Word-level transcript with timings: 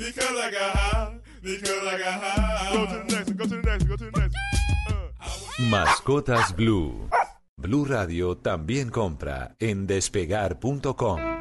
because 0.00 0.36
I 0.38 0.50
got 0.50 0.72
high, 0.72 1.18
because 1.42 1.86
I 1.86 1.98
got 1.98 2.22
high. 2.22 2.72
Go 2.72 2.86
to 2.86 2.92
the 2.92 3.14
next, 3.14 3.30
go 3.36 3.44
to 3.44 3.56
the 3.56 3.62
next, 3.62 3.84
go 3.84 3.96
to 3.96 4.04
the 4.10 4.20
next. 4.20 4.36
Mascotas 5.70 6.56
Blue. 6.56 7.08
Blue 7.56 7.84
Radio 7.84 8.38
también 8.38 8.88
compra 8.88 9.54
en 9.58 9.86
despegar.com. 9.86 11.39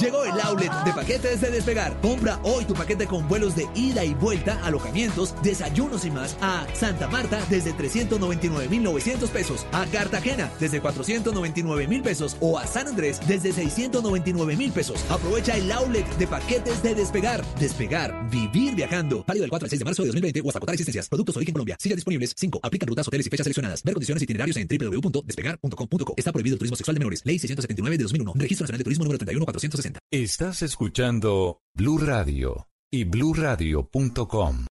Llegó 0.00 0.24
el 0.24 0.38
outlet 0.40 0.72
de 0.84 0.92
paquetes 0.92 1.40
de 1.40 1.50
Despegar. 1.50 1.98
Compra 2.02 2.38
hoy 2.42 2.64
tu 2.66 2.74
paquete 2.74 3.06
con 3.06 3.26
vuelos 3.28 3.56
de 3.56 3.66
ida 3.74 4.04
y 4.04 4.12
vuelta, 4.12 4.60
alojamientos, 4.62 5.34
desayunos 5.42 6.04
y 6.04 6.10
más 6.10 6.36
a 6.42 6.66
Santa 6.74 7.08
Marta 7.08 7.42
desde 7.48 7.72
399.900 7.72 9.28
pesos, 9.28 9.66
a 9.72 9.86
Cartagena 9.86 10.50
desde 10.60 10.82
499.000 10.82 12.02
pesos 12.02 12.36
o 12.40 12.58
a 12.58 12.66
San 12.66 12.88
Andrés 12.88 13.20
desde 13.26 13.52
699.000 13.52 14.70
pesos. 14.72 15.02
Aprovecha 15.08 15.56
el 15.56 15.72
outlet 15.72 16.06
de 16.18 16.26
paquetes 16.26 16.82
de 16.82 16.94
Despegar. 16.94 17.42
Despegar, 17.58 18.28
vivir 18.30 18.74
viajando. 18.74 19.24
Válido 19.26 19.44
del 19.44 19.50
4 19.50 19.64
al 19.64 19.70
6 19.70 19.78
de 19.78 19.84
marzo 19.84 20.02
de 20.02 20.08
2020 20.08 20.40
o 20.42 20.48
hasta 20.48 20.58
agotar 20.58 20.74
existencias. 20.74 21.08
Productos 21.08 21.36
origen 21.36 21.54
Colombia. 21.54 21.76
Sillas 21.80 21.96
disponibles. 21.96 22.34
5. 22.36 22.60
Aplican 22.62 22.86
rutas, 22.86 23.08
hoteles 23.08 23.26
y 23.26 23.30
fechas 23.30 23.44
seleccionadas. 23.44 23.82
Ver 23.82 23.94
condiciones 23.94 24.22
itinerarios 24.22 24.58
en 24.58 24.68
www.despegar.com.co. 24.68 26.14
Está 26.18 26.32
prohibido 26.32 26.58
turismo 26.58 26.76
sexual 26.76 26.96
de 26.96 26.98
menores. 26.98 27.22
Ley 27.24 27.38
679 27.38 27.96
de 27.96 28.02
2001. 28.02 28.32
Registro 28.36 28.64
Nacional 28.64 28.78
de 28.78 28.84
Turismo 28.84 29.04
número 29.04 29.18
31460. 29.18 29.85
Estás 30.10 30.62
escuchando 30.62 31.60
Blue 31.74 31.98
Radio 31.98 32.68
y 32.90 33.04
bluradio.com. 33.04 34.66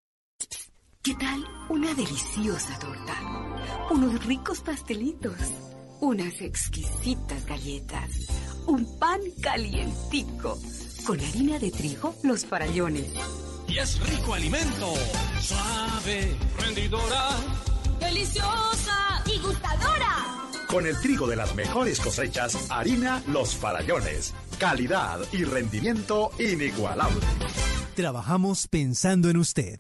¿Qué 1.02 1.14
tal 1.16 1.46
una 1.70 1.94
deliciosa 1.94 2.80
torta? 2.80 3.14
Unos 3.92 4.26
ricos 4.26 4.62
pastelitos, 4.62 5.38
unas 6.02 6.42
exquisitas 6.42 7.46
galletas, 7.46 8.10
un 8.68 8.98
pan 8.98 9.22
calientico, 9.42 10.58
con 11.06 11.20
harina 11.20 11.60
de 11.60 11.72
trigo, 11.72 12.16
los 12.24 12.46
farallones. 12.46 13.14
Y 13.68 13.78
es 13.78 14.00
rico 14.10 14.34
alimento, 14.34 14.94
suave, 15.40 16.36
rendidora, 16.60 17.30
deliciosa 18.00 19.24
y 19.26 19.40
gustadora. 19.40 20.36
Con 20.68 20.88
el 20.88 21.00
trigo 21.00 21.28
de 21.28 21.36
las 21.36 21.54
mejores 21.56 22.00
cosechas, 22.00 22.70
harina 22.70 23.24
Los 23.28 23.56
Farallones. 23.56 24.34
Calidad 24.58 25.20
y 25.34 25.44
rendimiento 25.44 26.32
inigualable. 26.40 27.20
Trabajamos 27.96 28.68
pensando 28.68 29.30
en 29.30 29.38
usted. 29.38 29.80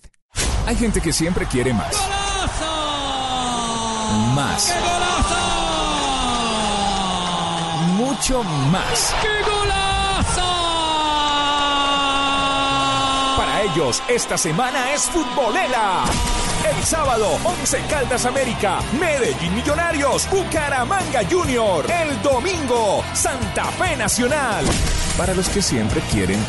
Hay 0.65 0.75
gente 0.75 0.99
que 0.99 1.13
siempre 1.13 1.45
quiere 1.45 1.73
más. 1.73 1.95
Más. 4.35 4.65
¡Qué 4.67 4.79
golazo! 4.79 5.35
Mucho 7.93 8.43
más. 8.43 9.15
¡Qué 9.21 9.27
golazo! 9.49 10.41
Para 13.37 13.61
ellos, 13.63 14.03
esta 14.09 14.37
semana 14.37 14.93
es 14.93 15.03
futbolera. 15.03 16.03
El 16.63 16.83
sábado, 16.83 17.37
11 17.43 17.79
Caldas 17.89 18.25
América, 18.25 18.79
Medellín 18.99 19.55
Millonarios, 19.55 20.29
Bucaramanga 20.29 21.21
Junior. 21.29 21.85
El 21.89 22.21
domingo, 22.21 23.03
Santa 23.13 23.65
Fe 23.71 23.95
Nacional. 23.95 24.65
Para 25.17 25.33
los 25.33 25.49
que 25.49 25.61
siempre 25.61 26.01
quieren 26.11 26.39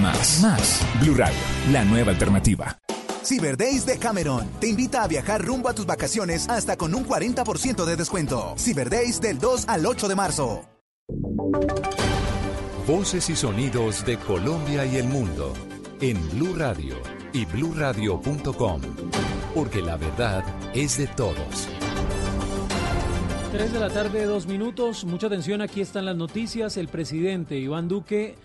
más. 0.00 0.40
Más. 0.40 0.80
Blue 1.00 1.14
Radio, 1.14 1.38
la 1.72 1.84
nueva 1.84 2.10
alternativa. 2.12 2.76
Cyber 3.24 3.56
Days 3.56 3.84
de 3.84 3.98
Cameron 3.98 4.48
te 4.60 4.68
invita 4.68 5.02
a 5.02 5.08
viajar 5.08 5.44
rumbo 5.44 5.68
a 5.68 5.74
tus 5.74 5.86
vacaciones 5.86 6.48
hasta 6.48 6.76
con 6.76 6.94
un 6.94 7.06
40% 7.06 7.84
de 7.84 7.96
descuento. 7.96 8.54
Cyber 8.56 8.88
Days 8.88 9.20
del 9.20 9.38
2 9.38 9.68
al 9.68 9.84
8 9.84 10.08
de 10.08 10.14
marzo. 10.14 10.64
Voces 12.86 13.28
y 13.28 13.36
sonidos 13.36 14.06
de 14.06 14.18
Colombia 14.18 14.86
y 14.86 14.96
el 14.96 15.08
mundo 15.08 15.52
en 16.00 16.16
Blue 16.30 16.54
Radio 16.56 16.96
y 17.32 17.44
bluradio.com, 17.44 18.80
porque 19.58 19.82
la 19.82 19.96
verdad 19.96 20.44
es 20.72 20.98
de 20.98 21.08
todos. 21.08 21.68
3 23.50 23.72
de 23.72 23.80
la 23.80 23.90
tarde, 23.90 24.24
dos 24.24 24.46
minutos. 24.46 25.04
Mucha 25.04 25.26
atención, 25.26 25.62
aquí 25.62 25.80
están 25.80 26.04
las 26.04 26.14
noticias. 26.14 26.76
El 26.76 26.86
presidente 26.86 27.58
Iván 27.58 27.88
Duque, 27.88 28.36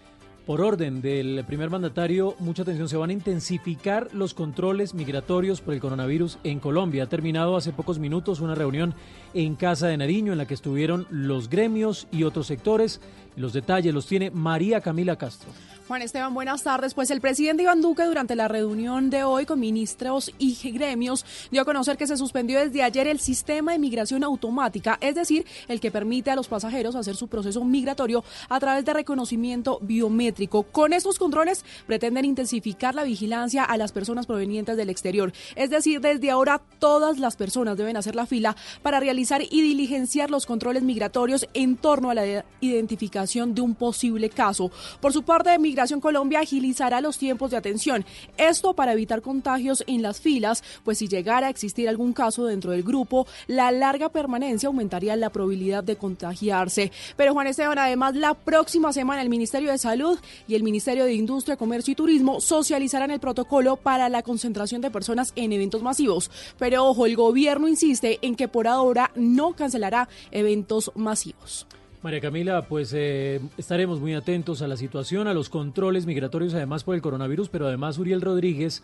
por 0.47 0.59
orden 0.59 1.03
del 1.03 1.43
primer 1.45 1.69
mandatario, 1.69 2.33
mucha 2.39 2.63
atención, 2.63 2.89
se 2.89 2.97
van 2.97 3.11
a 3.11 3.13
intensificar 3.13 4.07
los 4.11 4.33
controles 4.33 4.95
migratorios 4.95 5.61
por 5.61 5.75
el 5.75 5.81
coronavirus 5.81 6.39
en 6.43 6.59
Colombia. 6.59 7.03
Ha 7.03 7.09
terminado 7.09 7.57
hace 7.57 7.73
pocos 7.73 7.99
minutos 7.99 8.39
una 8.39 8.55
reunión 8.55 8.95
en 9.35 9.53
Casa 9.53 9.85
de 9.85 9.97
Nariño 9.97 10.31
en 10.31 10.39
la 10.39 10.47
que 10.47 10.55
estuvieron 10.55 11.05
los 11.11 11.47
gremios 11.47 12.07
y 12.11 12.23
otros 12.23 12.47
sectores. 12.47 13.01
Los 13.35 13.53
detalles 13.53 13.93
los 13.93 14.05
tiene 14.05 14.29
María 14.29 14.79
Camila 14.79 15.15
Castro. 15.15 15.49
Juan 15.87 16.01
Esteban, 16.01 16.33
buenas 16.33 16.63
tardes. 16.63 16.93
Pues 16.93 17.11
el 17.11 17.19
presidente 17.19 17.63
Iván 17.63 17.81
Duque 17.81 18.03
durante 18.03 18.35
la 18.35 18.47
reunión 18.47 19.09
de 19.09 19.23
hoy 19.23 19.45
con 19.45 19.59
ministros 19.59 20.31
y 20.37 20.55
gremios 20.71 21.25
dio 21.51 21.61
a 21.61 21.65
conocer 21.65 21.97
que 21.97 22.07
se 22.07 22.15
suspendió 22.15 22.59
desde 22.59 22.83
ayer 22.83 23.07
el 23.07 23.19
sistema 23.19 23.73
de 23.73 23.79
migración 23.79 24.23
automática, 24.23 24.97
es 25.01 25.15
decir, 25.15 25.45
el 25.67 25.81
que 25.81 25.91
permite 25.91 26.31
a 26.31 26.35
los 26.35 26.47
pasajeros 26.47 26.95
hacer 26.95 27.15
su 27.15 27.27
proceso 27.27 27.63
migratorio 27.65 28.23
a 28.49 28.59
través 28.59 28.85
de 28.85 28.93
reconocimiento 28.93 29.79
biométrico. 29.81 30.63
Con 30.63 30.93
estos 30.93 31.19
controles 31.19 31.65
pretenden 31.85 32.25
intensificar 32.25 32.95
la 32.95 33.03
vigilancia 33.03 33.63
a 33.63 33.77
las 33.77 33.91
personas 33.91 34.25
provenientes 34.25 34.77
del 34.77 34.89
exterior, 34.89 35.33
es 35.55 35.69
decir, 35.69 35.99
desde 35.99 36.31
ahora 36.31 36.61
todas 36.79 37.19
las 37.19 37.35
personas 37.35 37.77
deben 37.77 37.97
hacer 37.97 38.15
la 38.15 38.25
fila 38.25 38.55
para 38.83 38.99
realizar 38.99 39.41
y 39.41 39.61
diligenciar 39.61 40.31
los 40.31 40.45
controles 40.45 40.83
migratorios 40.83 41.45
en 41.53 41.75
torno 41.75 42.09
a 42.09 42.15
la 42.15 42.45
identificación 42.61 43.22
de 43.23 43.61
un 43.61 43.75
posible 43.75 44.29
caso. 44.29 44.69
Por 44.99 45.13
su 45.13 45.23
parte, 45.23 45.57
Migración 45.57 46.01
Colombia 46.01 46.41
agilizará 46.41 46.99
los 46.99 47.17
tiempos 47.17 47.51
de 47.51 47.57
atención. 47.57 48.05
Esto 48.37 48.73
para 48.73 48.93
evitar 48.93 49.21
contagios 49.21 49.83
en 49.87 50.01
las 50.01 50.19
filas, 50.19 50.63
pues 50.83 50.97
si 50.97 51.07
llegara 51.07 51.47
a 51.47 51.49
existir 51.49 51.87
algún 51.87 52.13
caso 52.13 52.45
dentro 52.45 52.71
del 52.71 52.83
grupo, 52.83 53.25
la 53.47 53.71
larga 53.71 54.09
permanencia 54.09 54.67
aumentaría 54.67 55.15
la 55.15 55.29
probabilidad 55.29 55.83
de 55.83 55.95
contagiarse. 55.95 56.91
Pero 57.15 57.33
Juan 57.33 57.47
Esteban, 57.47 57.79
además, 57.79 58.15
la 58.15 58.33
próxima 58.33 58.91
semana 58.91 59.21
el 59.21 59.29
Ministerio 59.29 59.71
de 59.71 59.77
Salud 59.77 60.19
y 60.47 60.55
el 60.55 60.63
Ministerio 60.63 61.05
de 61.05 61.13
Industria, 61.13 61.57
Comercio 61.57 61.93
y 61.93 61.95
Turismo 61.95 62.41
socializarán 62.41 63.11
el 63.11 63.19
protocolo 63.19 63.77
para 63.77 64.09
la 64.09 64.21
concentración 64.21 64.81
de 64.81 64.91
personas 64.91 65.31
en 65.35 65.53
eventos 65.53 65.81
masivos. 65.81 66.29
Pero 66.59 66.85
ojo, 66.85 67.05
el 67.05 67.15
gobierno 67.15 67.67
insiste 67.67 68.19
en 68.21 68.35
que 68.35 68.47
por 68.47 68.67
ahora 68.67 69.11
no 69.15 69.53
cancelará 69.53 70.09
eventos 70.31 70.91
masivos. 70.95 71.65
María 72.03 72.19
Camila, 72.19 72.63
pues 72.63 72.91
eh, 72.93 73.39
estaremos 73.57 74.01
muy 74.01 74.13
atentos 74.13 74.61
a 74.61 74.67
la 74.67 74.75
situación, 74.75 75.29
a 75.29 75.33
los 75.33 75.47
controles 75.47 76.05
migratorios, 76.05 76.53
además 76.53 76.83
por 76.83 76.95
el 76.95 77.01
coronavirus, 77.01 77.47
pero 77.47 77.65
además 77.65 77.97
Uriel 77.97 78.19
Rodríguez, 78.19 78.83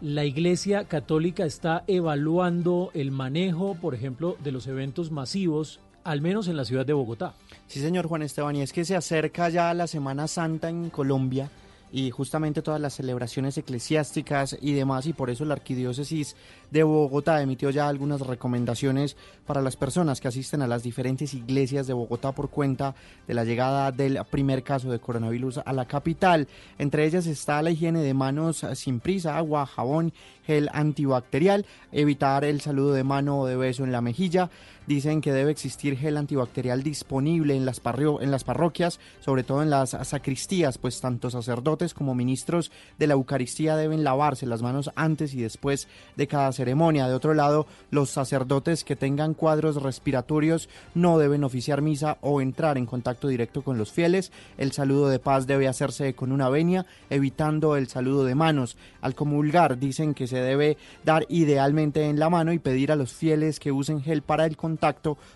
la 0.00 0.24
Iglesia 0.24 0.84
Católica 0.84 1.46
está 1.46 1.84
evaluando 1.86 2.90
el 2.92 3.12
manejo, 3.12 3.76
por 3.76 3.94
ejemplo, 3.94 4.36
de 4.42 4.50
los 4.50 4.66
eventos 4.66 5.12
masivos, 5.12 5.78
al 6.02 6.20
menos 6.20 6.48
en 6.48 6.56
la 6.56 6.64
ciudad 6.64 6.84
de 6.84 6.92
Bogotá. 6.92 7.34
Sí, 7.68 7.80
señor 7.80 8.08
Juan 8.08 8.22
Esteban, 8.22 8.56
y 8.56 8.62
es 8.62 8.72
que 8.72 8.84
se 8.84 8.96
acerca 8.96 9.48
ya 9.48 9.72
la 9.72 9.86
Semana 9.86 10.26
Santa 10.26 10.68
en 10.68 10.90
Colombia 10.90 11.48
y 11.96 12.10
justamente 12.10 12.60
todas 12.60 12.78
las 12.78 12.92
celebraciones 12.92 13.56
eclesiásticas 13.56 14.58
y 14.60 14.74
demás, 14.74 15.06
y 15.06 15.14
por 15.14 15.30
eso 15.30 15.46
la 15.46 15.54
Arquidiócesis 15.54 16.36
de 16.70 16.82
Bogotá 16.82 17.40
emitió 17.40 17.70
ya 17.70 17.88
algunas 17.88 18.20
recomendaciones 18.20 19.16
para 19.46 19.62
las 19.62 19.76
personas 19.76 20.20
que 20.20 20.28
asisten 20.28 20.60
a 20.60 20.66
las 20.66 20.82
diferentes 20.82 21.32
iglesias 21.32 21.86
de 21.86 21.94
Bogotá 21.94 22.32
por 22.32 22.50
cuenta 22.50 22.94
de 23.26 23.32
la 23.32 23.44
llegada 23.44 23.92
del 23.92 24.20
primer 24.30 24.62
caso 24.62 24.90
de 24.90 24.98
coronavirus 24.98 25.60
a 25.64 25.72
la 25.72 25.86
capital. 25.86 26.48
Entre 26.76 27.06
ellas 27.06 27.26
está 27.26 27.62
la 27.62 27.70
higiene 27.70 28.02
de 28.02 28.12
manos 28.12 28.66
sin 28.74 29.00
prisa, 29.00 29.38
agua, 29.38 29.64
jabón, 29.64 30.12
gel 30.46 30.68
antibacterial, 30.74 31.64
evitar 31.92 32.44
el 32.44 32.60
saludo 32.60 32.92
de 32.92 33.04
mano 33.04 33.40
o 33.40 33.46
de 33.46 33.56
beso 33.56 33.84
en 33.84 33.92
la 33.92 34.02
mejilla. 34.02 34.50
Dicen 34.86 35.20
que 35.20 35.32
debe 35.32 35.50
existir 35.50 35.96
gel 35.96 36.16
antibacterial 36.16 36.84
disponible 36.84 37.56
en 37.56 37.66
las, 37.66 37.82
en 38.20 38.30
las 38.30 38.44
parroquias, 38.44 39.00
sobre 39.18 39.42
todo 39.42 39.64
en 39.64 39.70
las 39.70 39.90
sacristías, 39.90 40.78
pues 40.78 41.00
tanto 41.00 41.28
sacerdotes 41.28 41.92
como 41.92 42.14
ministros 42.14 42.70
de 42.96 43.08
la 43.08 43.14
Eucaristía 43.14 43.74
deben 43.74 44.04
lavarse 44.04 44.46
las 44.46 44.62
manos 44.62 44.92
antes 44.94 45.34
y 45.34 45.42
después 45.42 45.88
de 46.14 46.28
cada 46.28 46.52
ceremonia. 46.52 47.08
De 47.08 47.14
otro 47.14 47.34
lado, 47.34 47.66
los 47.90 48.10
sacerdotes 48.10 48.84
que 48.84 48.94
tengan 48.94 49.34
cuadros 49.34 49.82
respiratorios 49.82 50.68
no 50.94 51.18
deben 51.18 51.42
oficiar 51.42 51.82
misa 51.82 52.18
o 52.20 52.40
entrar 52.40 52.78
en 52.78 52.86
contacto 52.86 53.26
directo 53.26 53.62
con 53.62 53.78
los 53.78 53.90
fieles. 53.90 54.30
El 54.56 54.70
saludo 54.70 55.08
de 55.08 55.18
paz 55.18 55.48
debe 55.48 55.66
hacerse 55.66 56.14
con 56.14 56.30
una 56.30 56.48
venia, 56.48 56.86
evitando 57.10 57.74
el 57.74 57.88
saludo 57.88 58.24
de 58.24 58.36
manos. 58.36 58.76
Al 59.00 59.16
comulgar 59.16 59.80
dicen 59.80 60.14
que 60.14 60.28
se 60.28 60.38
debe 60.38 60.76
dar 61.04 61.26
idealmente 61.28 62.04
en 62.04 62.20
la 62.20 62.30
mano 62.30 62.52
y 62.52 62.60
pedir 62.60 62.92
a 62.92 62.96
los 62.96 63.12
fieles 63.12 63.58
que 63.58 63.72
usen 63.72 64.00
gel 64.00 64.22
para 64.22 64.46
el 64.46 64.56
contacto 64.56 64.75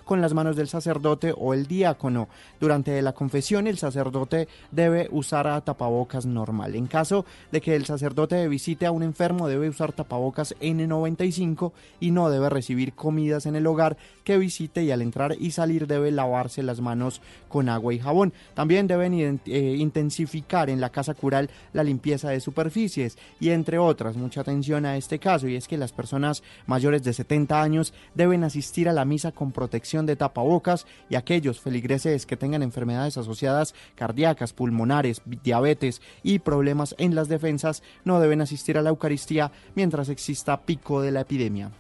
con 0.04 0.20
las 0.20 0.34
manos 0.34 0.56
del 0.56 0.68
sacerdote 0.68 1.34
o 1.36 1.54
el 1.54 1.66
diácono. 1.66 2.28
Durante 2.60 3.00
la 3.02 3.12
confesión 3.12 3.66
el 3.66 3.78
sacerdote 3.78 4.48
debe 4.70 5.08
usar 5.10 5.40
tapabocas 5.62 6.26
normal. 6.26 6.74
En 6.74 6.86
caso 6.86 7.24
de 7.50 7.60
que 7.60 7.74
el 7.74 7.86
sacerdote 7.86 8.46
visite 8.48 8.86
a 8.86 8.92
un 8.92 9.02
enfermo, 9.02 9.48
debe 9.48 9.68
usar 9.68 9.92
tapabocas 9.92 10.54
N95 10.60 11.72
y 12.00 12.10
no 12.10 12.30
debe 12.30 12.50
recibir 12.50 12.92
comidas 12.92 13.46
en 13.46 13.56
el 13.56 13.66
hogar 13.66 13.96
que 14.24 14.38
visite 14.38 14.82
y 14.82 14.90
al 14.90 15.02
entrar 15.02 15.36
y 15.38 15.50
salir 15.52 15.86
debe 15.86 16.10
lavarse 16.10 16.62
las 16.62 16.80
manos 16.80 17.20
con 17.48 17.68
agua 17.68 17.94
y 17.94 17.98
jabón. 17.98 18.32
También 18.54 18.86
deben 18.86 19.40
eh, 19.46 19.76
intensificar 19.78 20.70
en 20.70 20.80
la 20.80 20.90
casa 20.90 21.14
cural 21.14 21.50
la 21.72 21.82
limpieza 21.82 22.30
de 22.30 22.40
superficies 22.40 23.18
y 23.38 23.50
entre 23.50 23.78
otras, 23.78 24.16
mucha 24.16 24.42
atención 24.42 24.86
a 24.86 24.96
este 24.96 25.18
caso 25.18 25.48
y 25.48 25.56
es 25.56 25.66
que 25.66 25.78
las 25.78 25.92
personas 25.92 26.42
mayores 26.66 27.02
de 27.02 27.12
70 27.12 27.60
años 27.60 27.94
deben 28.14 28.44
asistir 28.44 28.88
a 28.88 28.92
la 28.92 29.04
misa 29.04 29.29
con 29.32 29.52
protección 29.52 30.06
de 30.06 30.16
tapabocas 30.16 30.86
y 31.08 31.16
aquellos 31.16 31.60
feligreses 31.60 32.26
que 32.26 32.36
tengan 32.36 32.62
enfermedades 32.62 33.16
asociadas 33.16 33.74
cardíacas, 33.94 34.52
pulmonares, 34.52 35.22
diabetes 35.24 36.02
y 36.22 36.40
problemas 36.40 36.94
en 36.98 37.14
las 37.14 37.28
defensas 37.28 37.82
no 38.04 38.20
deben 38.20 38.40
asistir 38.40 38.78
a 38.78 38.82
la 38.82 38.90
Eucaristía 38.90 39.52
mientras 39.74 40.08
exista 40.08 40.60
pico 40.62 41.00
de 41.00 41.12
la 41.12 41.22
epidemia. 41.22 41.70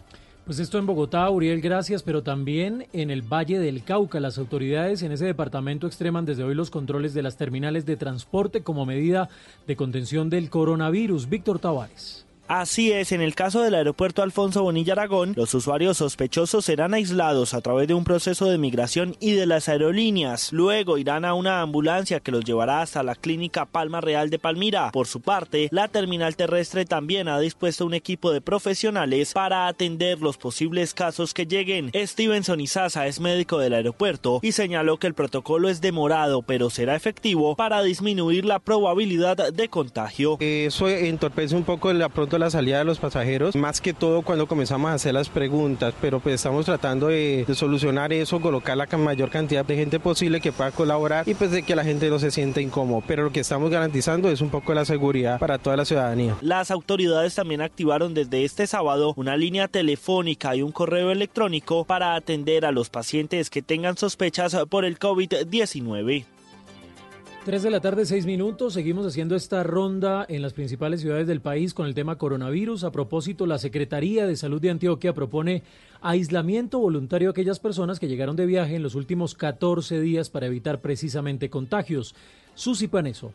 Pues 0.44 0.58
esto 0.58 0.78
en 0.78 0.86
Bogotá, 0.86 1.30
Uriel, 1.30 1.60
gracias, 1.60 2.02
pero 2.02 2.22
también 2.22 2.88
en 2.92 3.10
el 3.10 3.22
Valle 3.22 3.58
del 3.60 3.84
Cauca. 3.84 4.18
Las 4.18 4.36
autoridades 4.36 5.02
en 5.02 5.12
ese 5.12 5.26
departamento 5.26 5.86
extreman 5.86 6.24
desde 6.24 6.42
hoy 6.42 6.54
los 6.54 6.70
controles 6.70 7.14
de 7.14 7.22
las 7.22 7.36
terminales 7.36 7.86
de 7.86 7.96
transporte 7.96 8.62
como 8.62 8.84
medida 8.84 9.28
de 9.68 9.76
contención 9.76 10.28
del 10.28 10.50
coronavirus. 10.50 11.28
Víctor 11.28 11.60
Tavares. 11.60 12.26
Así 12.52 12.90
es, 12.90 13.12
en 13.12 13.20
el 13.20 13.36
caso 13.36 13.62
del 13.62 13.76
aeropuerto 13.76 14.24
Alfonso 14.24 14.64
Bonilla 14.64 14.94
Aragón, 14.94 15.34
los 15.36 15.54
usuarios 15.54 15.98
sospechosos 15.98 16.64
serán 16.64 16.94
aislados 16.94 17.54
a 17.54 17.60
través 17.60 17.86
de 17.86 17.94
un 17.94 18.02
proceso 18.02 18.46
de 18.46 18.58
migración 18.58 19.14
y 19.20 19.30
de 19.30 19.46
las 19.46 19.68
aerolíneas. 19.68 20.52
Luego 20.52 20.98
irán 20.98 21.24
a 21.24 21.34
una 21.34 21.60
ambulancia 21.60 22.18
que 22.18 22.32
los 22.32 22.44
llevará 22.44 22.82
hasta 22.82 23.04
la 23.04 23.14
clínica 23.14 23.66
Palma 23.66 24.00
Real 24.00 24.30
de 24.30 24.40
Palmira. 24.40 24.90
Por 24.90 25.06
su 25.06 25.20
parte, 25.20 25.68
la 25.70 25.86
terminal 25.86 26.34
terrestre 26.34 26.86
también 26.86 27.28
ha 27.28 27.38
dispuesto 27.38 27.86
un 27.86 27.94
equipo 27.94 28.32
de 28.32 28.40
profesionales 28.40 29.32
para 29.32 29.68
atender 29.68 30.20
los 30.20 30.36
posibles 30.36 30.92
casos 30.92 31.34
que 31.34 31.46
lleguen. 31.46 31.92
Stevenson 31.94 32.60
Izaza 32.60 33.06
es 33.06 33.20
médico 33.20 33.58
del 33.58 33.74
aeropuerto 33.74 34.40
y 34.42 34.50
señaló 34.50 34.96
que 34.96 35.06
el 35.06 35.14
protocolo 35.14 35.68
es 35.68 35.80
demorado, 35.80 36.42
pero 36.42 36.68
será 36.68 36.96
efectivo 36.96 37.54
para 37.54 37.84
disminuir 37.84 38.44
la 38.44 38.58
probabilidad 38.58 39.52
de 39.52 39.68
contagio. 39.68 40.36
Eso 40.40 40.88
entorpece 40.88 41.54
un 41.54 41.62
poco 41.62 41.92
la 41.92 42.08
pronto 42.08 42.39
la 42.40 42.50
salida 42.50 42.78
de 42.78 42.84
los 42.84 42.98
pasajeros, 42.98 43.54
más 43.54 43.80
que 43.80 43.92
todo 43.92 44.22
cuando 44.22 44.46
comenzamos 44.46 44.90
a 44.90 44.94
hacer 44.94 45.14
las 45.14 45.28
preguntas, 45.28 45.94
pero 46.00 46.20
pues 46.20 46.36
estamos 46.36 46.66
tratando 46.66 47.08
de, 47.08 47.46
solucionar 47.54 48.12
eso, 48.12 48.40
colocar 48.40 48.76
la 48.76 48.86
mayor 48.96 49.30
cantidad 49.30 49.64
de 49.64 49.76
gente 49.76 50.00
posible 50.00 50.40
que 50.40 50.52
pueda 50.52 50.72
colaborar 50.72 51.28
y 51.28 51.34
pues 51.34 51.50
de 51.50 51.62
que 51.62 51.76
la 51.76 51.84
gente 51.84 52.08
no 52.10 52.18
se 52.18 52.30
sienta 52.30 52.60
incómodo, 52.60 53.02
pero 53.06 53.24
lo 53.24 53.30
que 53.30 53.40
estamos 53.40 53.70
garantizando 53.70 54.30
es 54.30 54.40
un 54.40 54.50
poco 54.50 54.74
la 54.74 54.84
seguridad 54.84 55.38
para 55.38 55.58
toda 55.58 55.76
la 55.76 55.84
ciudadanía. 55.84 56.36
Las 56.40 56.70
autoridades 56.70 57.34
también 57.34 57.60
activaron 57.60 58.14
desde 58.14 58.44
este 58.44 58.66
sábado 58.66 59.12
una 59.16 59.36
línea 59.36 59.68
telefónica 59.68 60.56
y 60.56 60.62
un 60.62 60.72
correo 60.72 61.10
electrónico 61.10 61.84
para 61.84 62.14
atender 62.14 62.64
a 62.64 62.72
los 62.72 62.90
pacientes 62.90 63.50
que 63.50 63.62
tengan 63.62 63.96
sospechas 63.96 64.56
por 64.68 64.84
el 64.84 64.98
COVID-19. 64.98 66.24
3 67.44 67.62
de 67.62 67.70
la 67.70 67.80
tarde, 67.80 68.04
6 68.04 68.26
minutos. 68.26 68.74
Seguimos 68.74 69.06
haciendo 69.06 69.34
esta 69.34 69.62
ronda 69.62 70.26
en 70.28 70.42
las 70.42 70.52
principales 70.52 71.00
ciudades 71.00 71.26
del 71.26 71.40
país 71.40 71.72
con 71.72 71.86
el 71.86 71.94
tema 71.94 72.18
coronavirus. 72.18 72.84
A 72.84 72.92
propósito, 72.92 73.46
la 73.46 73.56
Secretaría 73.56 74.26
de 74.26 74.36
Salud 74.36 74.60
de 74.60 74.68
Antioquia 74.68 75.14
propone 75.14 75.62
aislamiento 76.02 76.78
voluntario 76.78 77.28
a 77.28 77.32
aquellas 77.32 77.58
personas 77.58 77.98
que 77.98 78.08
llegaron 78.08 78.36
de 78.36 78.44
viaje 78.44 78.76
en 78.76 78.82
los 78.82 78.94
últimos 78.94 79.34
14 79.34 80.00
días 80.02 80.28
para 80.28 80.48
evitar 80.48 80.82
precisamente 80.82 81.48
contagios. 81.48 82.14
Susi 82.54 82.88
Paneso. 82.88 83.32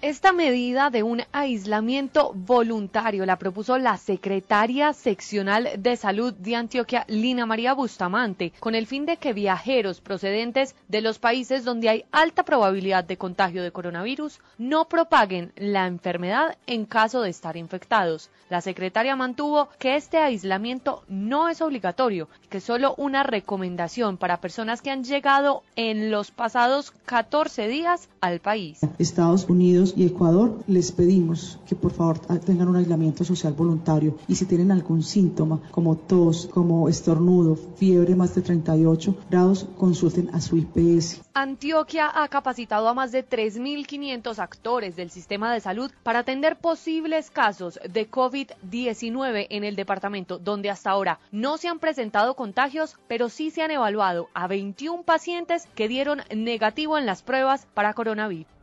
Esta 0.00 0.32
medida 0.32 0.90
de 0.90 1.02
un 1.02 1.22
aislamiento 1.32 2.32
voluntario 2.32 3.26
la 3.26 3.36
propuso 3.36 3.78
la 3.78 3.96
secretaria 3.96 4.92
seccional 4.92 5.70
de 5.76 5.96
salud 5.96 6.32
de 6.34 6.54
Antioquia, 6.54 7.04
Lina 7.08 7.46
María 7.46 7.74
Bustamante, 7.74 8.52
con 8.60 8.76
el 8.76 8.86
fin 8.86 9.06
de 9.06 9.16
que 9.16 9.32
viajeros 9.32 10.00
procedentes 10.00 10.76
de 10.86 11.00
los 11.00 11.18
países 11.18 11.64
donde 11.64 11.88
hay 11.88 12.04
alta 12.12 12.44
probabilidad 12.44 13.02
de 13.02 13.16
contagio 13.16 13.60
de 13.60 13.72
coronavirus 13.72 14.38
no 14.56 14.84
propaguen 14.84 15.52
la 15.56 15.88
enfermedad 15.88 16.56
en 16.68 16.86
caso 16.86 17.20
de 17.20 17.30
estar 17.30 17.56
infectados. 17.56 18.30
La 18.50 18.60
secretaria 18.60 19.16
mantuvo 19.16 19.68
que 19.80 19.96
este 19.96 20.18
aislamiento 20.18 21.02
no 21.08 21.48
es 21.48 21.60
obligatorio, 21.60 22.28
que 22.48 22.60
solo 22.60 22.94
una 22.98 23.24
recomendación 23.24 24.16
para 24.16 24.40
personas 24.40 24.80
que 24.80 24.92
han 24.92 25.02
llegado 25.02 25.64
en 25.74 26.12
los 26.12 26.30
pasados 26.30 26.92
14 27.06 27.66
días 27.66 28.08
al 28.20 28.38
país. 28.38 28.78
Estados 28.98 29.44
Unidos 29.48 29.87
y 29.96 30.06
Ecuador, 30.06 30.58
les 30.66 30.92
pedimos 30.92 31.58
que 31.66 31.76
por 31.76 31.92
favor 31.92 32.18
tengan 32.44 32.68
un 32.68 32.76
aislamiento 32.76 33.24
social 33.24 33.52
voluntario 33.52 34.16
y 34.26 34.34
si 34.34 34.46
tienen 34.46 34.70
algún 34.70 35.02
síntoma 35.02 35.60
como 35.70 35.96
tos, 35.96 36.48
como 36.52 36.88
estornudo, 36.88 37.56
fiebre 37.76 38.14
más 38.14 38.34
de 38.34 38.42
38 38.42 39.16
grados, 39.30 39.66
consulten 39.76 40.30
a 40.32 40.40
su 40.40 40.56
IPS. 40.56 41.22
Antioquia 41.34 42.10
ha 42.14 42.28
capacitado 42.28 42.88
a 42.88 42.94
más 42.94 43.12
de 43.12 43.26
3.500 43.26 44.38
actores 44.38 44.96
del 44.96 45.10
sistema 45.10 45.52
de 45.52 45.60
salud 45.60 45.90
para 46.02 46.20
atender 46.20 46.56
posibles 46.56 47.30
casos 47.30 47.78
de 47.88 48.10
COVID-19 48.10 49.46
en 49.50 49.64
el 49.64 49.76
departamento, 49.76 50.38
donde 50.38 50.70
hasta 50.70 50.90
ahora 50.90 51.20
no 51.30 51.56
se 51.56 51.68
han 51.68 51.78
presentado 51.78 52.34
contagios, 52.34 52.96
pero 53.06 53.28
sí 53.28 53.50
se 53.50 53.62
han 53.62 53.70
evaluado 53.70 54.28
a 54.34 54.46
21 54.48 55.04
pacientes 55.04 55.68
que 55.74 55.88
dieron 55.88 56.22
negativo 56.34 56.98
en 56.98 57.06
las 57.06 57.22
pruebas 57.22 57.66
para 57.74 57.94
coronavirus. 57.94 58.57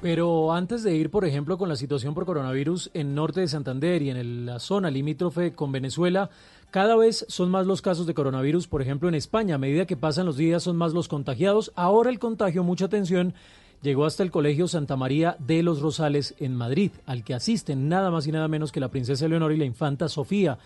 Pero 0.00 0.52
antes 0.52 0.84
de 0.84 0.94
ir, 0.94 1.10
por 1.10 1.24
ejemplo, 1.24 1.58
con 1.58 1.68
la 1.68 1.74
situación 1.74 2.14
por 2.14 2.24
coronavirus 2.24 2.90
en 2.94 3.16
norte 3.16 3.40
de 3.40 3.48
Santander 3.48 4.00
y 4.00 4.10
en 4.10 4.46
la 4.46 4.60
zona 4.60 4.92
limítrofe 4.92 5.54
con 5.54 5.72
Venezuela, 5.72 6.30
cada 6.70 6.94
vez 6.94 7.26
son 7.28 7.50
más 7.50 7.66
los 7.66 7.82
casos 7.82 8.06
de 8.06 8.14
coronavirus, 8.14 8.68
por 8.68 8.80
ejemplo, 8.80 9.08
en 9.08 9.16
España. 9.16 9.56
A 9.56 9.58
medida 9.58 9.86
que 9.86 9.96
pasan 9.96 10.26
los 10.26 10.36
días 10.36 10.62
son 10.62 10.76
más 10.76 10.92
los 10.92 11.08
contagiados. 11.08 11.72
Ahora 11.74 12.10
el 12.10 12.20
contagio, 12.20 12.62
mucha 12.62 12.84
atención, 12.84 13.34
llegó 13.82 14.04
hasta 14.04 14.22
el 14.22 14.30
Colegio 14.30 14.68
Santa 14.68 14.94
María 14.94 15.36
de 15.40 15.64
los 15.64 15.80
Rosales 15.80 16.36
en 16.38 16.54
Madrid, 16.54 16.92
al 17.04 17.24
que 17.24 17.34
asisten 17.34 17.88
nada 17.88 18.12
más 18.12 18.24
y 18.28 18.32
nada 18.32 18.46
menos 18.46 18.70
que 18.70 18.80
la 18.80 18.90
princesa 18.90 19.26
Leonor 19.26 19.52
y 19.52 19.56
la 19.56 19.64
infanta 19.64 20.08
Sofía 20.08 20.58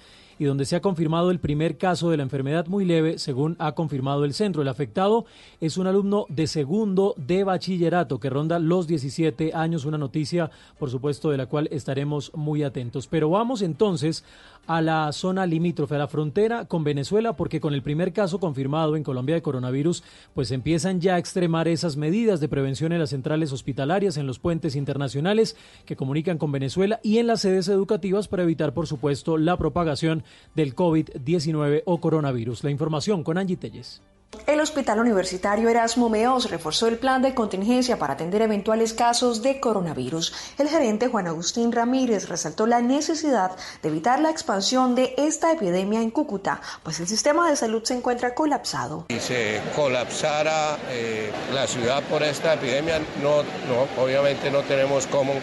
y 0.43 0.45
donde 0.45 0.65
se 0.65 0.75
ha 0.75 0.81
confirmado 0.81 1.31
el 1.31 1.39
primer 1.39 1.79
caso 1.79 2.11
de 2.11 2.17
la 2.17 2.25
enfermedad 2.25 2.67
muy 2.67 2.85
leve, 2.85 3.21
según 3.21 3.55
ha 3.61 3.77
confirmado 3.77 4.25
el 4.25 4.35
centro. 4.35 4.61
El 4.61 4.67
afectado 4.67 5.25
es 5.61 5.77
un 5.77 5.87
alumno 5.87 6.27
de 6.29 6.49
segundo 6.49 7.15
de 7.17 7.45
bachillerato 7.45 8.19
que 8.19 8.29
ronda 8.29 8.59
los 8.59 8.89
17 8.89 9.53
años, 9.55 9.85
una 9.85 9.99
noticia, 9.99 10.51
por 10.81 10.91
supuesto, 10.91 11.31
de 11.31 11.37
la 11.37 11.47
cual 11.47 11.69
estaremos 11.71 12.33
muy 12.35 12.65
atentos. 12.65 13.07
Pero 13.07 13.31
vamos 13.31 13.63
entonces 13.63 14.25
a 14.67 14.81
la 14.81 15.13
zona 15.13 15.47
limítrofe, 15.47 15.95
a 15.95 15.99
la 15.99 16.09
frontera 16.09 16.67
con 16.67 16.85
Venezuela, 16.85 17.35
porque 17.37 17.61
con 17.61 17.75
el 17.75 17.83
primer 17.83 18.13
caso 18.13 18.41
confirmado 18.41 18.97
en 18.97 19.03
Colombia 19.03 19.35
de 19.35 19.43
coronavirus, 19.43 20.03
pues 20.35 20.51
empiezan 20.51 21.01
ya 21.01 21.17
a 21.17 21.19
extremar 21.19 21.69
esas 21.69 21.97
medidas 21.97 22.41
de 22.41 22.49
prevención 22.49 22.93
en 22.93 23.01
las 23.01 23.11
centrales 23.11 23.53
hospitalarias, 23.53 24.17
en 24.17 24.27
los 24.27 24.39
puentes 24.39 24.77
internacionales 24.77 25.57
que 25.85 25.97
comunican 25.97 26.39
con 26.39 26.53
Venezuela 26.53 27.01
y 27.03 27.19
en 27.19 27.27
las 27.27 27.41
sedes 27.41 27.69
educativas 27.69 28.29
para 28.29 28.45
evitar, 28.45 28.75
por 28.75 28.87
supuesto, 28.87 29.39
la 29.39 29.57
propagación 29.57 30.25
del 30.55 30.75
COVID-19 30.75 31.83
o 31.85 32.01
coronavirus. 32.01 32.65
La 32.65 32.71
información 32.71 33.25
con 33.25 33.39
Angie 33.39 33.57
Telles. 33.57 34.03
El 34.47 34.61
Hospital 34.61 34.99
Universitario 34.99 35.69
Erasmo 35.69 36.09
Meos 36.09 36.51
reforzó 36.51 36.89
el 36.89 36.99
plan 36.99 37.21
de 37.23 37.35
contingencia 37.35 37.99
para 37.99 38.15
atender 38.15 38.43
eventuales 38.43 38.93
casos 38.93 39.43
de 39.43 39.61
coronavirus. 39.61 40.33
El 40.59 40.69
gerente 40.69 41.09
Juan 41.09 41.27
Agustín 41.27 41.71
Ramírez 41.71 42.29
resaltó 42.29 42.67
la 42.67 42.81
necesidad 42.81 43.53
de 43.83 43.89
evitar 43.89 44.21
la 44.21 44.31
expansión 44.31 44.95
de 44.95 45.15
esta 45.17 45.53
epidemia 45.53 46.01
en 46.01 46.11
Cúcuta, 46.11 46.61
pues 46.83 46.99
el 47.01 47.09
sistema 47.09 47.49
de 47.49 47.57
salud 47.57 47.85
se 47.85 47.95
encuentra 47.95 48.35
colapsado. 48.35 49.05
Si 49.11 49.21
se 49.21 49.61
colapsara 49.77 50.79
eh, 50.91 51.31
la 51.53 51.67
ciudad 51.67 52.03
por 52.05 52.23
esta 52.23 52.55
epidemia, 52.55 53.01
no, 53.23 53.43
no, 53.43 54.03
obviamente 54.03 54.51
no 54.51 54.63
tenemos 54.63 55.07
cómo 55.07 55.35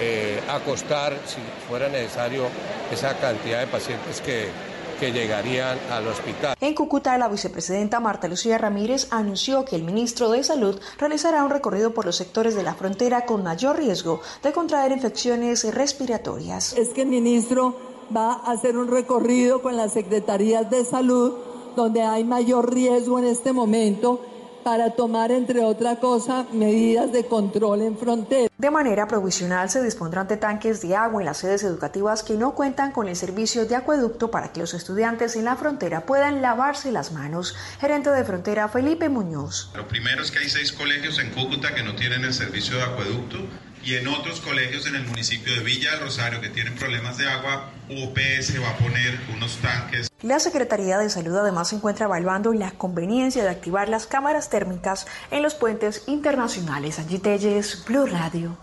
eh, 0.00 0.40
acostar, 0.50 1.16
si 1.24 1.40
fuera 1.68 1.88
necesario, 1.88 2.46
esa 2.92 3.14
cantidad 3.14 3.60
de 3.60 3.68
pacientes 3.68 4.20
que, 4.20 4.48
que 4.94 5.12
llegarían 5.12 5.78
al 5.90 6.06
hospital. 6.08 6.56
En 6.60 6.74
Cúcuta, 6.74 7.16
la 7.18 7.28
vicepresidenta 7.28 8.00
Marta 8.00 8.28
Lucía 8.28 8.58
Ramírez 8.58 9.08
anunció 9.10 9.64
que 9.64 9.76
el 9.76 9.82
ministro 9.82 10.30
de 10.30 10.44
Salud 10.44 10.80
realizará 10.98 11.44
un 11.44 11.50
recorrido 11.50 11.92
por 11.92 12.06
los 12.06 12.16
sectores 12.16 12.54
de 12.54 12.62
la 12.62 12.74
frontera 12.74 13.26
con 13.26 13.42
mayor 13.42 13.78
riesgo 13.78 14.20
de 14.42 14.52
contraer 14.52 14.92
infecciones 14.92 15.72
respiratorias. 15.74 16.74
Es 16.74 16.90
que 16.90 17.02
el 17.02 17.08
ministro 17.08 17.76
va 18.14 18.34
a 18.34 18.52
hacer 18.52 18.76
un 18.76 18.88
recorrido 18.88 19.62
con 19.62 19.76
las 19.76 19.92
secretarías 19.92 20.70
de 20.70 20.84
salud 20.84 21.34
donde 21.76 22.02
hay 22.02 22.24
mayor 22.24 22.72
riesgo 22.72 23.18
en 23.18 23.24
este 23.24 23.52
momento 23.52 24.20
para 24.64 24.90
tomar, 24.90 25.30
entre 25.30 25.60
otra 25.60 25.96
cosa, 25.96 26.46
medidas 26.52 27.12
de 27.12 27.26
control 27.26 27.82
en 27.82 27.98
frontera. 27.98 28.48
De 28.56 28.70
manera 28.70 29.06
provisional 29.06 29.68
se 29.68 29.82
dispondrán 29.82 30.26
de 30.26 30.38
tanques 30.38 30.80
de 30.80 30.96
agua 30.96 31.20
en 31.20 31.26
las 31.26 31.38
sedes 31.38 31.62
educativas 31.62 32.22
que 32.22 32.34
no 32.34 32.54
cuentan 32.54 32.90
con 32.90 33.06
el 33.06 33.14
servicio 33.14 33.66
de 33.66 33.76
acueducto 33.76 34.30
para 34.30 34.52
que 34.52 34.60
los 34.60 34.74
estudiantes 34.74 35.36
en 35.36 35.44
la 35.44 35.56
frontera 35.56 36.06
puedan 36.06 36.40
lavarse 36.40 36.90
las 36.90 37.12
manos. 37.12 37.54
Gerente 37.78 38.10
de 38.10 38.24
frontera 38.24 38.68
Felipe 38.68 39.08
Muñoz. 39.08 39.70
Lo 39.76 39.86
primero 39.86 40.22
es 40.22 40.30
que 40.30 40.38
hay 40.38 40.48
seis 40.48 40.72
colegios 40.72 41.18
en 41.18 41.30
Cúcuta 41.30 41.74
que 41.74 41.82
no 41.82 41.94
tienen 41.94 42.24
el 42.24 42.32
servicio 42.32 42.76
de 42.76 42.82
acueducto 42.84 43.38
y 43.84 43.94
en 43.96 44.08
otros 44.08 44.40
colegios 44.40 44.86
en 44.86 44.96
el 44.96 45.04
municipio 45.04 45.54
de 45.54 45.62
Villa 45.62 45.92
del 45.92 46.00
Rosario 46.00 46.40
que 46.40 46.48
tienen 46.48 46.74
problemas 46.74 47.18
de 47.18 47.28
agua, 47.28 47.70
UPS 47.90 48.60
va 48.62 48.70
a 48.70 48.78
poner 48.78 49.18
unos 49.36 49.56
tanques. 49.58 50.08
La 50.22 50.38
Secretaría 50.38 50.98
de 50.98 51.10
Salud 51.10 51.36
además 51.36 51.68
se 51.68 51.76
encuentra 51.76 52.06
evaluando 52.06 52.52
la 52.54 52.70
conveniencia 52.70 53.42
de 53.42 53.50
activar 53.50 53.88
las 53.88 54.06
cámaras 54.06 54.48
térmicas 54.48 55.06
en 55.30 55.42
los 55.42 55.54
puentes 55.54 56.04
internacionales. 56.06 56.98
Allí 56.98 57.18
Telles, 57.18 57.84
Blue 57.86 58.06
Radio. 58.06 58.56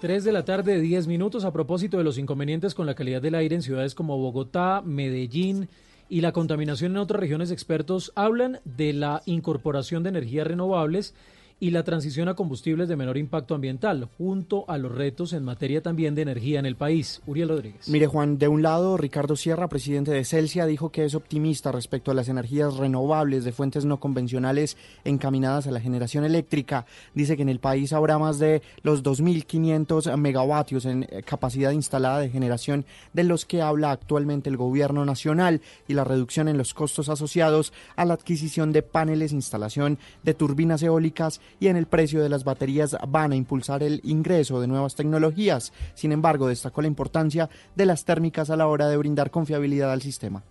3 0.00 0.24
de 0.24 0.32
la 0.32 0.44
tarde, 0.44 0.80
10 0.80 1.06
minutos 1.06 1.44
a 1.44 1.52
propósito 1.52 1.98
de 1.98 2.04
los 2.04 2.18
inconvenientes 2.18 2.74
con 2.74 2.86
la 2.86 2.94
calidad 2.94 3.22
del 3.22 3.34
aire 3.34 3.54
en 3.54 3.62
ciudades 3.62 3.94
como 3.94 4.18
Bogotá, 4.18 4.82
Medellín 4.84 5.68
y 6.08 6.22
la 6.22 6.32
contaminación 6.32 6.92
en 6.92 6.98
otras 6.98 7.20
regiones. 7.20 7.50
Expertos 7.50 8.10
hablan 8.16 8.60
de 8.64 8.94
la 8.94 9.22
incorporación 9.26 10.02
de 10.02 10.08
energías 10.08 10.46
renovables 10.46 11.14
y 11.62 11.70
la 11.70 11.84
transición 11.84 12.28
a 12.28 12.34
combustibles 12.34 12.88
de 12.88 12.96
menor 12.96 13.16
impacto 13.16 13.54
ambiental, 13.54 14.08
junto 14.18 14.68
a 14.68 14.78
los 14.78 14.90
retos 14.90 15.32
en 15.32 15.44
materia 15.44 15.80
también 15.80 16.16
de 16.16 16.22
energía 16.22 16.58
en 16.58 16.66
el 16.66 16.74
país. 16.74 17.22
Uriel 17.24 17.50
Rodríguez. 17.50 17.88
Mire, 17.88 18.08
Juan, 18.08 18.36
de 18.36 18.48
un 18.48 18.62
lado, 18.62 18.96
Ricardo 18.96 19.36
Sierra, 19.36 19.68
presidente 19.68 20.10
de 20.10 20.24
Celsia, 20.24 20.66
dijo 20.66 20.90
que 20.90 21.04
es 21.04 21.14
optimista 21.14 21.70
respecto 21.70 22.10
a 22.10 22.14
las 22.14 22.28
energías 22.28 22.78
renovables 22.78 23.44
de 23.44 23.52
fuentes 23.52 23.84
no 23.84 24.00
convencionales 24.00 24.76
encaminadas 25.04 25.68
a 25.68 25.70
la 25.70 25.78
generación 25.78 26.24
eléctrica. 26.24 26.84
Dice 27.14 27.36
que 27.36 27.42
en 27.42 27.48
el 27.48 27.60
país 27.60 27.92
habrá 27.92 28.18
más 28.18 28.40
de 28.40 28.60
los 28.82 29.04
2.500 29.04 30.16
megavatios 30.16 30.84
en 30.84 31.04
eh, 31.04 31.22
capacidad 31.22 31.70
instalada 31.70 32.18
de 32.18 32.30
generación 32.30 32.86
de 33.12 33.22
los 33.22 33.46
que 33.46 33.62
habla 33.62 33.92
actualmente 33.92 34.50
el 34.50 34.56
gobierno 34.56 35.04
nacional 35.04 35.60
y 35.86 35.94
la 35.94 36.02
reducción 36.02 36.48
en 36.48 36.58
los 36.58 36.74
costos 36.74 37.08
asociados 37.08 37.72
a 37.94 38.04
la 38.04 38.14
adquisición 38.14 38.72
de 38.72 38.82
paneles, 38.82 39.30
instalación 39.30 40.00
de 40.24 40.34
turbinas 40.34 40.82
eólicas 40.82 41.40
y 41.60 41.68
en 41.68 41.76
el 41.76 41.86
precio 41.86 42.22
de 42.22 42.28
las 42.28 42.44
baterías 42.44 42.96
van 43.08 43.32
a 43.32 43.36
impulsar 43.36 43.82
el 43.82 44.00
ingreso 44.04 44.60
de 44.60 44.66
nuevas 44.66 44.94
tecnologías. 44.94 45.72
Sin 45.94 46.12
embargo, 46.12 46.48
destacó 46.48 46.82
la 46.82 46.88
importancia 46.88 47.48
de 47.74 47.86
las 47.86 48.04
térmicas 48.04 48.50
a 48.50 48.56
la 48.56 48.66
hora 48.66 48.88
de 48.88 48.96
brindar 48.96 49.30
confiabilidad 49.30 49.92
al 49.92 50.02
sistema. 50.02 50.42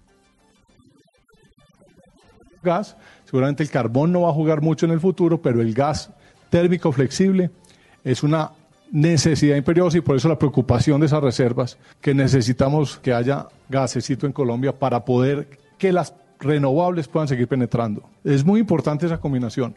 Gas, 2.63 2.96
seguramente 3.25 3.63
el 3.63 3.72
carbón 3.72 4.12
no 4.12 4.22
va 4.22 4.29
a 4.29 4.34
jugar 4.34 4.62
mucho 4.62 4.86
en 4.86 4.91
el 4.91 5.00
futuro, 5.00 5.41
pero 5.41 5.62
el 5.62 5.74
gas 5.74 6.12
térmico 6.50 6.91
flexible 6.91 7.50
es 8.03 8.24
una 8.24 8.51
necesidad 8.91 9.55
imperiosa 9.55 9.98
y 9.98 10.01
por 10.01 10.17
eso 10.17 10.27
la 10.27 10.38
preocupación 10.38 11.00
de 11.00 11.08
esas 11.08 11.24
reservas, 11.24 11.77
que 12.01 12.13
necesitamos 12.13 13.00
que 13.00 13.13
haya 13.13 13.48
gasecito 13.70 14.27
en 14.27 14.34
Colombia 14.34 14.77
para 14.77 15.05
poder 15.05 15.48
que 15.77 15.91
las 15.91 16.13
renovables 16.39 17.08
puedan 17.08 17.27
seguir 17.27 17.48
penetrando. 17.48 18.03
Es 18.24 18.43
muy 18.43 18.60
importante 18.60 19.05
esa 19.05 19.20
combinación 19.20 19.75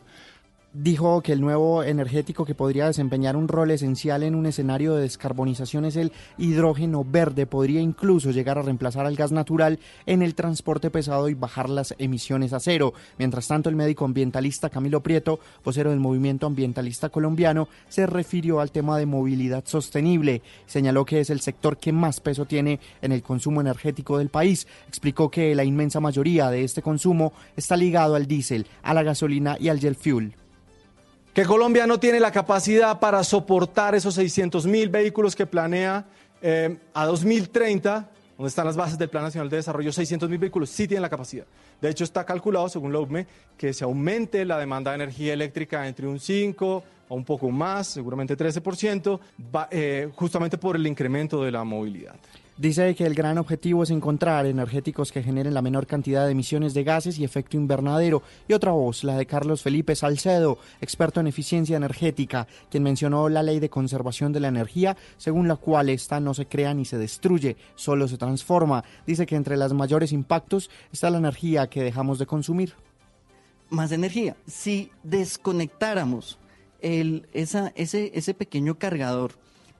dijo 0.74 1.22
que 1.22 1.32
el 1.32 1.40
nuevo 1.40 1.84
energético 1.84 2.44
que 2.44 2.56
podría 2.56 2.88
desempeñar 2.88 3.36
un 3.36 3.46
rol 3.46 3.70
esencial 3.70 4.24
en 4.24 4.34
un 4.34 4.46
escenario 4.46 4.94
de 4.94 5.02
descarbonización 5.02 5.84
es 5.84 5.94
el 5.94 6.12
hidrógeno 6.36 7.04
verde. 7.04 7.46
Podría 7.46 7.80
incluso 7.80 8.32
llegar 8.32 8.58
a 8.58 8.62
reemplazar 8.62 9.06
al 9.06 9.14
gas 9.14 9.30
natural 9.30 9.78
en 10.04 10.22
el 10.22 10.34
transporte 10.34 10.90
pesado 10.90 11.28
y 11.28 11.34
bajar 11.34 11.70
las 11.70 11.94
emisiones 11.98 12.52
a 12.52 12.60
cero. 12.60 12.92
Mientras 13.18 13.46
tanto, 13.46 13.68
el 13.68 13.76
médico 13.76 14.04
ambientalista 14.04 14.68
Camilo 14.68 15.00
Prieto, 15.00 15.38
vocero 15.64 15.90
del 15.90 16.00
movimiento 16.00 16.46
ambientalista 16.46 17.08
colombiano, 17.08 17.68
se 17.88 18.06
refirió 18.06 18.60
al 18.60 18.72
tema 18.72 18.98
de 18.98 19.06
movilidad 19.06 19.64
sostenible. 19.66 20.42
Señaló 20.66 21.04
que 21.04 21.20
es 21.20 21.30
el 21.30 21.40
sector 21.40 21.78
que 21.78 21.92
más 21.92 22.18
peso 22.18 22.46
tiene 22.46 22.80
en 23.00 23.12
el 23.12 23.22
consumo 23.22 23.60
energético 23.60 24.18
del 24.18 24.28
país. 24.28 24.66
Explicó 24.88 25.30
que 25.30 25.54
la 25.54 25.62
inmensa 25.62 26.00
mayoría 26.00 26.50
de 26.50 26.64
este 26.64 26.82
consumo 26.82 27.32
está 27.56 27.76
ligado 27.76 28.16
al 28.16 28.26
diésel, 28.26 28.66
a 28.82 28.92
la 28.92 29.04
gasolina 29.04 29.56
y 29.60 29.68
al 29.68 29.78
jet 29.78 29.94
fuel 29.94 30.34
que 31.34 31.44
Colombia 31.44 31.84
no 31.86 31.98
tiene 31.98 32.20
la 32.20 32.30
capacidad 32.30 33.00
para 33.00 33.24
soportar 33.24 33.96
esos 33.96 34.14
600 34.14 34.66
mil 34.66 34.88
vehículos 34.88 35.34
que 35.34 35.46
planea 35.46 36.04
eh, 36.40 36.78
a 36.94 37.06
2030, 37.06 38.08
donde 38.38 38.48
están 38.48 38.66
las 38.66 38.76
bases 38.76 38.96
del 38.96 39.08
Plan 39.08 39.24
Nacional 39.24 39.50
de 39.50 39.56
Desarrollo, 39.56 39.92
600 39.92 40.30
mil 40.30 40.38
vehículos 40.38 40.70
sí 40.70 40.86
tienen 40.86 41.02
la 41.02 41.08
capacidad. 41.10 41.44
De 41.80 41.90
hecho, 41.90 42.04
está 42.04 42.24
calculado, 42.24 42.68
según 42.68 42.92
la 42.92 43.00
UME, 43.00 43.26
que 43.58 43.72
se 43.72 43.82
aumente 43.82 44.44
la 44.44 44.58
demanda 44.58 44.92
de 44.92 44.94
energía 44.94 45.32
eléctrica 45.32 45.88
entre 45.88 46.06
un 46.06 46.20
5 46.20 46.84
o 47.08 47.14
un 47.16 47.24
poco 47.24 47.50
más, 47.50 47.88
seguramente 47.88 48.36
13%, 48.36 49.18
eh, 49.72 50.10
justamente 50.14 50.56
por 50.56 50.76
el 50.76 50.86
incremento 50.86 51.42
de 51.42 51.50
la 51.50 51.64
movilidad. 51.64 52.14
Dice 52.56 52.94
que 52.94 53.04
el 53.04 53.16
gran 53.16 53.36
objetivo 53.38 53.82
es 53.82 53.90
encontrar 53.90 54.46
energéticos 54.46 55.10
que 55.10 55.24
generen 55.24 55.54
la 55.54 55.62
menor 55.62 55.88
cantidad 55.88 56.24
de 56.24 56.30
emisiones 56.30 56.72
de 56.72 56.84
gases 56.84 57.18
y 57.18 57.24
efecto 57.24 57.56
invernadero. 57.56 58.22
Y 58.46 58.52
otra 58.52 58.70
voz, 58.70 59.02
la 59.02 59.16
de 59.16 59.26
Carlos 59.26 59.60
Felipe 59.60 59.96
Salcedo, 59.96 60.58
experto 60.80 61.18
en 61.18 61.26
eficiencia 61.26 61.76
energética, 61.76 62.46
quien 62.70 62.84
mencionó 62.84 63.28
la 63.28 63.42
ley 63.42 63.58
de 63.58 63.70
conservación 63.70 64.32
de 64.32 64.38
la 64.38 64.46
energía, 64.48 64.96
según 65.16 65.48
la 65.48 65.56
cual 65.56 65.88
esta 65.88 66.20
no 66.20 66.32
se 66.32 66.46
crea 66.46 66.74
ni 66.74 66.84
se 66.84 66.96
destruye, 66.96 67.56
solo 67.74 68.06
se 68.06 68.18
transforma. 68.18 68.84
Dice 69.04 69.26
que 69.26 69.34
entre 69.34 69.56
los 69.56 69.74
mayores 69.74 70.12
impactos 70.12 70.70
está 70.92 71.10
la 71.10 71.18
energía 71.18 71.66
que 71.66 71.82
dejamos 71.82 72.20
de 72.20 72.26
consumir. 72.26 72.74
Más 73.68 73.90
energía. 73.90 74.36
Si 74.46 74.92
desconectáramos 75.02 76.38
el, 76.80 77.26
ese, 77.32 77.72
ese 77.74 78.34
pequeño 78.34 78.78
cargador 78.78 79.32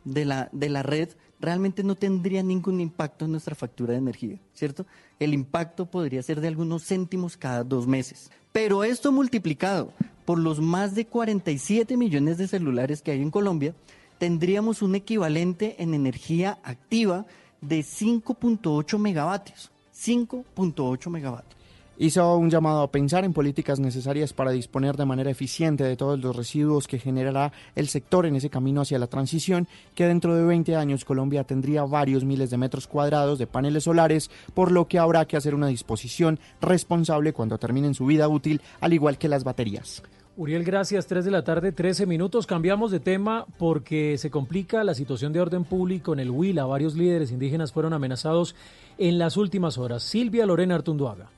de 0.03 0.25
la, 0.25 0.49
de 0.51 0.69
la 0.71 0.83
red, 0.83 1.11
realmente 1.45 1.83
no 1.83 1.95
tendría 1.95 2.43
ningún 2.43 2.81
impacto 2.81 3.25
en 3.25 3.33
nuestra 3.33 3.55
factura 3.55 3.93
de 3.93 3.99
energía, 3.99 4.39
¿cierto? 4.55 4.87
El 5.19 5.35
impacto 5.35 5.87
podría 5.87 6.23
ser 6.23 6.41
de 6.41 6.49
algunos 6.49 6.85
céntimos 6.85 7.37
cada 7.37 7.65
dos 7.65 7.87
meses. 7.87 8.31
Pero 8.53 8.85
esto 8.85 9.13
multiplicado 9.13 9.93
por 10.25 10.39
los 10.39 10.61
más 10.61 10.95
de 10.95 11.07
47 11.07 11.97
millones 11.97 12.39
de 12.39 12.49
celulares 12.49 13.03
que 13.03 13.11
hay 13.11 13.23
en 13.23 13.31
Colombia, 13.31 13.75
tendríamos 14.19 14.83
un 14.83 14.95
equivalente 14.95 15.77
en 15.83 15.95
energía 15.95 16.59
activa 16.63 17.27
de 17.61 17.81
5.8 17.81 18.99
megavatios. 18.99 19.71
5.8 19.95 21.11
megavatios 21.11 21.64
hizo 21.99 22.37
un 22.37 22.51
llamado 22.51 22.83
a 22.83 22.91
pensar 22.91 23.25
en 23.25 23.33
políticas 23.33 23.81
necesarias 23.81 24.33
para 24.33 24.51
disponer 24.51 24.97
de 24.97 25.05
manera 25.05 25.31
eficiente 25.31 25.85
de 25.85 25.97
todos 25.97 26.19
los 26.19 26.35
residuos 26.35 26.89
que 26.89 26.99
generará 26.99 27.53
el 27.75 27.89
sector 27.89 28.27
en 28.27 28.37
ese 28.37 28.51
camino 28.51 28.81
hacia 28.81 28.99
la 28.99 29.07
transición, 29.07 29.69
que 29.95 30.07
dentro 30.07 30.35
de 30.35 30.45
20 30.45 30.77
años 30.77 31.05
Colombia 31.05 31.45
tendría 31.45 31.85
varios 31.85 32.25
miles 32.25 32.51
de 32.51 32.59
metros 32.59 32.87
cuadrados 32.87 33.39
de 33.39 33.47
paneles 33.47 33.85
solares, 33.85 34.31
por 34.55 34.73
lo 34.73 34.89
que 34.89 34.99
habrá 34.99 35.25
que 35.27 35.37
hacer 35.37 35.55
una 35.55 35.69
disposición 35.69 36.39
responsable 36.61 37.33
cuando 37.33 37.59
terminen 37.59 37.95
su 37.95 38.07
vida 38.07 38.29
útil, 38.29 38.61
al 38.81 38.93
igual 38.93 39.19
que 39.19 39.29
las 39.29 39.45
baterías. 39.45 40.03
Uriel, 40.37 40.65
gracias. 40.65 41.07
3 41.07 41.25
de 41.25 41.31
la 41.31 41.45
tarde, 41.45 41.71
13 41.71 42.07
minutos. 42.07 42.47
Cambiamos 42.47 42.91
de 42.91 42.99
tema 42.99 43.47
porque 43.57 44.19
se 44.19 44.31
complica 44.31 44.83
la 44.83 44.95
situación 44.95 45.33
de 45.33 45.41
orden 45.41 45.63
público 45.63 46.13
en 46.13 46.19
el 46.19 46.31
Huila. 46.31 46.65
Varios 46.65 46.97
líderes 46.97 47.31
indígenas 47.31 47.73
fueron 47.73 47.93
amenazados 47.93 48.57
en 48.99 49.19
las 49.19 49.37
últimas 49.37 49.79
horas. 49.79 50.03
Silvia 50.03 50.45
Lorena 50.45 50.75
Artunduaga. 50.75 51.31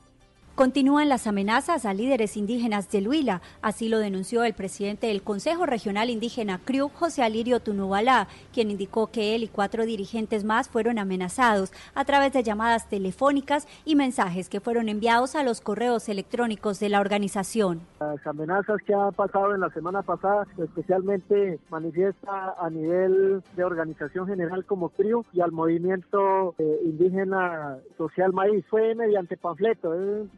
Continúan 0.56 1.10
las 1.10 1.26
amenazas 1.26 1.84
a 1.84 1.92
líderes 1.92 2.34
indígenas 2.34 2.90
del 2.90 3.08
Huila, 3.08 3.42
así 3.60 3.90
lo 3.90 3.98
denunció 3.98 4.42
el 4.42 4.54
presidente 4.54 5.08
del 5.08 5.20
Consejo 5.20 5.66
Regional 5.66 6.08
Indígena 6.08 6.62
CRIU, 6.64 6.88
José 6.88 7.22
Alirio 7.22 7.60
Tunubalá, 7.60 8.26
quien 8.54 8.70
indicó 8.70 9.08
que 9.08 9.34
él 9.34 9.42
y 9.42 9.48
cuatro 9.48 9.84
dirigentes 9.84 10.44
más 10.44 10.70
fueron 10.70 10.98
amenazados 10.98 11.74
a 11.94 12.06
través 12.06 12.32
de 12.32 12.42
llamadas 12.42 12.88
telefónicas 12.88 13.68
y 13.84 13.96
mensajes 13.96 14.48
que 14.48 14.60
fueron 14.60 14.88
enviados 14.88 15.36
a 15.36 15.42
los 15.42 15.60
correos 15.60 16.08
electrónicos 16.08 16.80
de 16.80 16.88
la 16.88 17.00
organización. 17.00 17.82
Las 18.00 18.26
amenazas 18.26 18.78
que 18.86 18.94
ha 18.94 19.10
pasado 19.10 19.54
en 19.54 19.60
la 19.60 19.68
semana 19.68 20.00
pasada, 20.00 20.46
especialmente 20.56 21.58
manifiesta 21.68 22.54
a 22.58 22.70
nivel 22.70 23.42
de 23.56 23.62
organización 23.62 24.26
general 24.26 24.64
como 24.64 24.88
CRIU 24.88 25.22
y 25.34 25.42
al 25.42 25.52
movimiento 25.52 26.54
eh, 26.56 26.80
indígena 26.82 27.76
social 27.98 28.32
maíz, 28.32 28.64
fue 28.70 28.94
mediante 28.94 29.36
panfleto 29.36 29.92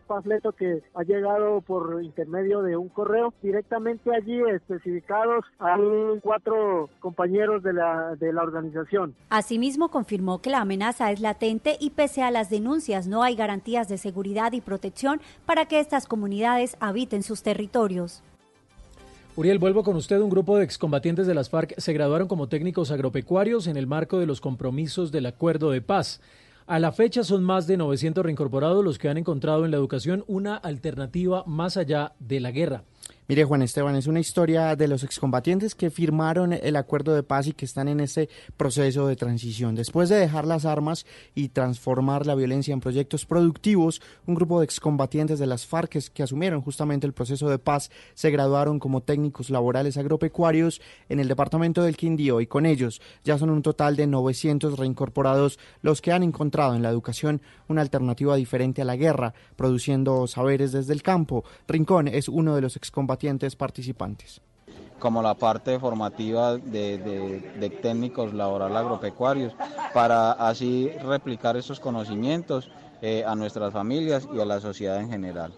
panfleto 0.08 0.52
que 0.52 0.82
ha 0.94 1.02
llegado 1.04 1.60
por 1.60 2.02
intermedio 2.02 2.62
de 2.62 2.76
un 2.76 2.88
correo 2.88 3.32
directamente 3.42 4.10
allí 4.12 4.40
especificados 4.52 5.44
a 5.60 5.76
cuatro 6.20 6.90
compañeros 6.98 7.62
de 7.62 7.74
la, 7.74 8.16
de 8.16 8.32
la 8.32 8.42
organización. 8.42 9.14
Asimismo, 9.30 9.90
confirmó 9.90 10.40
que 10.40 10.50
la 10.50 10.62
amenaza 10.62 11.12
es 11.12 11.20
latente 11.20 11.76
y 11.78 11.90
pese 11.90 12.22
a 12.22 12.32
las 12.32 12.50
denuncias 12.50 13.06
no 13.06 13.22
hay 13.22 13.36
garantías 13.36 13.88
de 13.88 13.98
seguridad 13.98 14.52
y 14.52 14.60
protección 14.60 15.20
para 15.46 15.66
que 15.66 15.78
estas 15.78 16.06
comunidades 16.06 16.76
habiten 16.80 17.22
sus 17.22 17.42
territorios. 17.42 18.22
Uriel, 19.36 19.60
vuelvo 19.60 19.84
con 19.84 19.94
usted. 19.94 20.20
Un 20.20 20.30
grupo 20.30 20.56
de 20.56 20.64
excombatientes 20.64 21.28
de 21.28 21.34
las 21.34 21.48
FARC 21.48 21.78
se 21.78 21.92
graduaron 21.92 22.26
como 22.26 22.48
técnicos 22.48 22.90
agropecuarios 22.90 23.68
en 23.68 23.76
el 23.76 23.86
marco 23.86 24.18
de 24.18 24.26
los 24.26 24.40
compromisos 24.40 25.12
del 25.12 25.26
acuerdo 25.26 25.70
de 25.70 25.80
paz. 25.80 26.20
A 26.68 26.78
la 26.78 26.92
fecha 26.92 27.25
son 27.25 27.44
más 27.44 27.66
de 27.66 27.78
900 27.78 28.22
reincorporados 28.22 28.84
los 28.84 28.98
que 28.98 29.08
han 29.08 29.16
encontrado 29.16 29.64
en 29.64 29.70
la 29.70 29.78
educación 29.78 30.22
una 30.26 30.54
alternativa 30.54 31.42
más 31.46 31.78
allá 31.78 32.12
de 32.18 32.40
la 32.40 32.50
guerra. 32.50 32.84
Mire, 33.30 33.44
Juan 33.44 33.60
Esteban, 33.60 33.94
es 33.94 34.06
una 34.06 34.20
historia 34.20 34.74
de 34.74 34.88
los 34.88 35.04
excombatientes 35.04 35.74
que 35.74 35.90
firmaron 35.90 36.54
el 36.54 36.76
acuerdo 36.76 37.14
de 37.14 37.22
paz 37.22 37.46
y 37.46 37.52
que 37.52 37.66
están 37.66 37.86
en 37.86 38.00
ese 38.00 38.30
proceso 38.56 39.06
de 39.06 39.16
transición. 39.16 39.74
Después 39.74 40.08
de 40.08 40.16
dejar 40.16 40.46
las 40.46 40.64
armas 40.64 41.04
y 41.34 41.50
transformar 41.50 42.24
la 42.24 42.34
violencia 42.34 42.72
en 42.72 42.80
proyectos 42.80 43.26
productivos, 43.26 44.00
un 44.26 44.34
grupo 44.34 44.60
de 44.60 44.64
excombatientes 44.64 45.38
de 45.38 45.46
las 45.46 45.66
FARC 45.66 46.10
que 46.10 46.22
asumieron 46.22 46.62
justamente 46.62 47.06
el 47.06 47.12
proceso 47.12 47.50
de 47.50 47.58
paz 47.58 47.90
se 48.14 48.30
graduaron 48.30 48.78
como 48.78 49.02
técnicos 49.02 49.50
laborales 49.50 49.98
agropecuarios 49.98 50.80
en 51.10 51.20
el 51.20 51.28
departamento 51.28 51.82
del 51.82 51.98
Quindío 51.98 52.40
y 52.40 52.46
con 52.46 52.64
ellos 52.64 53.02
ya 53.24 53.36
son 53.36 53.50
un 53.50 53.60
total 53.60 53.94
de 53.96 54.06
900 54.06 54.78
reincorporados 54.78 55.58
los 55.82 56.00
que 56.00 56.12
han 56.12 56.22
encontrado 56.22 56.74
en 56.74 56.82
la 56.82 56.88
educación 56.88 57.42
una 57.68 57.82
alternativa 57.82 58.36
diferente 58.36 58.80
a 58.80 58.86
la 58.86 58.96
guerra, 58.96 59.34
produciendo 59.54 60.26
saberes 60.26 60.72
desde 60.72 60.94
el 60.94 61.02
campo. 61.02 61.44
Rincón 61.66 62.08
es 62.08 62.30
uno 62.30 62.54
de 62.54 62.62
los 62.62 62.76
excombatientes 62.76 62.97
participantes 63.56 64.40
como 64.98 65.22
la 65.22 65.34
parte 65.34 65.78
formativa 65.78 66.56
de, 66.56 67.70
técnicos 67.82 68.34
laboral 68.34 68.76
agropecuarios, 68.76 69.54
para 69.94 70.32
así 70.32 70.90
replicar 71.04 71.56
esos 71.56 71.80
conocimientos 71.80 72.68
eh, 73.00 73.24
a 73.24 73.34
nuestras 73.34 73.72
familias 73.72 74.28
y 74.34 74.40
a 74.40 74.44
la 74.44 74.60
sociedad 74.60 75.00
en 75.00 75.10
general. 75.10 75.52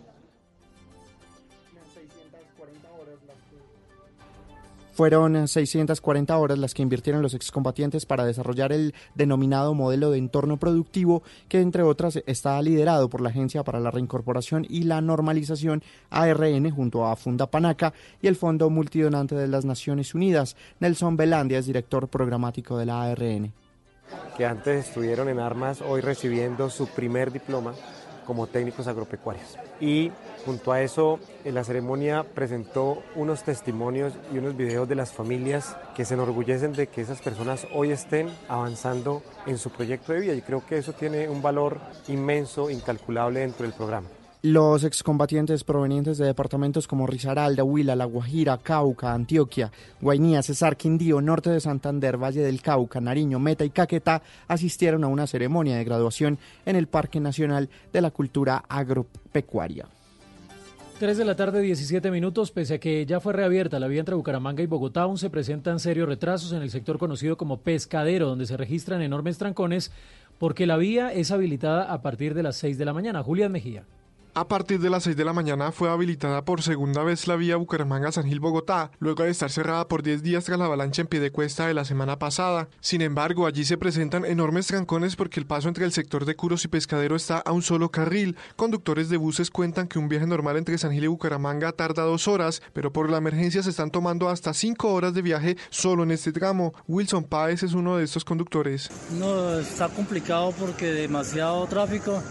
Fueron 5.01 5.49
640 5.49 6.37
horas 6.37 6.59
las 6.59 6.75
que 6.75 6.83
invirtieron 6.83 7.23
los 7.23 7.33
excombatientes 7.33 8.05
para 8.05 8.27
desarrollar 8.27 8.71
el 8.71 8.95
denominado 9.15 9.73
modelo 9.73 10.11
de 10.11 10.19
entorno 10.19 10.59
productivo 10.59 11.23
que 11.49 11.63
entre 11.63 11.83
otras 11.83 12.23
está 12.27 12.61
liderado 12.61 13.09
por 13.09 13.23
la 13.23 13.31
Agencia 13.31 13.65
para 13.65 13.81
la 13.81 13.91
Reincorporación 13.91 14.67
y 14.69 14.83
la 14.83 15.01
Normalización 15.01 15.83
ARN 16.11 16.71
junto 16.71 17.07
a 17.07 17.17
Funda 17.17 17.51
Panaca 17.51 17.95
y 18.21 18.27
el 18.27 18.37
Fondo 18.37 18.69
Multidonante 18.69 19.35
de 19.35 19.49
las 19.49 19.65
Naciones 19.65 20.15
Unidas. 20.15 20.55
Nelson 20.81 21.17
Belandia 21.17 21.61
es 21.61 21.65
director 21.65 22.07
programático 22.09 22.77
de 22.77 22.85
la 22.85 23.05
ARN. 23.05 23.55
Que 24.37 24.45
antes 24.45 24.89
estuvieron 24.89 25.31
en 25.31 25.41
armas, 25.41 25.81
hoy 25.81 26.03
recibiendo 26.03 26.69
su 26.69 26.87
primer 26.89 27.33
diploma 27.33 27.73
como 28.31 28.47
técnicos 28.47 28.87
agropecuarios. 28.87 29.59
Y 29.81 30.13
junto 30.47 30.71
a 30.71 30.83
eso, 30.83 31.19
en 31.45 31.57
la 31.57 31.65
ceremonia 31.65 32.23
presentó 32.23 33.03
unos 33.17 33.43
testimonios 33.43 34.13
y 34.33 34.39
unos 34.39 34.57
videos 34.57 34.89
de 34.89 34.95
las 34.95 35.11
familias 35.11 35.77
que 35.97 36.05
se 36.05 36.15
enorgullecen 36.15 36.73
de 36.73 36.87
que 36.87 37.01
esas 37.01 37.21
personas 37.21 37.67
hoy 37.75 37.91
estén 37.91 38.31
avanzando 38.47 39.25
en 39.47 39.59
su 39.59 39.71
proyecto 39.71 40.13
de 40.13 40.21
vida. 40.21 40.35
Y 40.35 40.43
creo 40.43 40.65
que 40.65 40.79
eso 40.79 40.93
tiene 40.93 41.29
un 41.29 41.43
valor 41.43 41.81
inmenso, 42.07 42.71
incalculable 42.71 43.41
dentro 43.41 43.67
del 43.67 43.75
programa. 43.75 44.07
Los 44.43 44.85
excombatientes 44.85 45.65
provenientes 45.65 46.17
de 46.17 46.25
departamentos 46.25 46.89
como 46.89 47.07
Risaralda, 47.07 47.63
Huila, 47.63 47.95
La 47.95 48.07
Guajira, 48.07 48.57
Cauca, 48.57 49.13
Antioquia, 49.13 49.71
Guainía, 50.01 50.43
Cesar, 50.43 50.79
Quindío, 50.79 51.21
Norte 51.21 51.51
de 51.51 51.61
Santander, 51.61 52.17
Valle 52.17 52.41
del 52.41 52.63
Cauca, 52.63 53.03
Nariño, 53.03 53.39
Meta 53.39 53.67
y 53.67 53.71
Caquetá 53.71 54.23
asistieron 54.49 55.05
a 55.05 55.09
una 55.09 55.27
ceremonia 55.27 55.77
de 55.77 55.85
graduación 55.85 56.39
en 56.65 56.77
el 56.77 56.87
Parque 56.87 57.21
Nacional 57.21 57.69
de 57.93 58.01
la 58.01 58.11
Cultura 58.13 58.65
Agropecuaria. 58.67 59.89
3 61.01 61.19
de 61.19 61.25
la 61.27 61.37
tarde, 61.37 61.61
17 61.61 62.11
minutos. 62.11 62.51
Pese 62.51 62.75
a 62.75 62.79
que 62.81 63.05
ya 63.05 63.21
fue 63.21 63.35
reabierta 63.35 63.79
la 63.79 63.89
vía 63.89 64.01
entre 64.01 64.15
Bucaramanga 64.15 64.63
y 64.63 64.67
Bogotá, 64.67 65.03
aún 65.03 65.19
se 65.19 65.29
presentan 65.29 65.81
serios 65.81 66.09
retrasos 66.09 66.53
en 66.53 66.63
el 66.63 66.71
sector 66.71 66.97
conocido 66.97 67.37
como 67.37 67.61
Pescadero, 67.61 68.27
donde 68.27 68.47
se 68.47 68.57
registran 68.57 69.03
enormes 69.03 69.37
trancones 69.37 69.93
porque 70.39 70.67
la 70.67 70.79
vía 70.79 71.13
es 71.13 71.31
habilitada 71.31 71.93
a 71.93 72.01
partir 72.01 72.33
de 72.33 72.43
las 72.43 72.57
6 72.57 72.79
de 72.79 72.85
la 72.87 72.95
mañana. 72.95 73.23
Julián 73.23 73.53
Mejía. 73.53 73.85
A 74.33 74.47
partir 74.47 74.79
de 74.79 74.91
las 74.91 75.03
6 75.03 75.17
de 75.17 75.25
la 75.25 75.33
mañana 75.33 75.73
fue 75.73 75.91
habilitada 75.91 76.45
por 76.45 76.63
segunda 76.63 77.03
vez 77.03 77.27
la 77.27 77.35
vía 77.35 77.57
Bucaramanga-San 77.57 78.27
Gil 78.27 78.39
Bogotá, 78.39 78.93
luego 79.01 79.25
de 79.25 79.31
estar 79.31 79.51
cerrada 79.51 79.89
por 79.89 80.05
10 80.05 80.23
días 80.23 80.45
tras 80.45 80.57
la 80.57 80.67
avalancha 80.67 81.03
en 81.03 81.09
pie 81.09 81.19
de 81.19 81.33
cuesta 81.33 81.67
de 81.67 81.75
la 81.75 81.85
semana 81.85 82.17
pasada. 82.21 82.69
Sin 82.81 83.03
embargo, 83.03 83.45
allí 83.45 83.65
se 83.65 83.77
presentan 83.77 84.25
enormes 84.25 84.69
trancones 84.69 85.17
porque 85.17 85.41
el 85.41 85.47
paso 85.47 85.67
entre 85.67 85.85
el 85.85 85.91
sector 85.91 86.27
de 86.27 86.37
Curos 86.37 86.65
y 86.65 86.69
Pescadero 86.69 87.17
está 87.17 87.39
a 87.39 87.51
un 87.51 87.63
solo 87.63 87.91
carril. 87.91 88.37
Conductores 88.55 89.09
de 89.09 89.17
buses 89.17 89.51
cuentan 89.51 89.89
que 89.89 89.99
un 89.99 90.09
viaje 90.09 90.29
normal 90.29 90.57
entre 90.57 90.79
San 90.79 90.93
Gil 90.93 91.05
y 91.05 91.09
Bucaramanga 91.09 91.73
tarda 91.73 92.05
dos 92.05 92.29
horas, 92.29 92.63
pero 92.73 92.93
por 92.93 93.11
la 93.11 93.19
emergencia 93.19 93.65
se 93.65 93.71
están 93.71 93.91
tomando 93.91 94.29
hasta 94.29 94.55
cinco 94.55 94.95
horas 94.95 95.13
de 95.13 95.23
viaje 95.23 95.57
solo 95.71 96.05
en 96.05 96.13
este 96.13 96.31
tramo. 96.31 96.73
Wilson 96.87 97.25
Páez 97.25 97.65
es 97.65 97.73
uno 97.73 97.97
de 97.97 98.05
estos 98.05 98.25
conductores. 98.25 98.91
No, 99.19 99.59
está 99.59 99.89
complicado 99.89 100.55
porque 100.57 100.87
demasiado 100.93 101.67
tráfico 101.67 102.23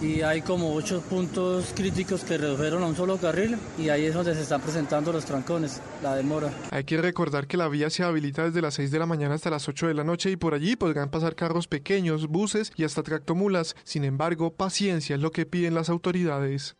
y 0.00 0.22
hay 0.22 0.42
como 0.42 0.74
ocho 0.74 1.02
puntos 1.02 1.72
críticos 1.74 2.24
que 2.24 2.38
redujeron 2.38 2.82
a 2.82 2.86
un 2.86 2.96
solo 2.96 3.18
carril 3.18 3.56
y 3.78 3.88
ahí 3.88 4.04
es 4.06 4.14
donde 4.14 4.34
se 4.34 4.42
están 4.42 4.60
presentando 4.60 5.12
los 5.12 5.24
trancones, 5.24 5.80
la 6.02 6.14
demora. 6.14 6.52
Hay 6.70 6.84
que 6.84 6.96
recordar 6.96 7.46
que 7.46 7.56
la 7.56 7.68
vía 7.68 7.90
se 7.90 8.02
habilita 8.02 8.44
desde 8.44 8.62
las 8.62 8.74
6 8.74 8.90
de 8.90 8.98
la 8.98 9.06
mañana 9.06 9.34
hasta 9.34 9.50
las 9.50 9.68
8 9.68 9.88
de 9.88 9.94
la 9.94 10.04
noche 10.04 10.30
y 10.30 10.36
por 10.36 10.54
allí 10.54 10.76
podrán 10.76 11.10
pasar 11.10 11.34
carros 11.34 11.68
pequeños, 11.68 12.28
buses 12.28 12.72
y 12.76 12.84
hasta 12.84 13.02
tractomulas. 13.02 13.76
Sin 13.84 14.04
embargo, 14.04 14.54
paciencia 14.54 15.16
es 15.16 15.22
lo 15.22 15.32
que 15.32 15.46
piden 15.46 15.74
las 15.74 15.90
autoridades. 15.90 16.76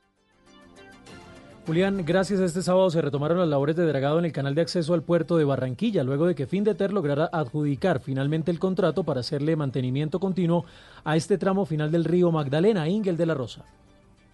Julián, 1.70 2.04
gracias 2.04 2.40
a 2.40 2.46
este 2.46 2.62
sábado 2.62 2.90
se 2.90 3.00
retomaron 3.00 3.38
las 3.38 3.46
labores 3.46 3.76
de 3.76 3.87
dragado 3.87 4.18
en 4.18 4.24
el 4.24 4.33
canal 4.33 4.56
de 4.56 4.61
acceso 4.61 4.92
al 4.92 5.04
puerto 5.04 5.37
de 5.37 5.44
Barranquilla, 5.44 6.02
luego 6.02 6.26
de 6.26 6.35
que 6.35 6.48
Findeter 6.48 6.92
lograra 6.92 7.30
adjudicar 7.33 8.00
finalmente 8.00 8.50
el 8.50 8.59
contrato 8.59 9.04
para 9.04 9.20
hacerle 9.20 9.54
mantenimiento 9.54 10.18
continuo 10.18 10.64
a 11.04 11.14
este 11.14 11.38
tramo 11.38 11.64
final 11.64 11.92
del 11.92 12.04
río 12.04 12.33
Magdalena, 12.33 12.88
Ingel 12.88 13.16
de 13.16 13.26
la 13.26 13.35
Rosa. 13.35 13.64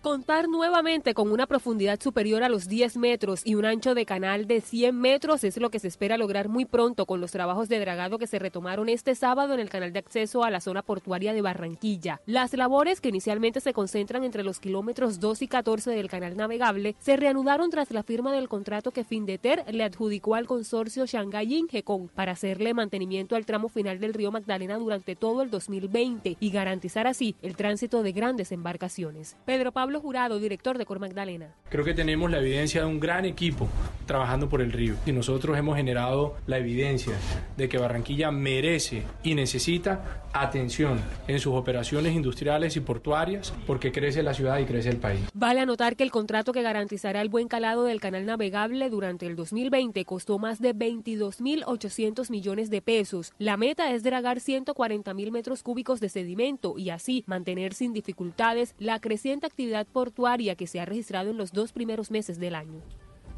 Contar 0.06 0.48
nuevamente 0.48 1.14
con 1.14 1.32
una 1.32 1.48
profundidad 1.48 2.00
superior 2.00 2.44
a 2.44 2.48
los 2.48 2.68
10 2.68 2.96
metros 2.96 3.42
y 3.44 3.56
un 3.56 3.64
ancho 3.64 3.92
de 3.92 4.06
canal 4.06 4.46
de 4.46 4.60
100 4.60 4.94
metros 4.94 5.42
es 5.42 5.56
lo 5.56 5.68
que 5.68 5.80
se 5.80 5.88
espera 5.88 6.16
lograr 6.16 6.48
muy 6.48 6.64
pronto 6.64 7.06
con 7.06 7.20
los 7.20 7.32
trabajos 7.32 7.68
de 7.68 7.80
dragado 7.80 8.16
que 8.16 8.28
se 8.28 8.38
retomaron 8.38 8.88
este 8.88 9.16
sábado 9.16 9.52
en 9.52 9.58
el 9.58 9.68
canal 9.68 9.92
de 9.92 9.98
acceso 9.98 10.44
a 10.44 10.50
la 10.52 10.60
zona 10.60 10.82
portuaria 10.82 11.32
de 11.32 11.42
Barranquilla. 11.42 12.20
Las 12.24 12.52
labores, 12.52 13.00
que 13.00 13.08
inicialmente 13.08 13.60
se 13.60 13.72
concentran 13.72 14.22
entre 14.22 14.44
los 14.44 14.60
kilómetros 14.60 15.18
2 15.18 15.42
y 15.42 15.48
14 15.48 15.90
del 15.90 16.08
canal 16.08 16.36
navegable, 16.36 16.94
se 17.00 17.16
reanudaron 17.16 17.70
tras 17.70 17.90
la 17.90 18.04
firma 18.04 18.32
del 18.32 18.48
contrato 18.48 18.92
que 18.92 19.02
Findeter 19.02 19.64
le 19.74 19.82
adjudicó 19.82 20.36
al 20.36 20.46
consorcio 20.46 21.06
Shanghai 21.06 21.52
Ingecon 21.52 22.06
para 22.14 22.30
hacerle 22.30 22.74
mantenimiento 22.74 23.34
al 23.34 23.44
tramo 23.44 23.68
final 23.68 23.98
del 23.98 24.14
río 24.14 24.30
Magdalena 24.30 24.78
durante 24.78 25.16
todo 25.16 25.42
el 25.42 25.50
2020 25.50 26.36
y 26.38 26.50
garantizar 26.50 27.08
así 27.08 27.34
el 27.42 27.56
tránsito 27.56 28.04
de 28.04 28.12
grandes 28.12 28.52
embarcaciones. 28.52 29.36
Pedro 29.44 29.72
Pablo 29.72 29.95
Jurado, 30.00 30.38
director 30.38 30.78
de 30.78 30.86
Cor 30.86 31.00
Magdalena. 31.00 31.54
Creo 31.68 31.84
que 31.84 31.94
tenemos 31.94 32.30
la 32.30 32.38
evidencia 32.38 32.80
de 32.80 32.86
un 32.86 33.00
gran 33.00 33.24
equipo 33.24 33.68
trabajando 34.06 34.48
por 34.48 34.62
el 34.62 34.72
río 34.72 34.94
y 35.04 35.12
nosotros 35.12 35.58
hemos 35.58 35.76
generado 35.76 36.36
la 36.46 36.58
evidencia 36.58 37.14
de 37.56 37.68
que 37.68 37.78
Barranquilla 37.78 38.30
merece 38.30 39.02
y 39.22 39.34
necesita 39.34 40.22
atención 40.32 41.00
en 41.28 41.40
sus 41.40 41.54
operaciones 41.54 42.14
industriales 42.14 42.76
y 42.76 42.80
portuarias 42.80 43.52
porque 43.66 43.92
crece 43.92 44.22
la 44.22 44.34
ciudad 44.34 44.58
y 44.58 44.64
crece 44.64 44.90
el 44.90 44.98
país. 44.98 45.20
Vale 45.34 45.60
anotar 45.60 45.96
que 45.96 46.04
el 46.04 46.10
contrato 46.10 46.52
que 46.52 46.62
garantizará 46.62 47.20
el 47.20 47.28
buen 47.28 47.48
calado 47.48 47.84
del 47.84 48.00
canal 48.00 48.26
navegable 48.26 48.90
durante 48.90 49.26
el 49.26 49.36
2020 49.36 50.04
costó 50.04 50.38
más 50.38 50.60
de 50.60 50.74
22.800 50.74 52.30
millones 52.30 52.70
de 52.70 52.82
pesos. 52.82 53.32
La 53.38 53.56
meta 53.56 53.92
es 53.92 54.02
dragar 54.02 54.38
140.000 54.38 55.30
metros 55.30 55.62
cúbicos 55.62 56.00
de 56.00 56.08
sedimento 56.08 56.78
y 56.78 56.90
así 56.90 57.24
mantener 57.26 57.74
sin 57.74 57.92
dificultades 57.92 58.74
la 58.78 59.00
creciente 59.00 59.46
actividad 59.46 59.75
portuaria 59.84 60.54
que 60.54 60.66
se 60.66 60.80
ha 60.80 60.84
registrado 60.84 61.30
en 61.30 61.36
los 61.36 61.52
dos 61.52 61.72
primeros 61.72 62.10
meses 62.10 62.38
del 62.38 62.54
año. 62.54 62.80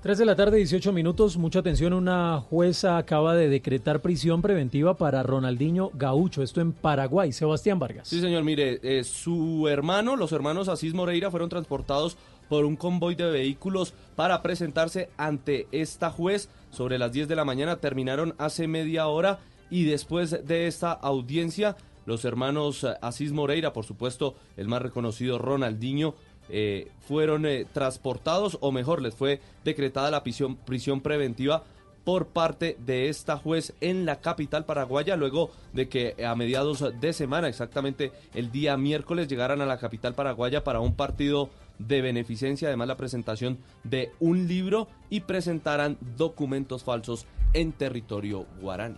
3 0.01 0.17
de 0.17 0.27
la 0.27 0.37
tarde, 0.37 0.59
18 0.59 0.93
minutos. 0.93 1.37
Mucha 1.37 1.59
atención. 1.59 1.93
Una 1.93 2.41
jueza 2.41 2.99
acaba 2.99 3.35
de 3.35 3.49
decretar 3.49 4.01
prisión 4.01 4.43
preventiva 4.43 4.95
para 4.97 5.25
Ronaldinho 5.25 5.91
Gaucho. 5.95 6.45
Esto 6.45 6.61
en 6.61 6.73
Paraguay. 6.73 7.33
Sebastián 7.33 7.81
Vargas. 7.81 8.07
Sí, 8.07 8.21
señor. 8.21 8.45
Mire, 8.45 8.79
eh, 8.85 9.03
su 9.03 9.67
hermano, 9.67 10.15
los 10.15 10.31
hermanos 10.31 10.69
Asís 10.69 10.95
Moreira, 10.95 11.33
fueron 11.33 11.49
transportados 11.49 12.17
por 12.49 12.65
un 12.65 12.77
convoy 12.77 13.17
de 13.17 13.29
vehículos 13.29 13.93
para 14.15 14.41
presentarse 14.41 15.11
ante 15.17 15.67
esta 15.73 16.11
juez 16.11 16.49
sobre 16.71 16.97
las 16.99 17.11
10 17.11 17.27
de 17.27 17.37
la 17.37 17.45
mañana. 17.45 17.77
Terminaron 17.77 18.37
hace 18.39 18.69
media 18.69 19.09
hora 19.09 19.41
y 19.69 19.85
después 19.85 20.47
de 20.47 20.69
esta 20.69 20.93
audiencia, 20.93 21.77
los 22.07 22.25
hermanos 22.25 22.87
Asís 23.03 23.33
Moreira, 23.33 23.73
por 23.73 23.85
supuesto, 23.85 24.35
el 24.57 24.69
más 24.69 24.81
reconocido 24.81 25.39
Ronaldinho, 25.39 26.15
eh, 26.49 26.91
fueron 27.07 27.47
eh, 27.47 27.67
transportados, 27.73 28.59
o 28.61 28.73
mejor, 28.73 29.03
les 29.03 29.15
fue 29.15 29.41
decretada 29.65 30.11
la 30.11 30.23
prisión, 30.23 30.57
prisión 30.57 31.01
preventiva 31.01 31.65
por 32.05 32.29
parte 32.29 32.79
de 32.87 33.11
esta 33.11 33.37
juez 33.37 33.75
en 33.83 34.07
la 34.07 34.21
capital 34.21 34.65
paraguaya, 34.65 35.15
luego 35.17 35.51
de 35.75 35.91
que 35.91 36.17
a 36.25 36.35
mediados 36.35 36.83
de 37.01 37.13
semana, 37.13 37.49
exactamente 37.49 38.13
el 38.35 38.51
día 38.51 38.79
miércoles, 38.79 39.29
llegaran 39.29 39.61
a 39.61 39.67
la 39.67 39.79
capital 39.79 40.15
paraguaya 40.15 40.65
para 40.65 40.81
un 40.81 40.95
partido 40.95 41.51
de 41.79 42.01
beneficencia, 42.01 42.69
además 42.69 42.89
la 42.89 42.97
presentación 42.97 43.59
de 43.85 44.11
un 44.21 44.49
libro 44.49 44.89
y 45.11 45.21
presentaran 45.21 45.99
documentos 46.17 46.83
falsos 46.83 47.27
en 47.53 47.73
territorio 47.73 48.47
guaraní. 48.61 48.97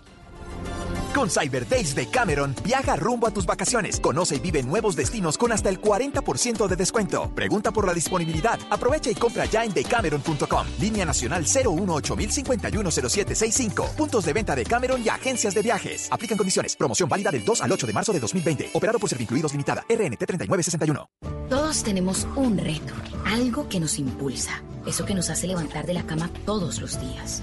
Con 1.14 1.28
Cyber 1.28 1.68
Days 1.68 1.94
de 1.96 2.06
Cameron, 2.06 2.54
viaja 2.62 2.94
rumbo 2.96 3.26
a 3.26 3.32
tus 3.32 3.44
vacaciones. 3.44 3.98
Conoce 3.98 4.36
y 4.36 4.40
vive 4.40 4.62
nuevos 4.62 4.94
destinos 4.94 5.36
con 5.36 5.50
hasta 5.50 5.68
el 5.68 5.80
40% 5.80 6.68
de 6.68 6.76
descuento. 6.76 7.32
Pregunta 7.34 7.72
por 7.72 7.84
la 7.86 7.92
disponibilidad. 7.92 8.60
Aprovecha 8.70 9.10
y 9.10 9.16
compra 9.16 9.46
ya 9.46 9.64
en 9.64 9.74
decameron.com. 9.74 10.66
Línea 10.78 11.04
nacional 11.04 11.44
018-051-0765. 11.46 13.88
Puntos 13.96 14.24
de 14.24 14.32
venta 14.32 14.54
de 14.54 14.62
Cameron 14.64 15.02
y 15.04 15.08
agencias 15.08 15.52
de 15.54 15.62
viajes. 15.62 16.06
Aplican 16.12 16.38
condiciones. 16.38 16.76
Promoción 16.76 17.08
válida 17.08 17.32
del 17.32 17.44
2 17.44 17.62
al 17.62 17.72
8 17.72 17.88
de 17.88 17.92
marzo 17.92 18.12
de 18.12 18.20
2020. 18.20 18.70
Operado 18.74 19.00
por 19.00 19.10
Servincluidos 19.10 19.50
Limitada. 19.52 19.84
RNT 19.88 20.26
3961. 20.26 21.10
Todos 21.48 21.82
tenemos 21.82 22.28
un 22.36 22.56
reto. 22.56 22.94
Algo 23.26 23.68
que 23.68 23.80
nos 23.80 23.98
impulsa. 23.98 24.62
Eso 24.86 25.04
que 25.04 25.14
nos 25.14 25.28
hace 25.28 25.48
levantar 25.48 25.86
de 25.86 25.94
la 25.94 26.04
cama 26.04 26.30
todos 26.46 26.80
los 26.80 27.00
días. 27.00 27.42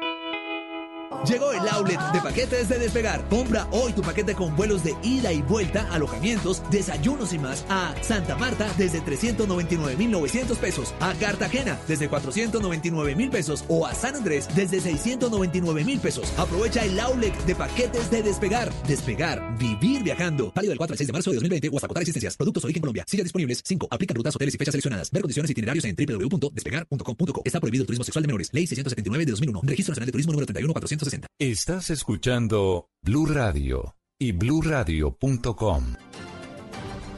Llegó 1.27 1.51
el 1.51 1.67
outlet 1.69 1.99
de 2.13 2.19
paquetes 2.19 2.67
de 2.67 2.79
Despegar. 2.79 3.23
Compra 3.29 3.67
hoy 3.71 3.93
tu 3.93 4.01
paquete 4.01 4.33
con 4.33 4.55
vuelos 4.55 4.83
de 4.83 4.95
ida 5.03 5.31
y 5.31 5.43
vuelta, 5.43 5.87
alojamientos, 5.91 6.63
desayunos 6.71 7.31
y 7.33 7.37
más 7.37 7.63
a 7.69 7.93
Santa 8.01 8.35
Marta 8.35 8.67
desde 8.75 9.01
399,900 9.01 10.57
pesos, 10.57 10.95
a 10.99 11.13
Cartagena 11.13 11.79
desde 11.87 12.09
499,000 12.09 13.29
pesos 13.29 13.65
o 13.67 13.85
a 13.85 13.93
San 13.93 14.15
Andrés 14.15 14.47
desde 14.55 14.81
699,000 14.81 15.99
pesos. 15.99 16.33
Aprovecha 16.37 16.83
el 16.83 16.99
outlet 16.99 17.35
de 17.45 17.55
paquetes 17.55 18.09
de 18.09 18.23
Despegar. 18.23 18.71
Despegar, 18.87 19.57
vivir 19.59 20.01
viajando. 20.01 20.51
Válido 20.55 20.71
del 20.71 20.79
4 20.79 20.93
al 20.93 20.97
6 20.97 21.07
de 21.07 21.13
marzo 21.13 21.29
de 21.29 21.35
2020 21.35 21.69
o 21.69 21.75
hasta 21.75 21.85
agotar 21.85 22.01
existencias. 22.01 22.35
Productos 22.35 22.63
origen 22.63 22.81
Colombia. 22.81 23.05
Sillas 23.07 23.25
disponibles. 23.25 23.61
5. 23.63 23.87
Aplican 23.91 24.15
rutas, 24.15 24.35
hoteles 24.35 24.55
y 24.55 24.57
fechas 24.57 24.71
seleccionadas. 24.71 25.11
Ver 25.11 25.21
condiciones 25.21 25.51
itinerarios 25.51 25.85
en 25.85 25.95
www.despegar.com.co. 25.95 27.41
Está 27.45 27.59
prohibido 27.59 27.83
el 27.83 27.87
turismo 27.87 28.03
sexual 28.03 28.23
de 28.23 28.27
menores. 28.27 28.49
Ley 28.51 28.65
679 28.65 29.25
de 29.25 29.31
2001. 29.31 29.61
Registro 29.63 29.91
Nacional 29.91 30.07
de 30.07 30.11
Turismo 30.11 30.31
número 30.31 30.47
31460. 30.47 31.10
Estás 31.39 31.89
escuchando 31.89 32.89
Blue 33.01 33.25
Radio 33.25 33.95
y 34.19 34.31
bluradio.com. 34.31 35.83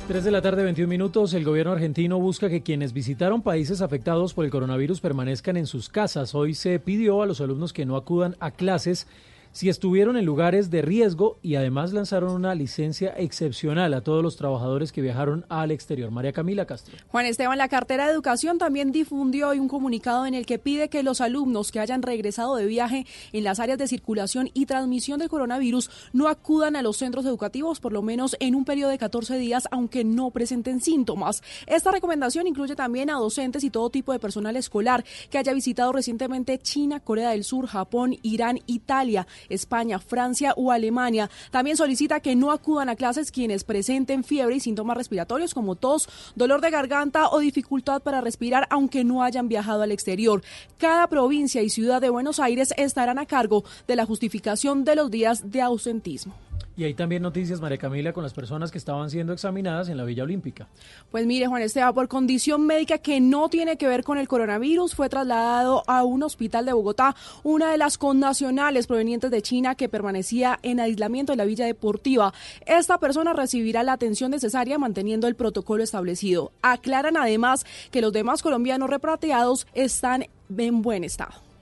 3 0.07 0.23
de 0.23 0.31
la 0.31 0.41
tarde, 0.41 0.63
21 0.63 0.89
minutos. 0.89 1.33
El 1.33 1.43
gobierno 1.43 1.71
argentino 1.71 2.19
busca 2.19 2.49
que 2.49 2.63
quienes 2.63 2.93
visitaron 2.93 3.41
países 3.41 3.81
afectados 3.81 4.33
por 4.33 4.45
el 4.45 4.51
coronavirus 4.51 4.99
permanezcan 4.99 5.57
en 5.57 5.67
sus 5.67 5.89
casas. 5.89 6.35
Hoy 6.35 6.55
se 6.55 6.79
pidió 6.79 7.21
a 7.21 7.25
los 7.25 7.41
alumnos 7.41 7.73
que 7.73 7.85
no 7.85 7.95
acudan 7.95 8.35
a 8.39 8.51
clases 8.51 9.07
si 9.53 9.69
estuvieron 9.69 10.17
en 10.17 10.25
lugares 10.25 10.71
de 10.71 10.81
riesgo 10.81 11.37
y 11.43 11.55
además 11.55 11.93
lanzaron 11.93 12.31
una 12.31 12.55
licencia 12.55 13.13
excepcional 13.15 13.93
a 13.93 14.01
todos 14.01 14.23
los 14.23 14.35
trabajadores 14.35 14.91
que 14.91 15.01
viajaron 15.01 15.45
al 15.47 15.69
exterior. 15.69 16.09
María 16.09 16.33
Camila 16.33 16.65
Castro. 16.65 16.97
Juan 17.09 17.27
Esteban, 17.27 17.59
la 17.59 17.69
cartera 17.69 18.07
de 18.07 18.13
educación 18.13 18.57
también 18.57 18.91
difundió 18.91 19.49
hoy 19.49 19.59
un 19.59 19.67
comunicado 19.67 20.25
en 20.25 20.33
el 20.33 20.47
que 20.47 20.57
pide 20.57 20.89
que 20.89 21.03
los 21.03 21.21
alumnos 21.21 21.71
que 21.71 21.79
hayan 21.79 22.01
regresado 22.01 22.55
de 22.55 22.65
viaje 22.65 23.05
en 23.31 23.43
las 23.43 23.59
áreas 23.59 23.77
de 23.77 23.87
circulación 23.87 24.49
y 24.55 24.65
transmisión 24.65 25.19
del 25.19 25.29
coronavirus 25.29 25.89
no 26.13 26.27
acudan 26.27 26.75
a 26.75 26.81
los 26.81 26.97
centros 26.97 27.25
educativos 27.25 27.79
por 27.79 27.93
lo 27.93 28.01
menos 28.01 28.35
en 28.39 28.55
un 28.55 28.65
periodo 28.65 28.89
de 28.89 28.97
14 28.97 29.37
días, 29.37 29.67
aunque 29.69 30.03
no 30.03 30.31
presenten 30.31 30.81
síntomas. 30.81 31.43
Esta 31.67 31.91
recomendación 31.91 32.47
incluye 32.47 32.75
también 32.75 33.11
a 33.11 33.13
docentes 33.13 33.63
y 33.63 33.69
todo 33.69 33.91
tipo 33.91 34.13
de 34.13 34.19
personal 34.19 34.55
escolar 34.55 35.05
que 35.29 35.37
haya 35.37 35.53
visitado 35.53 35.91
recientemente 35.91 36.57
China, 36.57 36.99
Corea 36.99 37.29
del 37.29 37.43
Sur, 37.43 37.67
Japón, 37.67 38.17
Irán, 38.23 38.59
Italia 38.65 39.27
España, 39.49 39.99
Francia 39.99 40.53
o 40.55 40.71
Alemania. 40.71 41.29
También 41.51 41.77
solicita 41.77 42.19
que 42.19 42.35
no 42.35 42.51
acudan 42.51 42.89
a 42.89 42.95
clases 42.95 43.31
quienes 43.31 43.63
presenten 43.63 44.23
fiebre 44.23 44.55
y 44.55 44.59
síntomas 44.59 44.97
respiratorios 44.97 45.53
como 45.53 45.75
tos, 45.75 46.09
dolor 46.35 46.61
de 46.61 46.71
garganta 46.71 47.29
o 47.29 47.39
dificultad 47.39 48.01
para 48.01 48.21
respirar 48.21 48.67
aunque 48.69 49.03
no 49.03 49.23
hayan 49.23 49.47
viajado 49.47 49.83
al 49.83 49.91
exterior. 49.91 50.43
Cada 50.77 51.07
provincia 51.07 51.61
y 51.61 51.69
ciudad 51.69 52.01
de 52.01 52.09
Buenos 52.09 52.39
Aires 52.39 52.73
estarán 52.77 53.19
a 53.19 53.25
cargo 53.25 53.63
de 53.87 53.95
la 53.95 54.05
justificación 54.05 54.83
de 54.83 54.95
los 54.95 55.11
días 55.11 55.51
de 55.51 55.61
ausentismo. 55.61 56.33
Y 56.75 56.85
hay 56.85 56.95
también 56.95 57.21
noticias, 57.21 57.61
María 57.61 57.77
Camila, 57.77 58.13
con 58.13 58.23
las 58.23 58.33
personas 58.33 58.71
que 58.71 58.79
estaban 58.79 59.11
siendo 59.11 59.31
examinadas 59.31 59.89
en 59.89 59.97
la 59.97 60.05
Villa 60.05 60.23
Olímpica. 60.23 60.67
Pues 61.11 61.27
mire, 61.27 61.45
Juan 61.45 61.61
Esteban, 61.61 61.93
por 61.93 62.07
condición 62.07 62.65
médica 62.65 62.97
que 62.97 63.19
no 63.19 63.47
tiene 63.49 63.77
que 63.77 63.87
ver 63.87 64.03
con 64.03 64.17
el 64.17 64.27
coronavirus, 64.27 64.95
fue 64.95 65.07
trasladado 65.07 65.83
a 65.85 66.03
un 66.03 66.23
hospital 66.23 66.65
de 66.65 66.73
Bogotá, 66.73 67.15
una 67.43 67.71
de 67.71 67.77
las 67.77 67.99
connacionales 67.99 68.87
provenientes 68.87 69.29
de 69.29 69.41
China 69.43 69.75
que 69.75 69.87
permanecía 69.87 70.59
en 70.63 70.79
aislamiento 70.79 71.31
en 71.31 71.37
la 71.37 71.45
Villa 71.45 71.65
Deportiva. 71.65 72.33
Esta 72.65 72.97
persona 72.97 73.33
recibirá 73.33 73.83
la 73.83 73.93
atención 73.93 74.31
necesaria 74.31 74.79
manteniendo 74.79 75.27
el 75.27 75.35
protocolo 75.35 75.83
establecido. 75.83 76.53
Aclaran 76.63 77.17
además 77.17 77.65
que 77.91 78.01
los 78.01 78.13
demás 78.13 78.41
colombianos 78.41 78.89
repatriados 78.89 79.67
están 79.75 80.25
en 80.57 80.81
buen 80.81 81.03
estado. 81.03 81.52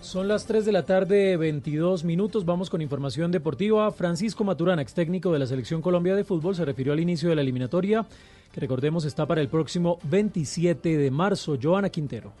Son 0.00 0.28
las 0.28 0.46
3 0.46 0.64
de 0.64 0.72
la 0.72 0.86
tarde, 0.86 1.36
22 1.36 2.04
minutos. 2.04 2.46
Vamos 2.46 2.70
con 2.70 2.80
información 2.80 3.30
deportiva. 3.30 3.92
Francisco 3.92 4.44
Maturana, 4.44 4.80
ex 4.80 4.94
técnico 4.94 5.30
de 5.30 5.38
la 5.38 5.46
Selección 5.46 5.82
Colombia 5.82 6.16
de 6.16 6.24
Fútbol, 6.24 6.56
se 6.56 6.64
refirió 6.64 6.94
al 6.94 7.00
inicio 7.00 7.28
de 7.28 7.36
la 7.36 7.42
eliminatoria, 7.42 8.06
que 8.50 8.60
recordemos 8.60 9.04
está 9.04 9.26
para 9.26 9.42
el 9.42 9.48
próximo 9.48 9.98
27 10.04 10.96
de 10.96 11.10
marzo. 11.10 11.58
Joana 11.62 11.90
Quintero. 11.90 12.32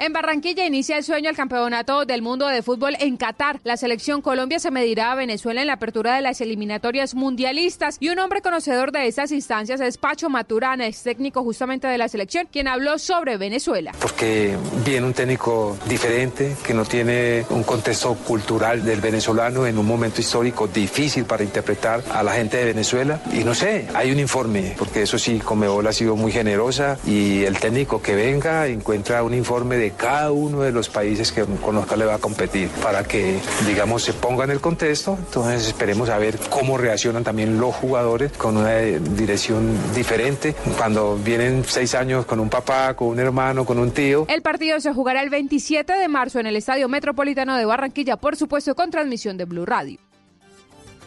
En 0.00 0.14
Barranquilla 0.14 0.64
inicia 0.64 0.96
el 0.96 1.04
sueño 1.04 1.28
al 1.28 1.36
campeonato 1.36 2.06
del 2.06 2.22
mundo 2.22 2.48
de 2.48 2.62
fútbol 2.62 2.96
en 3.00 3.18
Qatar. 3.18 3.60
La 3.64 3.76
selección 3.76 4.22
Colombia 4.22 4.58
se 4.58 4.70
medirá 4.70 5.12
a 5.12 5.14
Venezuela 5.14 5.60
en 5.60 5.66
la 5.66 5.74
apertura 5.74 6.16
de 6.16 6.22
las 6.22 6.40
eliminatorias 6.40 7.14
mundialistas 7.14 7.98
y 8.00 8.08
un 8.08 8.18
hombre 8.18 8.40
conocedor 8.40 8.92
de 8.92 9.08
estas 9.08 9.30
instancias 9.30 9.78
es 9.82 9.98
Pacho 9.98 10.30
Maturana, 10.30 10.86
ex 10.86 11.02
técnico 11.02 11.42
justamente 11.42 11.86
de 11.86 11.98
la 11.98 12.08
selección, 12.08 12.48
quien 12.50 12.66
habló 12.66 12.98
sobre 12.98 13.36
Venezuela. 13.36 13.92
Porque 14.00 14.56
viene 14.86 15.06
un 15.06 15.12
técnico 15.12 15.76
diferente, 15.86 16.56
que 16.66 16.72
no 16.72 16.86
tiene 16.86 17.44
un 17.50 17.62
contexto 17.62 18.14
cultural 18.14 18.82
del 18.82 19.02
venezolano 19.02 19.66
en 19.66 19.76
un 19.76 19.84
momento 19.84 20.22
histórico 20.22 20.66
difícil 20.66 21.26
para 21.26 21.44
interpretar 21.44 22.02
a 22.10 22.22
la 22.22 22.32
gente 22.32 22.56
de 22.56 22.64
Venezuela. 22.64 23.20
Y 23.34 23.44
no 23.44 23.54
sé, 23.54 23.86
hay 23.92 24.10
un 24.10 24.18
informe, 24.18 24.76
porque 24.78 25.02
eso 25.02 25.18
sí, 25.18 25.40
Comebol 25.40 25.86
ha 25.86 25.92
sido 25.92 26.16
muy 26.16 26.32
generosa 26.32 26.98
y 27.06 27.44
el 27.44 27.58
técnico 27.58 28.00
que 28.00 28.14
venga 28.14 28.66
encuentra 28.66 29.22
un 29.22 29.34
informe 29.34 29.76
de 29.76 29.89
cada 29.92 30.32
uno 30.32 30.60
de 30.62 30.72
los 30.72 30.88
países 30.88 31.32
que 31.32 31.44
con 31.44 31.74
los 31.74 31.86
que 31.86 31.96
le 31.96 32.04
va 32.04 32.14
a 32.14 32.18
competir 32.18 32.68
para 32.82 33.04
que, 33.04 33.38
digamos, 33.66 34.02
se 34.02 34.12
ponga 34.12 34.44
en 34.44 34.50
el 34.50 34.60
contexto. 34.60 35.16
Entonces 35.18 35.66
esperemos 35.66 36.08
a 36.08 36.18
ver 36.18 36.38
cómo 36.48 36.78
reaccionan 36.78 37.24
también 37.24 37.58
los 37.58 37.74
jugadores 37.74 38.32
con 38.32 38.56
una 38.56 38.76
dirección 38.76 39.76
diferente. 39.94 40.54
Cuando 40.76 41.16
vienen 41.16 41.64
seis 41.66 41.94
años 41.94 42.26
con 42.26 42.40
un 42.40 42.48
papá, 42.48 42.94
con 42.94 43.08
un 43.08 43.18
hermano, 43.20 43.64
con 43.64 43.78
un 43.78 43.90
tío. 43.90 44.26
El 44.28 44.42
partido 44.42 44.80
se 44.80 44.92
jugará 44.92 45.22
el 45.22 45.30
27 45.30 45.92
de 45.92 46.08
marzo 46.08 46.40
en 46.40 46.46
el 46.46 46.56
Estadio 46.56 46.88
Metropolitano 46.88 47.56
de 47.56 47.64
Barranquilla, 47.64 48.16
por 48.16 48.36
supuesto, 48.36 48.74
con 48.74 48.90
transmisión 48.90 49.36
de 49.36 49.44
Blue 49.44 49.66
Radio. 49.66 49.98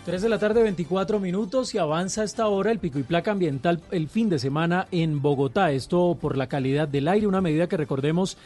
3 0.06 0.22
de 0.22 0.28
la 0.28 0.38
tarde, 0.38 0.62
24 0.64 1.18
minutos 1.22 1.74
y 1.74 1.78
avanza 1.78 2.24
a 2.24 2.26
esta 2.26 2.48
hora 2.48 2.72
el 2.72 2.80
pico 2.80 3.00
y 3.00 3.04
placa 3.04 3.32
ambiental 3.32 3.82
el 3.90 4.10
fin 4.10 4.28
de 4.28 4.38
semana 4.38 4.86
en 4.92 5.22
Bogotá. 5.22 5.72
Esto 5.72 6.18
por 6.20 6.36
la 6.36 6.48
calidad 6.48 6.90
del 6.90 7.08
aire, 7.08 7.26
una 7.26 7.40
medida 7.40 7.68
que 7.68 7.78
recordemos 7.78 8.38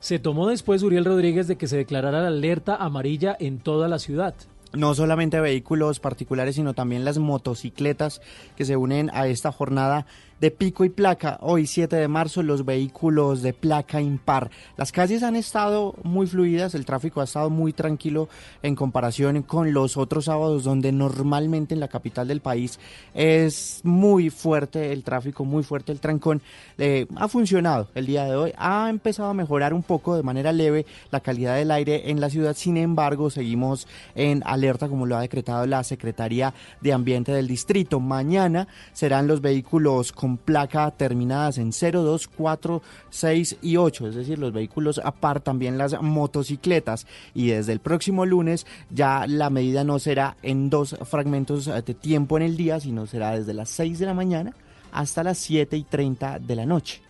se 0.00 0.18
tomó 0.18 0.48
después, 0.48 0.82
Uriel 0.82 1.04
Rodríguez, 1.04 1.48
de 1.48 1.56
que 1.56 1.66
se 1.66 1.76
declarara 1.76 2.20
la 2.20 2.28
alerta 2.28 2.76
amarilla 2.76 3.36
en 3.38 3.58
toda 3.58 3.88
la 3.88 3.98
ciudad. 3.98 4.34
No 4.72 4.94
solamente 4.94 5.40
vehículos 5.40 6.00
particulares, 6.00 6.56
sino 6.56 6.74
también 6.74 7.04
las 7.04 7.18
motocicletas 7.18 8.20
que 8.56 8.64
se 8.64 8.76
unen 8.76 9.10
a 9.14 9.26
esta 9.26 9.52
jornada 9.52 10.06
de 10.40 10.50
pico 10.50 10.84
y 10.84 10.90
placa. 10.90 11.38
Hoy 11.40 11.66
7 11.66 11.96
de 11.96 12.08
marzo 12.08 12.42
los 12.42 12.64
vehículos 12.64 13.42
de 13.42 13.52
placa 13.52 14.00
impar. 14.00 14.50
Las 14.76 14.92
calles 14.92 15.22
han 15.22 15.36
estado 15.36 15.94
muy 16.02 16.26
fluidas, 16.26 16.74
el 16.74 16.84
tráfico 16.84 17.20
ha 17.20 17.24
estado 17.24 17.50
muy 17.50 17.72
tranquilo 17.72 18.28
en 18.62 18.74
comparación 18.74 19.42
con 19.42 19.72
los 19.72 19.96
otros 19.96 20.26
sábados 20.26 20.64
donde 20.64 20.92
normalmente 20.92 21.74
en 21.74 21.80
la 21.80 21.88
capital 21.88 22.28
del 22.28 22.40
país 22.40 22.78
es 23.14 23.80
muy 23.84 24.30
fuerte 24.30 24.92
el 24.92 25.04
tráfico, 25.04 25.44
muy 25.44 25.62
fuerte 25.62 25.92
el 25.92 26.00
trancón. 26.00 26.42
Eh, 26.78 27.06
ha 27.16 27.28
funcionado 27.28 27.88
el 27.94 28.06
día 28.06 28.24
de 28.24 28.36
hoy, 28.36 28.52
ha 28.58 28.88
empezado 28.90 29.30
a 29.30 29.34
mejorar 29.34 29.72
un 29.72 29.82
poco 29.82 30.16
de 30.16 30.22
manera 30.22 30.52
leve 30.52 30.86
la 31.10 31.20
calidad 31.20 31.56
del 31.56 31.70
aire 31.70 32.10
en 32.10 32.20
la 32.20 32.30
ciudad, 32.30 32.54
sin 32.54 32.76
embargo 32.76 33.30
seguimos 33.30 33.88
en 34.14 34.42
alerta 34.44 34.88
como 34.88 35.06
lo 35.06 35.16
ha 35.16 35.20
decretado 35.20 35.66
la 35.66 35.82
Secretaría 35.84 36.52
de 36.80 36.92
Ambiente 36.92 37.32
del 37.32 37.48
Distrito. 37.48 38.00
Mañana 38.00 38.68
serán 38.92 39.26
los 39.26 39.40
vehículos 39.40 40.12
con 40.12 40.25
placa 40.36 40.90
terminadas 40.90 41.58
en 41.58 41.72
0, 41.72 42.02
2, 42.02 42.28
4, 42.28 42.82
6 43.10 43.56
y 43.62 43.76
8, 43.76 44.08
es 44.08 44.14
decir, 44.14 44.38
los 44.38 44.52
vehículos 44.52 45.00
aparte 45.02 45.46
también 45.46 45.78
las 45.78 46.00
motocicletas. 46.02 47.06
Y 47.34 47.48
desde 47.48 47.72
el 47.72 47.80
próximo 47.80 48.26
lunes 48.26 48.66
ya 48.90 49.26
la 49.26 49.50
medida 49.50 49.84
no 49.84 49.98
será 49.98 50.36
en 50.42 50.70
dos 50.70 50.96
fragmentos 51.04 51.66
de 51.66 51.94
tiempo 51.94 52.36
en 52.36 52.42
el 52.42 52.56
día, 52.56 52.80
sino 52.80 53.06
será 53.06 53.32
desde 53.32 53.54
las 53.54 53.70
6 53.70 53.98
de 53.98 54.06
la 54.06 54.14
mañana 54.14 54.54
hasta 54.92 55.22
las 55.22 55.38
7 55.38 55.76
y 55.76 55.84
30 55.84 56.38
de 56.38 56.56
la 56.56 56.66
noche 56.66 57.05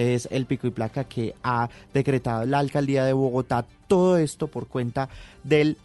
es 0.00 0.28
el 0.30 0.46
pico 0.46 0.66
y 0.66 0.70
placa 0.70 1.04
que 1.04 1.34
ha 1.42 1.68
decretado 1.92 2.44
la 2.46 2.58
alcaldía 2.58 3.04
de 3.04 3.12
Bogotá. 3.12 3.64
Todo 3.86 4.16
esto 4.16 4.46
por 4.46 4.68
cuenta 4.68 5.08
de 5.42 5.76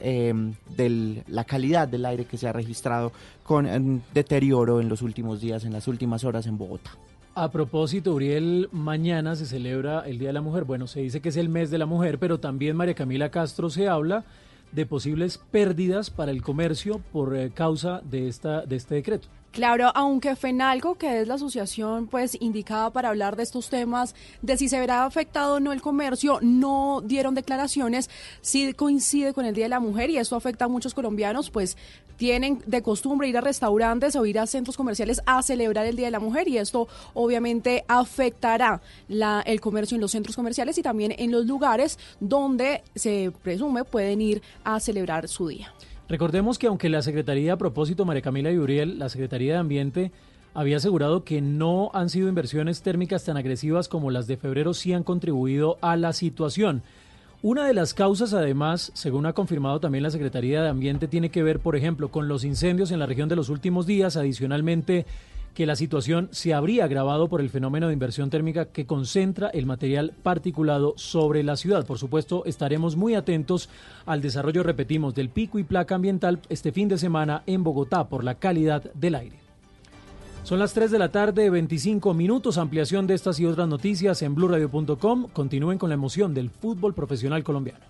la 1.27 1.43
calidad 1.43 1.87
del 1.87 2.05
aire 2.05 2.25
que 2.25 2.37
se 2.37 2.47
ha 2.47 2.53
registrado 2.53 3.11
con 3.43 3.67
em, 3.67 4.01
deterioro 4.13 4.81
en 4.81 4.89
los 4.89 5.01
últimos 5.01 5.41
días, 5.41 5.65
en 5.65 5.73
las 5.73 5.87
últimas 5.87 6.23
horas 6.23 6.45
en 6.47 6.57
Bogotá. 6.57 6.91
A 7.37 7.51
propósito, 7.51 8.13
Uriel, 8.13 8.69
mañana 8.71 9.35
se 9.35 9.45
celebra 9.45 10.01
el 10.05 10.19
Día 10.19 10.29
de 10.29 10.33
la 10.33 10.41
Mujer. 10.41 10.63
Bueno, 10.63 10.87
se 10.87 11.01
dice 11.01 11.19
que 11.19 11.29
es 11.29 11.37
el 11.37 11.49
mes 11.49 11.69
de 11.69 11.77
la 11.77 11.85
mujer, 11.85 12.17
pero 12.17 12.39
también 12.39 12.77
María 12.77 12.93
Camila 12.93 13.29
Castro 13.29 13.69
se 13.69 13.89
habla 13.89 14.23
de 14.71 14.85
posibles 14.85 15.37
pérdidas 15.51 16.09
para 16.09 16.31
el 16.31 16.41
comercio 16.41 17.01
por 17.11 17.35
eh, 17.35 17.51
causa 17.53 18.01
de, 18.09 18.27
esta, 18.27 18.65
de 18.65 18.77
este 18.77 18.95
decreto. 18.95 19.27
Claro, 19.55 19.89
aunque 19.95 20.35
FENALCO, 20.35 20.95
que 20.95 21.21
es 21.21 21.29
la 21.29 21.35
asociación 21.35 22.07
pues 22.07 22.35
indicada 22.41 22.89
para 22.89 23.07
hablar 23.07 23.37
de 23.37 23.43
estos 23.43 23.69
temas, 23.69 24.13
de 24.41 24.57
si 24.57 24.67
se 24.67 24.77
verá 24.77 25.05
afectado 25.05 25.53
o 25.53 25.59
no 25.61 25.71
el 25.71 25.81
comercio, 25.81 26.39
no 26.41 27.01
dieron 27.01 27.35
declaraciones, 27.35 28.09
sí 28.41 28.73
coincide 28.73 29.33
con 29.33 29.45
el 29.45 29.55
Día 29.55 29.63
de 29.63 29.69
la 29.69 29.79
Mujer 29.79 30.09
y 30.09 30.17
esto 30.17 30.35
afecta 30.35 30.65
a 30.65 30.67
muchos 30.67 30.93
colombianos, 30.93 31.51
pues 31.51 31.77
tienen 32.17 32.61
de 32.65 32.81
costumbre 32.81 33.29
ir 33.29 33.37
a 33.37 33.41
restaurantes 33.41 34.17
o 34.17 34.25
ir 34.25 34.39
a 34.39 34.45
centros 34.45 34.75
comerciales 34.75 35.21
a 35.25 35.41
celebrar 35.41 35.85
el 35.85 35.95
Día 35.95 36.07
de 36.07 36.11
la 36.11 36.19
Mujer 36.19 36.49
y 36.49 36.57
esto 36.57 36.89
obviamente 37.13 37.85
afectará 37.87 38.81
la, 39.07 39.41
el 39.45 39.61
comercio 39.61 39.95
en 39.95 40.01
los 40.01 40.11
centros 40.11 40.35
comerciales 40.35 40.77
y 40.79 40.81
también 40.81 41.15
en 41.17 41.31
los 41.31 41.45
lugares 41.45 41.97
donde 42.19 42.83
se 42.93 43.31
presume 43.41 43.85
pueden 43.85 44.19
ir 44.19 44.41
a 44.65 44.81
celebrar 44.81 45.29
su 45.29 45.47
día. 45.47 45.71
Recordemos 46.07 46.59
que 46.59 46.67
aunque 46.67 46.89
la 46.89 47.01
Secretaría, 47.01 47.53
a 47.53 47.57
propósito, 47.57 48.05
María 48.05 48.21
Camila 48.21 48.51
y 48.51 48.59
Uriel, 48.59 48.99
la 48.99 49.09
Secretaría 49.09 49.53
de 49.53 49.59
Ambiente 49.59 50.11
había 50.53 50.77
asegurado 50.77 51.23
que 51.23 51.41
no 51.41 51.89
han 51.93 52.09
sido 52.09 52.29
inversiones 52.29 52.81
térmicas 52.81 53.25
tan 53.25 53.37
agresivas 53.37 53.87
como 53.87 54.11
las 54.11 54.27
de 54.27 54.37
febrero, 54.37 54.73
sí 54.73 54.93
han 54.93 55.03
contribuido 55.03 55.77
a 55.81 55.97
la 55.97 56.13
situación. 56.13 56.83
Una 57.41 57.67
de 57.67 57.73
las 57.73 57.93
causas, 57.93 58.33
además, 58.33 58.91
según 58.93 59.25
ha 59.25 59.33
confirmado 59.33 59.79
también 59.79 60.03
la 60.03 60.11
Secretaría 60.11 60.61
de 60.61 60.69
Ambiente, 60.69 61.07
tiene 61.07 61.29
que 61.29 61.43
ver, 61.43 61.59
por 61.59 61.75
ejemplo, 61.75 62.09
con 62.09 62.27
los 62.27 62.43
incendios 62.43 62.91
en 62.91 62.99
la 62.99 63.05
región 63.05 63.27
de 63.27 63.35
los 63.35 63.49
últimos 63.49 63.85
días, 63.85 64.15
adicionalmente 64.15 65.05
que 65.55 65.65
la 65.65 65.75
situación 65.75 66.27
se 66.31 66.53
habría 66.53 66.83
agravado 66.83 67.29
por 67.29 67.41
el 67.41 67.49
fenómeno 67.49 67.87
de 67.87 67.93
inversión 67.93 68.29
térmica 68.29 68.65
que 68.65 68.85
concentra 68.85 69.47
el 69.47 69.65
material 69.65 70.13
particulado 70.21 70.93
sobre 70.97 71.41
la 71.41 71.55
ciudad. 71.55 71.85
Por 71.85 71.97
supuesto, 71.97 72.43
estaremos 72.45 72.97
muy 72.97 73.15
atentos 73.15 73.69
al 74.05 74.21
desarrollo, 74.21 74.61
repetimos, 74.61 75.15
del 75.15 75.29
pico 75.29 75.57
y 75.57 75.63
placa 75.63 75.95
ambiental 75.95 76.41
este 76.49 76.73
fin 76.73 76.89
de 76.89 76.97
semana 76.97 77.41
en 77.47 77.63
Bogotá 77.63 78.07
por 78.09 78.23
la 78.23 78.35
calidad 78.35 78.83
del 78.93 79.15
aire. 79.15 79.39
Son 80.43 80.59
las 80.59 80.73
3 80.73 80.91
de 80.91 80.99
la 80.99 81.09
tarde, 81.09 81.49
25 81.49 82.13
minutos. 82.13 82.59
Ampliación 82.59 83.07
de 83.07 83.15
estas 83.15 83.39
y 83.39 83.45
otras 83.45 83.67
noticias 83.67 84.21
en 84.21 84.35
blurradio.com. 84.35 85.27
Continúen 85.33 85.79
con 85.79 85.89
la 85.89 85.95
emoción 85.95 86.35
del 86.35 86.51
fútbol 86.51 86.93
profesional 86.93 87.43
colombiano. 87.43 87.83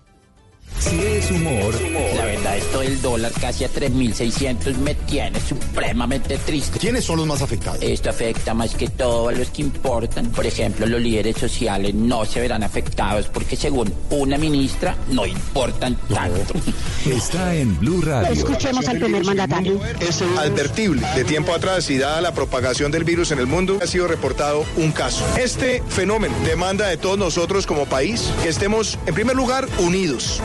Si 0.78 1.00
es 1.00 1.30
humor. 1.30 1.74
La 2.16 2.24
verdad, 2.26 2.56
esto 2.58 2.80
del 2.80 3.00
dólar 3.00 3.32
casi 3.40 3.64
a 3.64 3.70
3.600 3.70 4.76
me 4.76 4.94
tiene 4.94 5.40
supremamente 5.40 6.38
triste. 6.38 6.78
¿Quiénes 6.78 7.04
son 7.04 7.16
los 7.16 7.26
más 7.26 7.42
afectados? 7.42 7.82
Esto 7.82 8.10
afecta 8.10 8.54
más 8.54 8.74
que 8.74 8.88
todo 8.88 9.28
a 9.28 9.32
los 9.32 9.50
que 9.50 9.62
importan. 9.62 10.30
Por 10.30 10.46
ejemplo, 10.46 10.86
los 10.86 11.00
líderes 11.00 11.36
sociales 11.38 11.94
no 11.94 12.24
se 12.24 12.40
verán 12.40 12.62
afectados 12.62 13.26
porque 13.28 13.56
según 13.56 13.92
una 14.10 14.38
ministra 14.38 14.96
no 15.10 15.26
importan 15.26 15.96
tanto. 16.12 16.54
Está 17.06 17.54
en 17.54 17.78
Blue 17.80 18.02
Radio. 18.02 18.32
Escuchemos 18.32 18.86
al 18.88 18.98
primer 18.98 19.24
mandatario. 19.24 19.80
Es 20.00 20.22
advertible. 20.22 21.06
De 21.14 21.24
tiempo 21.24 21.52
atrás 21.54 21.90
y 21.90 21.98
dada 21.98 22.20
la 22.20 22.34
propagación 22.34 22.92
del 22.92 23.04
virus 23.04 23.30
en 23.32 23.38
el 23.38 23.46
mundo, 23.46 23.78
ha 23.82 23.86
sido 23.86 24.06
reportado 24.06 24.64
un 24.76 24.92
caso. 24.92 25.24
Este 25.38 25.82
fenómeno 25.88 26.34
demanda 26.44 26.86
de 26.86 26.96
todos 26.96 27.18
nosotros 27.18 27.66
como 27.66 27.86
país 27.86 28.30
que 28.42 28.50
estemos, 28.50 28.98
en 29.06 29.14
primer 29.14 29.36
lugar, 29.36 29.66
unidos. 29.78 30.40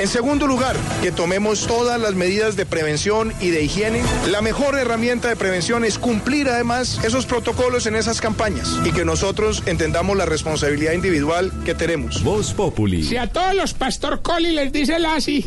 En 0.00 0.08
segundo 0.08 0.46
lugar, 0.46 0.76
que 1.02 1.12
tomemos 1.12 1.66
todas 1.66 2.00
las 2.00 2.14
medidas 2.14 2.56
de 2.56 2.66
prevención 2.66 3.32
y 3.40 3.50
de 3.50 3.62
higiene. 3.62 4.02
La 4.30 4.42
mejor 4.42 4.76
herramienta 4.76 5.28
de 5.28 5.36
prevención 5.36 5.84
es 5.84 5.98
cumplir 5.98 6.48
además 6.48 7.00
esos 7.04 7.26
protocolos 7.26 7.86
en 7.86 7.94
esas 7.94 8.20
campañas 8.20 8.68
y 8.84 8.92
que 8.92 9.04
nosotros 9.04 9.62
entendamos 9.66 10.16
la 10.16 10.26
responsabilidad 10.26 10.92
individual 10.92 11.52
que 11.64 11.74
tenemos. 11.74 12.22
Voz 12.22 12.52
Populi. 12.52 13.02
Si 13.02 13.16
a 13.16 13.28
todos 13.28 13.54
los 13.54 13.72
Pastor 13.72 14.20
Coli 14.20 14.52
les 14.52 14.72
dice 14.72 14.98
la 14.98 15.14
así. 15.14 15.46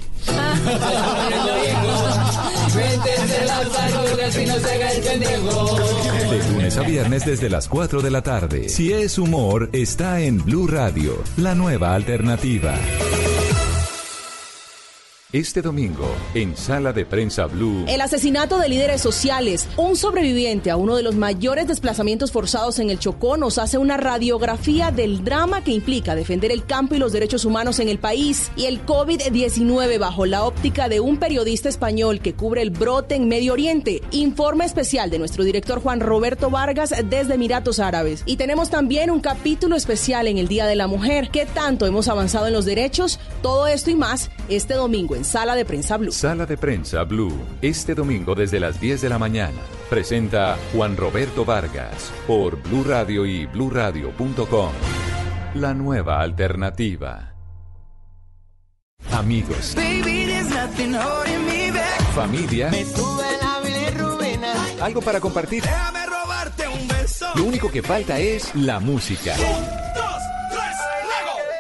De 6.30 6.52
lunes 6.52 6.78
a 6.78 6.82
viernes 6.82 7.26
desde 7.26 7.50
las 7.50 7.68
4 7.68 8.02
de 8.02 8.12
la 8.12 8.22
tarde. 8.22 8.70
Si 8.70 8.92
es 8.92 9.18
humor, 9.18 9.70
está 9.74 10.22
en 10.22 10.44
Blue 10.44 10.68
Radio, 10.68 11.22
la 11.38 11.54
nueva 11.54 11.94
alternativa. 11.94 12.74
Este 15.34 15.62
domingo, 15.62 16.08
en 16.36 16.56
Sala 16.56 16.94
de 16.94 17.06
Prensa 17.06 17.48
Blue. 17.48 17.84
El 17.90 18.00
asesinato 18.00 18.60
de 18.60 18.70
líderes 18.70 19.02
sociales. 19.02 19.68
Un 19.76 19.98
sobreviviente 19.98 20.72
a 20.72 20.78
uno 20.78 20.96
de 20.96 21.04
los 21.04 21.16
mayores 21.16 21.68
desplazamientos 21.68 22.32
forzados 22.32 22.80
en 22.80 22.90
el 22.90 22.98
Chocó 22.98 23.36
nos 23.36 23.58
hace 23.58 23.78
una 23.78 23.98
radiografía 23.98 24.90
del 24.90 25.26
drama 25.26 25.66
que 25.66 25.72
implica 25.72 26.16
defender 26.16 26.54
el 26.54 26.66
campo 26.66 26.96
y 26.96 27.00
los 27.00 27.12
derechos 27.12 27.44
humanos 27.44 27.80
en 27.80 27.90
el 27.90 28.00
país. 28.00 28.50
Y 28.56 28.68
el 28.68 28.86
COVID-19 28.86 30.00
bajo 30.00 30.26
la 30.26 30.46
óptica 30.46 30.88
de 30.88 31.02
un 31.02 31.18
periodista 31.18 31.68
español 31.68 32.22
que 32.22 32.34
cubre 32.34 32.62
el 32.62 32.70
brote 32.70 33.16
en 33.16 33.28
Medio 33.28 33.52
Oriente. 33.52 34.02
Informe 34.12 34.64
especial 34.64 35.10
de 35.10 35.20
nuestro 35.20 35.44
director 35.44 35.82
Juan 35.82 36.00
Roberto 36.00 36.50
Vargas 36.50 36.94
desde 37.04 37.34
Emiratos 37.34 37.80
Árabes. 37.80 38.24
Y 38.26 38.38
tenemos 38.38 38.70
también 38.70 39.12
un 39.12 39.20
capítulo 39.20 39.76
especial 39.76 40.30
en 40.30 40.38
el 40.38 40.48
Día 40.48 40.66
de 40.68 40.78
la 40.78 40.88
Mujer. 40.88 41.32
¿Qué 41.32 41.46
tanto 41.46 41.86
hemos 41.86 42.08
avanzado 42.08 42.48
en 42.48 42.54
los 42.54 42.64
derechos? 42.64 43.20
Todo 43.42 43.68
esto 43.68 43.92
y 43.92 43.96
más 43.96 44.32
este 44.48 44.76
domingo 44.76 45.17
en 45.18 45.26
Sala 45.26 45.56
de 45.56 45.66
Prensa 45.66 45.98
Blue. 45.98 46.12
Sala 46.12 46.46
de 46.46 46.58
Prensa 46.58 47.04
Blue, 47.04 47.34
este 47.62 47.96
domingo 47.96 48.36
desde 48.36 48.60
las 48.60 48.80
10 48.80 49.02
de 49.02 49.10
la 49.10 49.18
mañana. 49.18 49.58
Presenta 49.90 50.58
Juan 50.72 50.96
Roberto 50.96 51.44
Vargas 51.44 52.12
por 52.28 52.62
Blue 52.62 52.84
Radio 52.84 53.26
y 53.26 53.48
bluradio.com. 53.48 54.72
La 55.56 55.74
nueva 55.74 56.22
alternativa. 56.22 57.34
Amigos. 59.12 59.76
Familia. 62.14 62.72
Algo 64.80 65.02
para 65.02 65.20
compartir. 65.20 65.64
Lo 67.36 67.44
único 67.44 67.72
que 67.72 67.82
falta 67.82 68.20
es 68.20 68.54
la 68.54 68.80
música. 68.80 69.36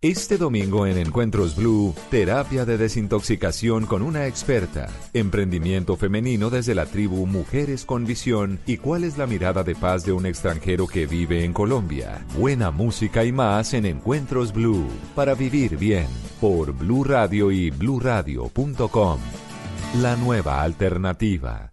Este 0.00 0.38
domingo 0.38 0.86
en 0.86 0.96
Encuentros 0.96 1.56
Blue, 1.56 1.92
terapia 2.08 2.64
de 2.64 2.78
desintoxicación 2.78 3.84
con 3.84 4.02
una 4.02 4.28
experta, 4.28 4.86
emprendimiento 5.12 5.96
femenino 5.96 6.50
desde 6.50 6.76
la 6.76 6.86
tribu 6.86 7.26
Mujeres 7.26 7.84
con 7.84 8.06
Visión 8.06 8.60
y 8.64 8.76
cuál 8.76 9.02
es 9.02 9.18
la 9.18 9.26
mirada 9.26 9.64
de 9.64 9.74
paz 9.74 10.04
de 10.04 10.12
un 10.12 10.24
extranjero 10.24 10.86
que 10.86 11.06
vive 11.06 11.42
en 11.44 11.52
Colombia. 11.52 12.24
Buena 12.38 12.70
música 12.70 13.24
y 13.24 13.32
más 13.32 13.74
en 13.74 13.86
Encuentros 13.86 14.52
Blue, 14.52 14.86
para 15.16 15.34
vivir 15.34 15.76
bien, 15.76 16.06
por 16.40 16.70
Blue 16.70 17.02
Radio 17.02 17.50
y 17.50 17.70
bluradio.com. 17.70 19.18
La 20.00 20.14
nueva 20.14 20.62
alternativa. 20.62 21.72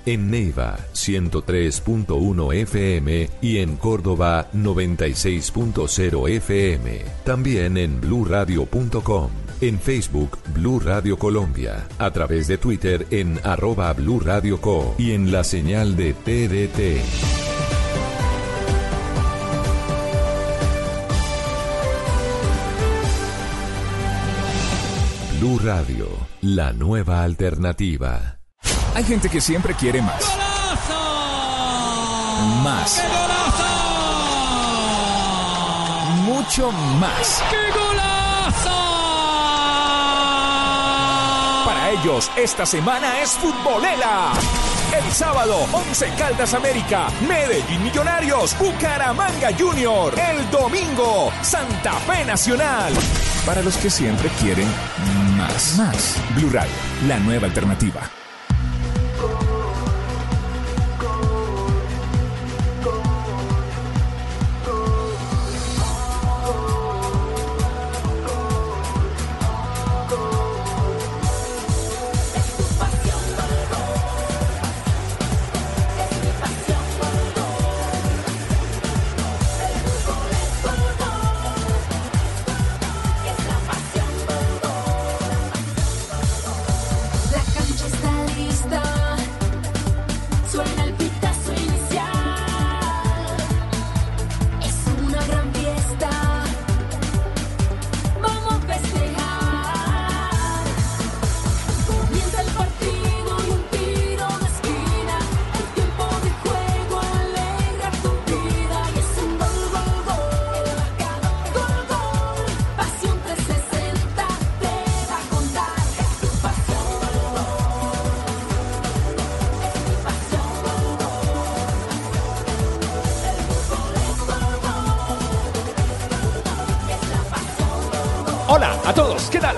En 0.05 0.31
Neiva, 0.31 0.77
103.1 0.93 2.53
FM. 2.53 3.29
Y 3.41 3.57
en 3.57 3.75
Córdoba, 3.77 4.49
96.0 4.53 6.29
FM. 6.29 7.01
También 7.23 7.77
en 7.77 8.01
bluradio.com. 8.01 9.29
En 9.61 9.79
Facebook, 9.79 10.39
Blue 10.55 10.79
Radio 10.79 11.17
Colombia. 11.17 11.87
A 11.99 12.09
través 12.09 12.47
de 12.47 12.57
Twitter 12.57 13.05
en 13.11 13.39
arroba 13.43 13.93
Blue 13.93 14.19
Radio 14.19 14.59
Co. 14.59 14.95
Y 14.97 15.11
en 15.11 15.31
la 15.31 15.43
señal 15.43 15.95
de 15.95 16.13
TDT. 16.13 17.01
Blue 25.39 25.59
Radio, 25.59 26.07
la 26.41 26.73
nueva 26.73 27.23
alternativa. 27.23 28.40
Hay 28.93 29.03
gente 29.03 29.29
que 29.29 29.39
siempre 29.39 29.73
quiere 29.73 30.01
más. 30.01 30.21
Más. 32.63 33.01
Mucho 36.25 36.71
más. 36.71 37.43
¡Qué 37.49 37.79
golazo! 37.79 38.69
Para 41.65 41.91
ellos, 41.91 42.29
esta 42.35 42.65
semana 42.65 43.21
es 43.21 43.31
futbolera. 43.31 44.33
El 44.93 45.11
sábado, 45.13 45.65
11 45.71 46.09
Caldas 46.17 46.53
América, 46.53 47.07
Medellín 47.27 47.83
Millonarios, 47.83 48.57
Bucaramanga 48.59 49.51
Junior. 49.57 50.13
El 50.19 50.49
domingo, 50.51 51.31
Santa 51.41 51.93
Fe 51.93 52.25
Nacional. 52.25 52.93
Para 53.45 53.61
los 53.61 53.77
que 53.77 53.89
siempre 53.89 54.29
quieren 54.41 54.67
más. 55.37 55.77
Más. 55.77 56.17
Blue 56.35 56.49
Radio, 56.49 56.73
la 57.07 57.19
nueva 57.19 57.47
alternativa. 57.47 58.01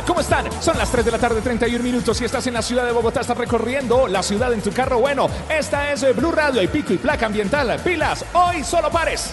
¿Cómo 0.08 0.22
están? 0.22 0.50
Son 0.62 0.78
las 0.78 0.90
3 0.90 1.04
de 1.04 1.12
la 1.12 1.20
tarde, 1.20 1.42
31 1.42 1.84
minutos. 1.84 2.16
Si 2.18 2.24
estás 2.24 2.48
en 2.48 2.54
la 2.54 2.62
ciudad 2.62 2.86
de 2.86 2.94
Bogotá, 2.94 3.20
estás 3.20 3.38
recorriendo 3.38 4.08
la 4.08 4.24
ciudad 4.24 4.54
en 4.54 4.62
tu 4.62 4.72
carro. 4.72 5.00
Bueno, 5.00 5.30
esta 5.50 5.92
es 5.92 6.04
eh, 6.04 6.14
Blue 6.14 6.32
Radio 6.32 6.62
y 6.62 6.68
pico 6.68 6.94
y 6.94 6.98
placa 6.98 7.26
ambiental. 7.26 7.78
Pilas, 7.84 8.24
hoy 8.32 8.64
solo 8.64 8.90
pares. 8.90 9.32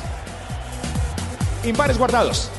Impares 1.63 1.97
guardados. 1.97 2.51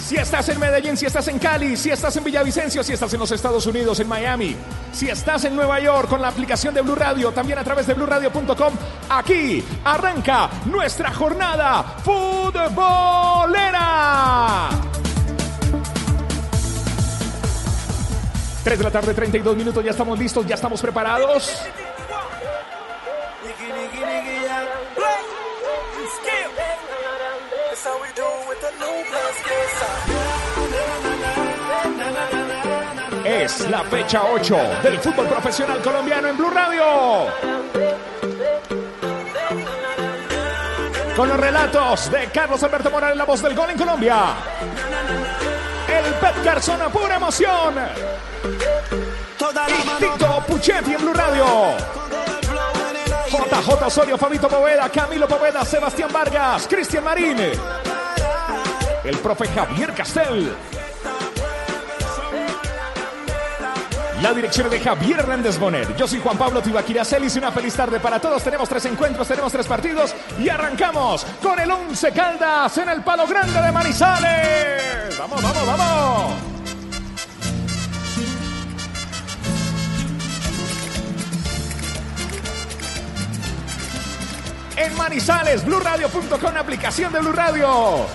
Si 0.00 0.16
estás 0.16 0.48
en 0.48 0.58
Medellín, 0.58 0.96
si 0.96 1.04
estás 1.04 1.28
en 1.28 1.38
Cali, 1.38 1.76
si 1.76 1.90
estás 1.90 2.16
en 2.16 2.24
Villavicencio, 2.24 2.82
si 2.82 2.94
estás 2.94 3.12
en 3.12 3.20
los 3.20 3.30
Estados 3.30 3.66
Unidos, 3.66 4.00
en 4.00 4.08
Miami, 4.08 4.56
si 4.92 5.10
estás 5.10 5.44
en 5.44 5.54
Nueva 5.54 5.80
York 5.80 6.08
con 6.08 6.22
la 6.22 6.28
aplicación 6.28 6.72
de 6.74 6.80
Blue 6.80 6.94
Radio, 6.94 7.32
también 7.32 7.58
a 7.58 7.64
través 7.64 7.86
de 7.86 7.92
bluradio.com, 7.94 8.74
aquí 9.10 9.62
arranca 9.84 10.48
nuestra 10.66 11.12
jornada 11.12 11.96
futbolera. 12.04 12.84
3 18.64 18.78
de 18.78 18.84
la 18.84 18.90
tarde, 18.90 19.12
32 19.12 19.56
minutos, 19.56 19.84
ya 19.84 19.90
estamos 19.90 20.18
listos, 20.18 20.46
ya 20.46 20.54
estamos 20.54 20.80
preparados. 20.80 21.62
Es 33.24 33.68
la 33.68 33.84
fecha 33.84 34.22
8 34.32 34.56
del 34.82 34.98
fútbol 34.98 35.26
profesional 35.26 35.82
colombiano 35.82 36.28
en 36.28 36.36
Blue 36.38 36.50
Radio. 36.50 37.26
Con 41.14 41.28
los 41.28 41.38
relatos 41.38 42.10
de 42.10 42.26
Carlos 42.28 42.62
Alberto 42.62 42.90
Morales, 42.90 43.16
la 43.16 43.24
voz 43.24 43.42
del 43.42 43.54
gol 43.54 43.70
en 43.70 43.76
Colombia. 43.76 44.34
El 46.04 46.14
Pet 46.14 46.44
Garzona, 46.44 46.88
pura 46.88 47.16
emoción. 47.16 47.74
Tito 49.98 50.44
Puchetti 50.46 50.94
en 50.94 51.00
Blue 51.00 51.14
Radio. 51.14 51.44
JJ 53.28 53.86
Osorio, 53.86 54.18
Fabito 54.18 54.48
Poveda, 54.48 54.88
Camilo 54.88 55.26
Poveda, 55.26 55.64
Sebastián 55.64 56.10
Vargas, 56.12 56.66
Cristian 56.68 57.04
Marín. 57.04 57.38
El 59.04 59.18
profe 59.18 59.48
Javier 59.48 59.92
Castel. 59.94 60.54
La 64.24 64.32
dirección 64.32 64.70
de 64.70 64.80
Javier 64.80 65.18
Hernández 65.18 65.58
Bonet. 65.58 65.94
Yo 65.98 66.08
soy 66.08 66.18
Juan 66.18 66.38
Pablo 66.38 66.62
Tibaquira 66.62 67.04
Celis 67.04 67.36
y 67.36 67.40
una 67.40 67.52
feliz 67.52 67.74
tarde 67.74 68.00
para 68.00 68.18
todos. 68.18 68.42
Tenemos 68.42 68.66
tres 68.70 68.86
encuentros, 68.86 69.28
tenemos 69.28 69.52
tres 69.52 69.66
partidos 69.66 70.14
y 70.38 70.48
arrancamos 70.48 71.26
con 71.42 71.60
el 71.60 71.70
11 71.70 72.10
Caldas 72.12 72.78
en 72.78 72.88
el 72.88 73.02
Palo 73.02 73.26
Grande 73.26 73.60
de 73.60 73.70
Manizales. 73.70 75.18
Vamos, 75.18 75.42
vamos, 75.42 75.66
vamos. 75.66 76.34
En 84.76 84.96
Manizales, 84.96 85.66
BlueRadio.com, 85.66 86.56
aplicación 86.56 87.12
de 87.12 87.20
Blue 87.20 87.32
Radio. 87.32 88.06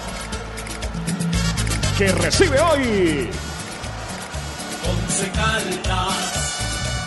Que 2.00 2.12
recibe 2.14 2.60
hoy. 2.60 3.30
Once 5.10 5.32
Caldas, 5.32 6.54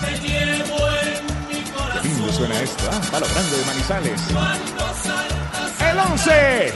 te 0.01 0.19
llevo 0.27 0.77
en 0.89 1.47
mi 1.49 1.63
corazón. 1.71 2.11
¿Cómo 2.19 2.33
suena 2.33 2.61
esto? 2.61 2.91
Ah, 2.91 3.01
Palo 3.13 3.27
Grande 3.29 3.57
de 3.57 3.65
Manizales. 3.65 4.21
El 5.89 5.99
11. 5.99 6.75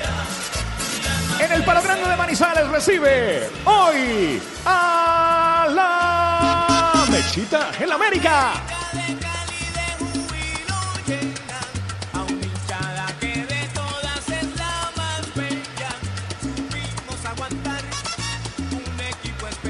En 1.40 1.52
el 1.52 1.64
Palo 1.64 1.82
Grande 1.82 2.08
de 2.08 2.16
Manizales 2.16 2.68
recibe 2.68 3.50
hoy 3.64 4.40
a 4.66 5.66
la 5.74 7.04
Mechita 7.10 7.70
en 7.80 7.88
la 7.88 7.96
América. 7.96 8.52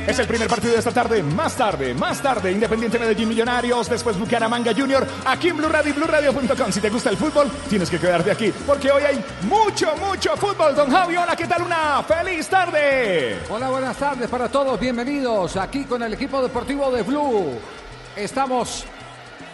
Es 0.07 0.21
el 0.21 0.29
primer 0.29 0.49
partido 0.49 0.73
de 0.73 0.79
esta 0.79 0.93
tarde. 0.93 1.21
Más 1.21 1.57
tarde, 1.57 1.93
más 1.93 2.23
tarde, 2.23 2.53
Independiente 2.53 2.97
Medellín 2.97 3.29
Millonarios, 3.29 3.89
después 3.89 4.17
Bucaramanga 4.17 4.73
Junior, 4.73 5.05
aquí 5.25 5.49
en 5.49 5.57
Blue 5.57 5.69
Radio 5.69 5.91
y 5.91 5.95
BlueRadio.com. 5.95 6.71
Si 6.71 6.81
te 6.81 6.91
gusta 6.91 7.11
el 7.11 7.17
fútbol, 7.17 7.51
tienes 7.69 7.91
que 7.91 7.99
quedarte 7.99 8.31
aquí, 8.31 8.53
porque 8.65 8.93
hoy 8.93 9.03
hay 9.03 9.25
mucho, 9.43 9.97
mucho 9.97 10.37
fútbol. 10.37 10.77
Don 10.77 10.89
Javi, 10.91 11.17
hola, 11.17 11.35
¿qué 11.35 11.49
tal? 11.49 11.63
Una 11.63 12.05
feliz 12.05 12.49
tarde. 12.49 13.41
Hola, 13.51 13.69
buenas 13.69 13.97
tardes 13.97 14.29
para 14.29 14.49
todos. 14.49 14.79
Bienvenidos 14.79 15.57
aquí 15.57 15.85
con 15.85 16.01
el 16.05 16.15
equipo 16.15 16.41
deportivo 16.41 16.93
de 16.93 17.03
Blue. 17.03 17.59
Estamos 18.15 18.87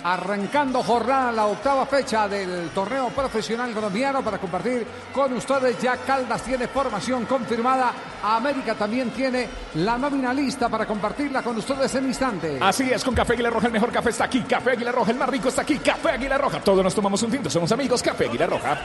arrancando 0.05 0.83
jornada, 0.83 1.33
la 1.33 1.47
octava 1.47 1.87
fecha 1.87 2.29
del 2.29 2.71
torneo 2.71 3.09
profesional 3.09 3.73
colombiano 3.73 4.23
para 4.23 4.39
compartir 4.39 4.87
con 5.13 5.33
ustedes. 5.33 5.81
Ya 5.81 5.97
Caldas 5.99 6.43
tiene 6.43 6.69
formación 6.69 7.27
confirmada. 7.27 7.93
América 8.23 8.75
también 8.75 9.11
tiene 9.11 9.49
la 9.75 9.99
nómina 9.99 10.33
lista 10.33 10.69
para 10.69 10.87
compartirla 10.87 11.43
con 11.43 11.57
ustedes 11.57 11.95
en 11.95 12.07
instante. 12.07 12.59
Así 12.61 12.91
es, 12.91 13.05
con 13.05 13.15
Café 13.15 13.35
Aguila 13.35 13.51
Roja 13.51 13.67
el 13.67 13.73
mejor 13.73 13.93
café 13.93 14.11
está 14.11 14.25
aquí. 14.25 14.43
Café 14.43 14.73
Aguila 14.73 14.93
Roja, 14.93 15.11
el 15.11 15.19
más 15.19 15.29
rico 15.29 15.49
está 15.49 15.63
aquí. 15.63 15.79
Café 15.79 16.11
Aguila 16.11 16.39
Roja. 16.39 16.61
Todos 16.61 16.83
nos 16.83 16.95
tomamos 16.95 17.23
un 17.23 17.31
tinto, 17.31 17.51
somos 17.51 17.71
amigos. 17.73 18.03
Café 18.03 18.27
Aguila 18.27 18.47
Roja. 18.47 18.79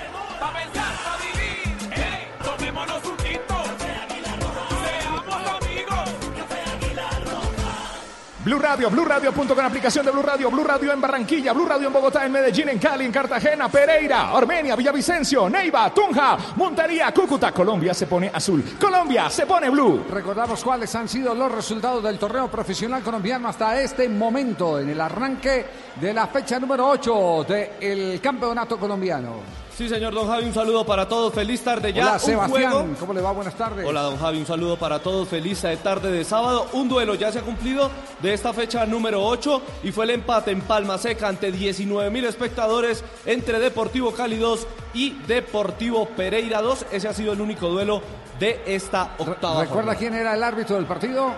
Blue 8.47 8.59
Radio, 8.59 8.89
Blue 8.89 9.03
Radio 9.03 9.33
punto 9.33 9.53
con 9.53 9.65
aplicación 9.65 10.05
de 10.05 10.11
Blue 10.13 10.21
Radio, 10.21 10.49
Blue 10.49 10.63
Radio 10.63 10.93
en 10.93 11.01
Barranquilla, 11.01 11.51
Blue 11.51 11.65
Radio 11.65 11.87
en 11.87 11.93
Bogotá, 11.93 12.25
en 12.25 12.31
Medellín, 12.31 12.69
en 12.69 12.79
Cali, 12.79 13.03
en 13.03 13.11
Cartagena, 13.11 13.67
Pereira, 13.67 14.31
Armenia, 14.31 14.73
Villavicencio, 14.73 15.49
Neiva, 15.49 15.93
Tunja, 15.93 16.37
Montería, 16.55 17.13
Cúcuta. 17.13 17.51
Colombia 17.51 17.93
se 17.93 18.07
pone 18.07 18.31
azul. 18.33 18.63
Colombia 18.79 19.29
se 19.29 19.45
pone 19.45 19.69
blue. 19.69 20.05
Recordamos 20.09 20.63
cuáles 20.63 20.95
han 20.95 21.09
sido 21.09 21.35
los 21.35 21.51
resultados 21.51 22.01
del 22.01 22.17
torneo 22.17 22.49
profesional 22.49 23.03
colombiano 23.03 23.49
hasta 23.49 23.81
este 23.81 24.07
momento 24.07 24.79
en 24.79 24.91
el 24.91 25.01
arranque 25.01 25.65
de 25.99 26.13
la 26.13 26.27
fecha 26.27 26.57
número 26.57 26.87
8 26.87 27.45
del 27.49 28.21
campeonato 28.21 28.79
colombiano. 28.79 29.66
Sí, 29.77 29.87
señor 29.87 30.11
Don 30.11 30.27
Javi, 30.27 30.45
un 30.45 30.55
saludo 30.55 30.83
para 30.83 31.07
todos. 31.07 31.31
Feliz 31.31 31.63
tarde 31.63 31.93
ya. 31.93 32.01
Hola, 32.01 32.17
Sebastián. 32.17 32.71
juego. 32.71 32.95
¿Cómo 32.99 33.13
le 33.13 33.21
va? 33.21 33.31
Buenas 33.31 33.53
tardes. 33.53 33.85
Hola, 33.85 34.01
don 34.01 34.17
Javi, 34.17 34.39
un 34.39 34.45
saludo 34.47 34.75
para 34.75 34.97
todos. 34.97 35.27
Feliz 35.27 35.63
tarde 35.83 36.11
de 36.11 36.23
sábado. 36.23 36.65
Un 36.73 36.89
duelo 36.89 37.13
ya 37.13 37.31
se 37.31 37.37
ha 37.37 37.41
cumplido 37.43 37.91
de 38.19 38.33
esta 38.33 38.53
fecha 38.53 38.87
número 38.87 39.23
8 39.23 39.61
y 39.83 39.91
fue 39.91 40.05
el 40.05 40.09
empate 40.09 40.49
en 40.49 40.61
Palma 40.61 40.97
Seca 40.97 41.27
ante 41.27 41.51
19 41.51 42.09
mil 42.09 42.25
espectadores 42.25 43.03
entre 43.23 43.59
Deportivo 43.59 44.11
Cali 44.13 44.37
2 44.37 44.65
y 44.95 45.11
Deportivo 45.27 46.07
Pereira 46.07 46.63
2. 46.63 46.87
Ese 46.91 47.07
ha 47.07 47.13
sido 47.13 47.33
el 47.33 47.41
único 47.41 47.69
duelo 47.69 48.01
de 48.39 48.59
esta 48.65 49.11
octava. 49.19 49.61
¿Recuerda 49.61 49.67
jornada. 49.67 49.95
quién 49.99 50.15
era 50.15 50.33
el 50.33 50.41
árbitro 50.41 50.75
del 50.77 50.85
partido? 50.87 51.33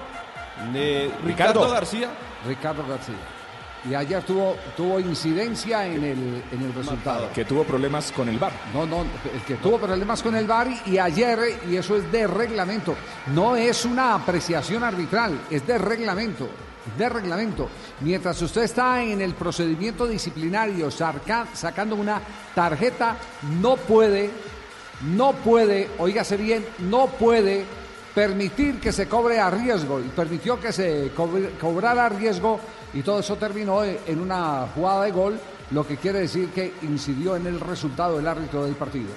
Eh, 0.74 1.12
Ricardo 1.26 1.70
García. 1.70 2.08
Ricardo 2.48 2.88
García. 2.88 3.16
Y 3.90 3.94
ayer 3.96 4.22
tuvo, 4.24 4.58
tuvo 4.76 5.00
incidencia 5.00 5.86
en 5.86 6.04
el, 6.04 6.44
en 6.52 6.62
el 6.62 6.74
resultado. 6.74 7.30
Que 7.34 7.46
tuvo 7.46 7.64
problemas 7.64 8.12
con 8.12 8.28
el 8.28 8.38
bar. 8.38 8.52
No, 8.74 8.86
no, 8.86 9.02
el 9.34 9.42
que 9.48 9.56
tuvo 9.56 9.78
problemas 9.80 10.22
con 10.22 10.36
el 10.36 10.46
VAR 10.46 10.68
y, 10.86 10.98
ayer, 10.98 11.40
y 11.70 11.78
eso 11.78 11.96
es 11.96 12.12
de 12.12 12.28
reglamento, 12.28 12.96
no 13.34 13.56
es 13.56 13.86
una 13.86 14.16
apreciación 14.16 14.84
arbitral, 14.84 15.40
es 15.50 15.66
de 15.66 15.78
reglamento, 15.78 16.50
de 16.98 17.08
reglamento. 17.08 17.70
Mientras 18.02 18.42
usted 18.42 18.64
está 18.64 19.02
en 19.02 19.22
el 19.22 19.34
procedimiento 19.34 20.08
disciplinario 20.08 20.90
sacando 20.92 21.96
una 21.96 22.22
tarjeta, 22.54 23.16
no 23.62 23.78
puede, 23.78 24.30
no 25.04 25.32
puede, 25.34 25.90
oígase 26.00 26.36
bien, 26.36 26.66
no 26.80 27.08
puede 27.08 27.64
permitir 28.14 28.80
que 28.82 28.92
se 28.92 29.08
cobre 29.08 29.40
a 29.40 29.50
riesgo 29.50 30.00
y 30.02 30.10
permitió 30.10 30.60
que 30.60 30.74
se 30.74 31.12
cobre- 31.16 31.52
cobrara 31.62 32.08
a 32.08 32.10
riesgo 32.10 32.60
y 32.94 33.02
todo 33.02 33.20
eso 33.20 33.36
terminó 33.36 33.84
en 33.84 34.20
una 34.20 34.68
jugada 34.74 35.06
de 35.06 35.12
gol, 35.12 35.40
lo 35.72 35.86
que 35.86 35.98
quiere 35.98 36.20
decir 36.22 36.50
que 36.50 36.74
incidió 36.82 37.36
en 37.36 37.46
el 37.48 37.60
resultado 37.60 38.18
del 38.18 38.28
árbitro 38.28 38.66
del 38.66 38.76
partido. 38.76 39.10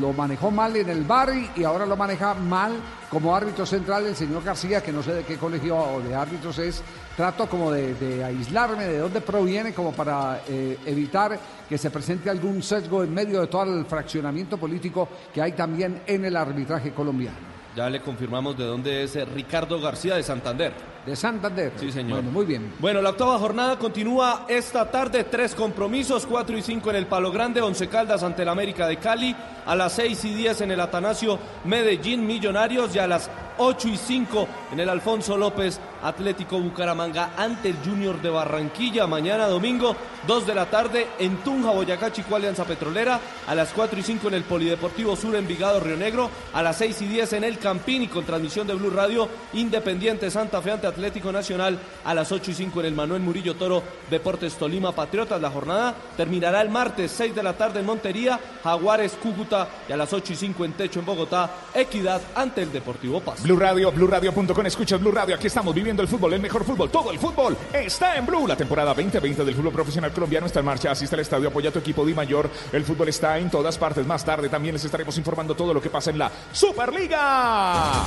Lo 0.00 0.12
manejó 0.12 0.50
mal 0.50 0.76
en 0.76 0.88
el 0.90 1.02
bar 1.04 1.30
y- 1.56 1.64
ahora 1.64 1.86
lo 1.86 1.96
maneja 1.96 2.34
mal 2.34 2.72
como 3.10 3.34
árbitro 3.34 3.64
central 3.64 4.06
el 4.06 4.14
señor 4.14 4.44
García, 4.44 4.82
que 4.82 4.92
no 4.92 5.02
sé 5.02 5.14
de 5.14 5.24
qué 5.24 5.36
colegio 5.38 6.00
de 6.06 6.14
árbitros 6.14 6.58
es. 6.58 6.82
Trato 7.16 7.46
como 7.48 7.70
de, 7.70 7.94
de 7.94 8.22
aislarme 8.24 8.84
de 8.84 8.98
dónde 8.98 9.20
proviene 9.22 9.72
como 9.74 9.92
para 9.92 10.42
eh, 10.48 10.78
evitar 10.86 11.38
que 11.68 11.76
se 11.78 11.90
presente 11.90 12.28
algún 12.30 12.62
sesgo 12.62 13.02
en 13.02 13.12
medio 13.12 13.40
de 13.40 13.46
todo 13.48 13.64
el 13.64 13.84
fraccionamiento 13.86 14.56
político 14.58 15.08
que 15.32 15.40
hay 15.42 15.52
también 15.52 16.02
en 16.06 16.24
el 16.24 16.36
arbitraje 16.36 16.92
colombiano. 16.92 17.51
Ya 17.74 17.88
le 17.88 18.00
confirmamos 18.00 18.56
de 18.58 18.64
dónde 18.64 19.02
es 19.02 19.16
eh, 19.16 19.24
Ricardo 19.24 19.80
García 19.80 20.16
de 20.16 20.22
Santander. 20.22 20.72
De 21.06 21.16
Santander. 21.16 21.72
Sí, 21.76 21.90
señor. 21.90 22.16
Bueno, 22.16 22.30
muy 22.30 22.44
bien. 22.44 22.74
Bueno, 22.78 23.00
la 23.00 23.10
octava 23.10 23.38
jornada 23.38 23.78
continúa 23.78 24.44
esta 24.46 24.90
tarde. 24.90 25.24
Tres 25.24 25.54
compromisos, 25.54 26.26
cuatro 26.26 26.56
y 26.56 26.62
cinco 26.62 26.90
en 26.90 26.96
el 26.96 27.06
Palo 27.06 27.32
Grande, 27.32 27.62
Once 27.62 27.88
Caldas 27.88 28.22
ante 28.22 28.42
el 28.42 28.48
América 28.50 28.86
de 28.86 28.98
Cali, 28.98 29.34
a 29.66 29.76
las 29.76 29.92
seis 29.92 30.24
y 30.24 30.34
diez 30.34 30.60
en 30.60 30.70
el 30.70 30.80
Atanasio 30.80 31.38
Medellín 31.64 32.26
Millonarios 32.26 32.94
y 32.94 32.98
a 32.98 33.06
las 33.06 33.30
ocho 33.58 33.88
y 33.88 33.96
cinco 33.96 34.48
en 34.72 34.80
el 34.80 34.88
Alfonso 34.88 35.36
López 35.36 35.78
Atlético 36.02 36.58
Bucaramanga 36.58 37.30
ante 37.36 37.68
el 37.68 37.76
Junior 37.76 38.20
de 38.20 38.30
Barranquilla. 38.30 39.06
Mañana 39.06 39.46
domingo, 39.46 39.94
dos 40.26 40.46
de 40.46 40.54
la 40.54 40.66
tarde 40.66 41.06
en 41.18 41.36
Tunja, 41.38 41.70
Boyacá, 41.70 42.12
Chico 42.12 42.34
Alianza 42.34 42.64
Petrolera, 42.64 43.20
a 43.46 43.54
las 43.54 43.72
cuatro 43.72 43.98
y 43.98 44.02
cinco 44.02 44.28
en 44.28 44.34
el 44.34 44.42
Polideportivo 44.42 45.14
Sur 45.14 45.36
Envigado 45.36 45.80
Río 45.80 45.96
Negro, 45.96 46.30
a 46.52 46.62
las 46.62 46.78
seis 46.78 47.00
y 47.02 47.06
diez 47.06 47.32
en 47.34 47.44
el 47.44 47.58
Campín 47.58 48.02
y 48.02 48.08
con 48.08 48.24
transmisión 48.24 48.66
de 48.66 48.74
Blue 48.74 48.90
Radio 48.90 49.28
Independiente 49.52 50.30
Santa 50.30 50.60
Fe 50.60 50.72
ante 50.72 50.86
Atlético 50.86 51.30
Nacional 51.30 51.78
a 52.04 52.14
las 52.14 52.32
8 52.32 52.50
y 52.50 52.54
5 52.54 52.80
en 52.80 52.86
el 52.86 52.94
Manuel 52.94 53.22
Murillo 53.22 53.54
Toro 53.54 53.82
Deportes 54.10 54.54
Tolima 54.54 54.92
Patriotas. 54.92 55.40
La 55.40 55.50
jornada 55.50 55.94
terminará 56.16 56.62
el 56.62 56.70
martes 56.70 57.12
6 57.12 57.34
de 57.34 57.42
la 57.42 57.52
tarde 57.54 57.80
en 57.80 57.86
Montería, 57.86 58.40
Jaguares 58.64 59.12
Cúcuta 59.22 59.51
y 59.88 59.92
a 59.92 59.96
las 59.96 60.12
8 60.12 60.32
y 60.32 60.36
5 60.36 60.64
en 60.64 60.72
Techo 60.72 61.00
en 61.00 61.06
Bogotá, 61.06 61.50
Equidad 61.74 62.22
ante 62.34 62.62
el 62.62 62.72
Deportivo 62.72 63.20
Paz. 63.20 63.42
Blue 63.42 63.58
Radio, 63.58 63.92
BlueRadio.com, 63.92 64.66
escuchas 64.66 64.98
Blue 64.98 65.12
Radio, 65.12 65.34
aquí 65.34 65.46
estamos 65.46 65.74
viviendo 65.74 66.02
el 66.02 66.08
fútbol, 66.08 66.32
el 66.32 66.40
mejor 66.40 66.64
fútbol, 66.64 66.90
todo 66.90 67.10
el 67.10 67.18
fútbol 67.18 67.56
está 67.72 68.16
en 68.16 68.24
Blue. 68.24 68.46
La 68.46 68.56
temporada 68.56 68.94
2020 68.94 69.44
del 69.44 69.54
fútbol 69.54 69.72
profesional 69.72 70.12
colombiano 70.12 70.46
está 70.46 70.60
en 70.60 70.66
marcha, 70.66 70.90
asiste 70.90 71.14
al 71.16 71.20
estadio, 71.20 71.48
apoya 71.48 71.68
a 71.68 71.72
tu 71.72 71.80
equipo 71.80 72.04
Di 72.06 72.14
Mayor, 72.14 72.48
el 72.72 72.84
fútbol 72.84 73.08
está 73.08 73.38
en 73.38 73.50
todas 73.50 73.76
partes. 73.76 74.06
Más 74.06 74.24
tarde 74.24 74.48
también 74.48 74.74
les 74.74 74.84
estaremos 74.84 75.16
informando 75.18 75.54
todo 75.54 75.74
lo 75.74 75.82
que 75.82 75.90
pasa 75.90 76.10
en 76.10 76.18
la 76.18 76.30
Superliga. 76.52 78.04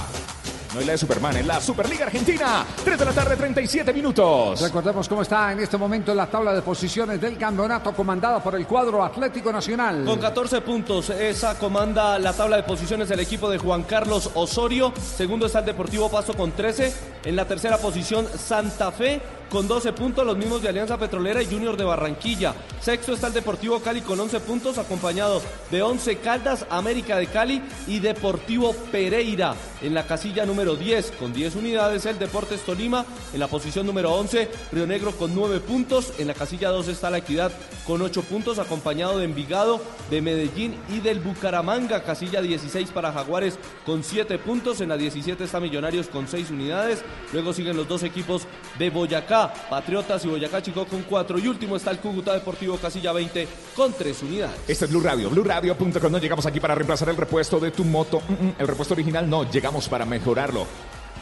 No 0.76 0.82
es 0.82 0.88
la 0.88 0.92
de 0.92 0.98
Superman, 0.98 1.38
es 1.38 1.46
la 1.46 1.62
Superliga 1.62 2.06
Argentina. 2.08 2.66
3 2.84 3.00
de 3.00 3.06
la 3.06 3.14
tarde, 3.14 3.38
37 3.38 3.94
minutos. 3.94 4.60
Recordemos 4.60 5.08
cómo 5.08 5.22
está 5.22 5.54
en 5.54 5.62
este 5.62 5.78
momento 5.78 6.14
la 6.14 6.28
tabla 6.28 6.54
de 6.54 6.62
posiciones 6.62 7.22
del 7.22 7.38
campeonato 7.38 7.94
comandada 7.94 8.44
por 8.44 8.56
el 8.56 8.68
cuadro 8.68 9.02
Atlético 9.02 9.54
Nacional. 9.54 10.04
Con 10.04 10.20
14 10.20 10.60
puntos, 10.60 11.12
esa 11.12 11.58
comanda 11.58 12.20
la 12.20 12.34
tabla 12.34 12.58
de 12.58 12.64
posiciones 12.64 13.08
del 13.08 13.22
equipo 13.22 13.50
de 13.50 13.58
Juan 13.58 13.84
Carlos 13.84 14.30
Osorio. 14.34 14.92
Segundo 14.98 15.46
está 15.46 15.60
el 15.60 15.66
Deportivo 15.66 16.12
Pasto 16.12 16.34
con 16.34 16.52
13. 16.52 16.94
En 17.24 17.38
la 17.38 17.46
tercera 17.46 17.78
posición, 17.78 18.28
Santa 18.38 18.92
Fe 18.92 19.22
con 19.50 19.68
12 19.68 19.94
puntos, 19.94 20.26
los 20.26 20.38
mismos 20.38 20.62
de 20.62 20.70
Alianza 20.70 20.98
Petrolera 20.98 21.42
y 21.42 21.46
Junior 21.46 21.78
de 21.78 21.84
Barranquilla. 21.84 22.54
Sexto 22.82 23.14
está 23.14 23.28
el 23.28 23.34
Deportivo 23.34 23.80
Cali 23.80 24.02
con 24.02 24.20
11 24.20 24.40
puntos, 24.42 24.78
acompañado 24.78 25.42
de 25.72 25.82
11 25.82 26.18
Caldas, 26.18 26.66
América 26.70 27.18
de 27.18 27.28
Cali 27.28 27.62
y 27.88 28.00
Deportivo 28.00 28.74
Pereira. 28.92 29.56
En 29.82 29.94
la 29.94 30.08
casilla 30.08 30.46
número 30.46 30.76
10, 30.76 31.12
con 31.20 31.34
10 31.34 31.56
unidades, 31.56 32.06
el 32.06 32.18
Deportes 32.18 32.62
Tolima. 32.62 33.06
En 33.34 33.40
la 33.40 33.48
posición 33.48 33.86
número 33.86 34.14
11, 34.14 34.50
Río 34.72 34.88
Negro 34.88 35.12
con 35.12 35.36
9 35.36 35.60
puntos. 35.60 36.14
En 36.18 36.28
la 36.28 36.34
casilla 36.34 36.70
2 36.70 36.88
está 36.88 37.10
la 37.10 37.20
Equidad 37.20 37.52
con 37.86 38.02
8 38.02 38.24
puntos, 38.24 38.60
acompañado 38.60 39.20
de 39.20 39.26
Envigado, 39.26 39.82
de 40.10 40.22
Medellín 40.22 40.76
y 40.90 41.02
del 41.02 41.20
Bucaramanga. 41.20 42.04
Casilla 42.04 42.42
16 42.42 42.90
para 42.92 43.12
Jaguares 43.12 43.60
con 43.86 44.04
7 44.04 44.40
puntos. 44.40 44.82
En 44.82 44.90
la 44.90 44.98
17 44.98 45.44
está 45.44 45.60
Millonarios 45.60 46.08
con 46.08 46.28
6 46.28 46.52
unidades. 46.52 47.04
Luego 47.34 47.54
siguen 47.54 47.78
los 47.78 47.88
dos 47.88 48.04
equipos 48.04 48.44
de 48.80 48.90
Boyacá, 48.90 49.35
Patriotas 49.70 50.24
y 50.26 50.28
Boyacá 50.28 50.62
Chico 50.62 50.86
con 50.86 51.04
4. 51.04 51.40
Y 51.40 51.48
último 51.48 51.76
está 51.76 51.92
el 51.92 52.00
Cúcuta 52.00 52.34
Deportivo 52.34 52.78
Casilla 52.78 53.12
20 53.12 53.48
con 53.76 53.94
3 53.94 54.24
unidades. 54.24 54.60
Este 54.68 54.86
es 54.86 54.92
Blue 54.92 55.02
Radio, 55.02 55.30
BlueRadio.com. 55.30 56.12
No 56.12 56.18
llegamos 56.18 56.46
aquí 56.46 56.60
para 56.60 56.76
reemplazar 56.76 57.10
el 57.10 57.18
repuesto 57.18 57.60
de 57.60 57.72
tu 57.72 57.84
moto. 57.84 58.22
Mm, 58.28 58.34
mm, 58.34 58.54
El 58.60 58.68
repuesto 58.68 58.94
original 58.94 59.30
no, 59.30 59.50
llegamos 59.50 59.90
para 59.90 60.06
mejorarlo. 60.06 60.66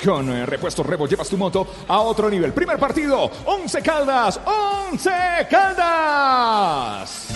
Con 0.03 0.29
eh, 0.29 0.45
repuestos 0.45 0.85
Rebo 0.85 1.07
llevas 1.07 1.29
tu 1.29 1.37
moto 1.37 1.67
a 1.87 1.99
otro 1.99 2.29
nivel. 2.29 2.51
Primer 2.51 2.77
partido, 2.77 3.31
11 3.45 3.81
Caldas, 3.81 4.39
11 4.91 5.11
Caldas. 5.49 7.27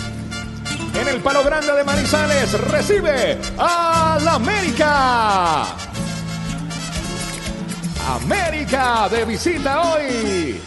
En 0.99 1.07
el 1.07 1.21
Palo 1.21 1.43
Grande 1.43 1.71
de 1.73 1.83
Manizales 1.83 2.59
recibe 2.59 3.37
al 3.57 4.27
América. 4.27 5.67
América 8.07 9.09
de 9.09 9.25
visita 9.25 9.81
hoy. 9.81 10.61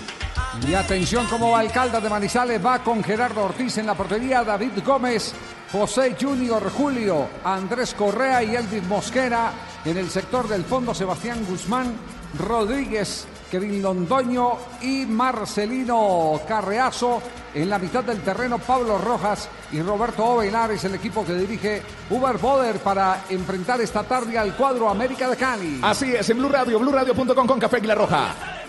Y 0.69 0.75
atención 0.75 1.27
el 1.59 1.73
Caldas 1.73 2.03
de 2.03 2.11
Manizales, 2.11 2.65
va 2.65 2.81
con 2.81 3.03
Gerardo 3.03 3.45
Ortiz 3.45 3.79
en 3.79 3.87
la 3.87 3.95
portería, 3.95 4.45
David 4.45 4.73
Gómez, 4.85 5.33
José 5.73 6.17
Junior 6.21 6.71
Julio, 6.71 7.29
Andrés 7.43 7.95
Correa 7.95 8.43
y 8.43 8.57
Elvis 8.57 8.83
Mosquera. 8.85 9.53
En 9.87 9.97
el 9.97 10.11
sector 10.11 10.49
del 10.49 10.65
fondo, 10.65 10.93
Sebastián 10.93 11.47
Guzmán, 11.49 11.95
Rodríguez, 12.39 13.27
Kevin 13.51 13.83
Londoño 13.83 14.53
y 14.81 15.07
Marcelino 15.07 16.41
Carreazo. 16.47 17.21
En 17.53 17.69
la 17.69 17.79
mitad 17.79 18.05
del 18.05 18.21
terreno, 18.21 18.59
Pablo 18.59 18.97
Rojas 18.97 19.49
y 19.73 19.83
Roberto 19.83 20.25
Ovelar 20.25 20.71
es 20.71 20.85
el 20.85 20.95
equipo 20.95 21.27
que 21.27 21.35
dirige 21.35 21.83
Uber 22.09 22.39
Boder 22.39 22.79
para 22.79 23.25
enfrentar 23.29 23.81
esta 23.81 24.05
tarde 24.05 24.39
al 24.39 24.55
cuadro 24.55 24.89
América 24.89 25.29
de 25.29 25.37
Cali. 25.37 25.81
Así 25.83 26.15
es, 26.15 26.31
en 26.31 26.39
Blue 26.39 26.49
Radio, 26.49 26.79
BlueRadio.com 26.79 27.47
con 27.47 27.59
Café 27.59 27.79
Aguilar 27.79 27.99
Roja. 27.99 28.60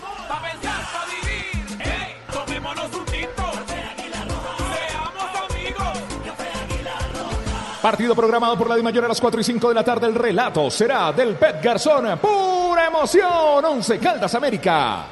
Partido 7.82 8.14
programado 8.14 8.56
por 8.56 8.68
la 8.68 8.76
Di 8.76 8.82
Mayor 8.82 9.06
a 9.06 9.08
las 9.08 9.20
4 9.20 9.40
y 9.40 9.44
5 9.44 9.68
de 9.70 9.74
la 9.74 9.82
tarde. 9.82 10.06
El 10.06 10.14
relato 10.14 10.70
será 10.70 11.10
del 11.10 11.34
Pet 11.34 11.60
Garzón. 11.60 12.16
Pura 12.16 12.86
emoción. 12.86 13.64
11 13.64 13.98
Caldas 13.98 14.32
América. 14.36 15.06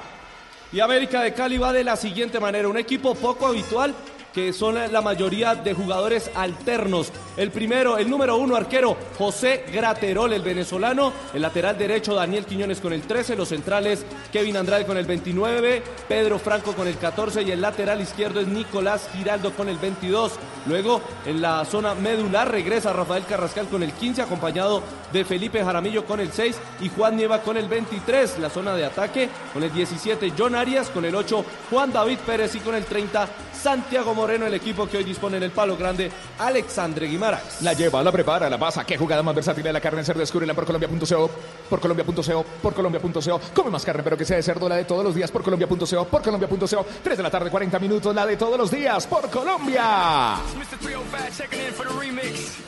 Y 0.72 0.78
América 0.78 1.20
de 1.20 1.34
Cali 1.34 1.58
va 1.58 1.72
de 1.72 1.82
la 1.82 1.96
siguiente 1.96 2.38
manera, 2.38 2.68
un 2.68 2.78
equipo 2.78 3.16
poco 3.16 3.48
habitual 3.48 3.92
que 4.32 4.52
son 4.52 4.76
la 4.92 5.02
mayoría 5.02 5.56
de 5.56 5.74
jugadores 5.74 6.30
alternos. 6.36 7.10
El 7.40 7.50
primero, 7.52 7.96
el 7.96 8.10
número 8.10 8.36
uno 8.36 8.54
arquero, 8.54 8.98
José 9.16 9.64
Graterol, 9.72 10.34
el 10.34 10.42
venezolano. 10.42 11.10
El 11.32 11.40
lateral 11.40 11.78
derecho, 11.78 12.14
Daniel 12.14 12.44
Quiñones 12.44 12.80
con 12.80 12.92
el 12.92 13.00
13. 13.00 13.34
Los 13.34 13.48
centrales, 13.48 14.04
Kevin 14.30 14.58
Andrade 14.58 14.84
con 14.84 14.98
el 14.98 15.06
29. 15.06 15.82
Pedro 16.06 16.38
Franco 16.38 16.74
con 16.74 16.86
el 16.86 16.98
14. 16.98 17.40
Y 17.40 17.50
el 17.50 17.62
lateral 17.62 18.02
izquierdo 18.02 18.40
es 18.40 18.46
Nicolás 18.46 19.08
Giraldo 19.14 19.52
con 19.54 19.70
el 19.70 19.78
22. 19.78 20.32
Luego, 20.66 21.00
en 21.24 21.40
la 21.40 21.64
zona 21.64 21.94
medular, 21.94 22.50
regresa 22.50 22.92
Rafael 22.92 23.24
Carrascal 23.24 23.68
con 23.68 23.82
el 23.82 23.92
15, 23.92 24.20
acompañado 24.20 24.82
de 25.10 25.24
Felipe 25.24 25.64
Jaramillo 25.64 26.04
con 26.04 26.20
el 26.20 26.32
6 26.32 26.58
y 26.82 26.90
Juan 26.90 27.16
Nieva 27.16 27.40
con 27.40 27.56
el 27.56 27.68
23. 27.68 28.38
La 28.38 28.50
zona 28.50 28.74
de 28.74 28.84
ataque 28.84 29.30
con 29.54 29.62
el 29.62 29.72
17, 29.72 30.34
John 30.36 30.54
Arias 30.54 30.90
con 30.90 31.06
el 31.06 31.14
8, 31.14 31.42
Juan 31.70 31.90
David 31.90 32.18
Pérez 32.26 32.54
y 32.54 32.60
con 32.60 32.74
el 32.74 32.84
30, 32.84 33.26
Santiago 33.54 34.14
Moreno, 34.14 34.46
el 34.46 34.54
equipo 34.54 34.86
que 34.86 34.98
hoy 34.98 35.04
dispone 35.04 35.38
en 35.38 35.44
el 35.44 35.50
palo 35.50 35.78
grande, 35.78 36.10
Alexandre 36.38 37.08
Guimaraes. 37.30 37.62
La 37.62 37.72
lleva, 37.72 38.02
la 38.02 38.12
prepara, 38.12 38.48
la 38.48 38.58
pasa. 38.58 38.84
Qué 38.84 38.96
jugada 38.96 39.22
más 39.22 39.34
versátil 39.34 39.62
de 39.62 39.72
la 39.72 39.80
carne 39.80 40.00
en 40.00 40.04
cerdo. 40.04 40.20
Descúbrela 40.20 40.54
por 40.54 40.66
colombia.co, 40.66 41.30
por 41.68 41.80
colombia.co, 41.80 42.44
por 42.62 42.74
colombia.co. 42.74 43.40
Come 43.54 43.70
más 43.70 43.84
carne, 43.84 44.02
pero 44.02 44.16
que 44.16 44.24
sea 44.24 44.36
de 44.36 44.42
cerdo, 44.42 44.68
la 44.68 44.76
de 44.76 44.84
todos 44.84 45.04
los 45.04 45.14
días 45.14 45.30
por 45.30 45.42
colombia.co, 45.42 46.04
por 46.06 46.22
colombia.co. 46.22 46.86
3 47.02 47.16
de 47.16 47.22
la 47.22 47.30
tarde, 47.30 47.50
40 47.50 47.78
minutos, 47.78 48.14
la 48.14 48.26
de 48.26 48.36
todos 48.36 48.58
los 48.58 48.70
días 48.70 49.06
por 49.06 49.28
Colombia. 49.30 50.36
Mr. 50.56 50.78
305 50.78 51.36
checking 51.36 51.60
in 51.60 51.72
for 51.72 51.86
the 51.86 51.94
remix. 51.94 52.58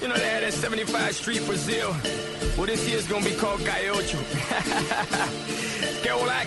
You 0.00 0.08
know 0.08 0.16
they 0.16 0.28
had 0.28 0.42
that 0.42 0.52
75 0.52 1.14
Street 1.14 1.46
Brazil. 1.46 1.94
Well, 2.56 2.66
this 2.66 2.86
year's 2.88 3.06
gonna 3.08 3.24
be 3.24 3.34
called 3.34 3.64
Calle 3.64 3.90
Ocho. 3.90 4.18
que 6.02 6.12
olá, 6.12 6.44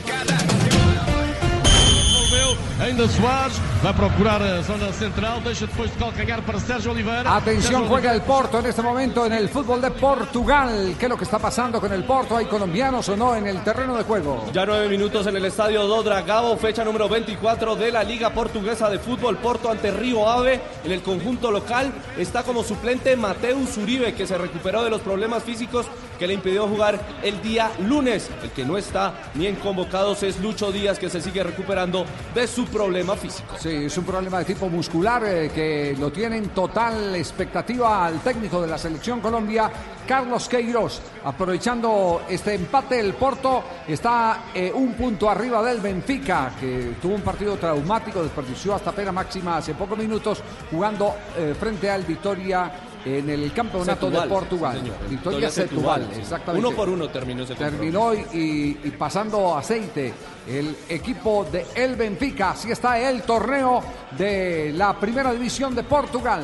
Envolveu 2.38 2.58
ainda 2.80 3.08
Soares, 3.08 3.58
vai 3.82 3.94
procurar 3.94 4.42
a 4.42 4.62
zona 4.62 4.92
central, 4.94 5.42
deixa 5.42 5.66
depois 5.66 5.90
de 5.92 5.98
calcanhar 5.98 6.42
para 6.44 6.60
Sérgio 6.60 6.92
Oliveira. 6.92 7.36
Atención, 7.36 7.88
juega 7.88 8.14
el 8.14 8.22
Porto 8.22 8.60
en 8.60 8.68
este 8.68 8.82
momento 8.82 9.26
en 9.26 9.34
el 9.34 9.50
fútbol 9.50 9.82
de 9.82 9.92
Portugal. 9.92 10.96
¿Qué 11.00 11.06
es 11.06 11.10
lo 11.10 11.18
que 11.18 11.24
está 11.24 11.40
pasando 11.40 11.80
con 11.80 11.92
el 11.92 12.04
Porto? 12.04 12.38
¿Hay 12.38 12.46
colombianos 12.46 13.10
o 13.10 13.18
no 13.18 13.36
en 13.36 13.48
el 13.48 13.64
terreno 13.64 13.96
de 13.98 14.04
juego? 14.04 14.46
Ya 14.54 14.66
nueve 14.66 14.88
minutos 14.90 15.26
en 15.28 15.36
el 15.36 15.46
estadio 15.46 15.88
do 15.88 16.04
Dragao, 16.04 16.56
fecha 16.58 16.84
número 16.84 17.10
24 17.10 17.76
de 17.76 17.92
la 17.92 18.04
Liga 18.04 18.30
Portuguesa 18.30 18.90
de 18.90 19.00
Fútbol. 19.00 19.38
Porto 19.38 19.72
ante 19.72 19.92
Río 19.92 20.30
Ave. 20.30 20.62
En 20.84 20.92
el 20.92 21.02
conjunto 21.02 21.52
local 21.52 21.92
está 22.18 22.44
como 22.44 22.64
suplente 22.64 23.16
Mateus 23.16 23.78
Uribe, 23.78 24.14
que 24.14 24.28
se 24.28 24.38
recuperó 24.38 24.84
de 24.84 24.90
los 24.90 25.02
problemas 25.02 25.44
físicos 25.44 25.88
que 26.18 26.28
le 26.28 26.34
impidió 26.34 26.68
jugar 26.68 27.00
el 27.24 27.42
día 27.42 27.72
lunes. 27.88 28.30
El 28.44 28.52
que 28.52 28.66
no 28.66 28.78
está 28.78 29.14
ni 29.36 29.48
en 29.48 29.56
convocados 29.56 30.24
es 30.24 30.40
Lucho 30.40 30.72
Díaz, 30.72 31.00
que 31.00 31.10
se 31.10 31.22
sigue 31.22 31.44
recuperando 31.44 32.06
de 32.34 32.48
su 32.48 32.66
problema 32.66 33.16
físico. 33.16 33.56
Sí, 33.60 33.86
es 33.86 33.98
un 33.98 34.06
problema 34.06 34.40
de 34.40 34.46
tipo 34.46 34.70
muscular 34.70 35.24
eh, 35.26 35.52
que 35.54 35.96
lo 36.00 36.12
tiene 36.12 36.38
en 36.38 36.50
total 36.50 37.16
expectativa 37.16 38.06
al 38.06 38.20
técnico 38.22 38.62
de 38.62 38.68
la 38.68 38.78
selección 38.78 39.22
Colombia, 39.22 39.72
Carlos 40.08 40.48
Queiroz. 40.48 41.02
Aprovechando 41.26 42.24
este 42.30 42.54
empate, 42.56 43.00
el 43.00 43.14
Porto 43.14 43.64
está 43.88 44.46
eh, 44.54 44.72
un 44.74 44.94
punto 44.94 45.30
arriba 45.30 45.62
del 45.62 45.80
Benfica, 45.80 46.54
que 46.60 46.96
tuvo 47.02 47.16
un 47.16 47.22
partido 47.22 47.58
traumático, 47.58 48.24
desperdició 48.24 48.76
hasta 48.76 48.92
pena 48.92 49.12
máxima 49.12 49.58
hace 49.58 49.74
pocos 49.74 49.98
minutos 49.98 50.42
jugando 50.72 51.16
eh, 51.38 51.54
frente 51.60 51.90
al 51.90 52.04
Victoria 52.04 52.72
en 53.08 53.30
el 53.30 53.52
campeonato 53.54 54.08
Setúbal, 54.08 54.24
de 54.30 54.34
Portugal. 54.36 54.74
Victoria 54.82 55.08
Victoria 55.10 55.50
Setúbal, 55.52 56.00
Setúbal, 56.02 56.16
sí. 56.16 56.22
exactamente. 56.22 56.68
Uno 56.68 56.76
por 56.76 56.90
uno 56.90 57.10
terminó 57.10 57.44
ese 57.44 57.56
Terminó 57.56 58.14
y, 58.14 58.18
y- 58.34 58.80
y 58.84 58.92
pasando 58.92 59.58
aceite 59.58 60.14
el 60.48 60.76
equipo 60.90 61.46
de 61.52 61.66
El 61.76 61.96
Benfica. 61.96 62.52
Así 62.52 62.72
está 62.72 63.00
el 63.00 63.24
torneo 63.24 63.82
de 64.18 64.74
la 64.76 65.00
primera 65.00 65.32
división 65.32 65.74
de 65.76 65.84
Portugal. 65.84 66.44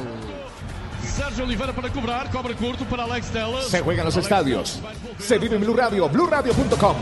Sérgio 1.05 1.43
Oliveira 1.43 1.73
para 1.73 1.89
cobrar, 1.89 2.31
cobra 2.31 2.55
curto 2.55 2.85
para 2.85 3.03
Alex 3.03 3.27
Teles. 3.31 3.65
Se 3.67 3.81
juega 3.81 4.01
en 4.01 4.05
los 4.05 4.17
estadios. 4.17 4.79
Se 5.19 5.37
vive 5.37 5.55
en 5.57 5.61
Blue 5.61 5.75
Radio, 5.75 6.09
BlueRadio.com. 6.09 6.95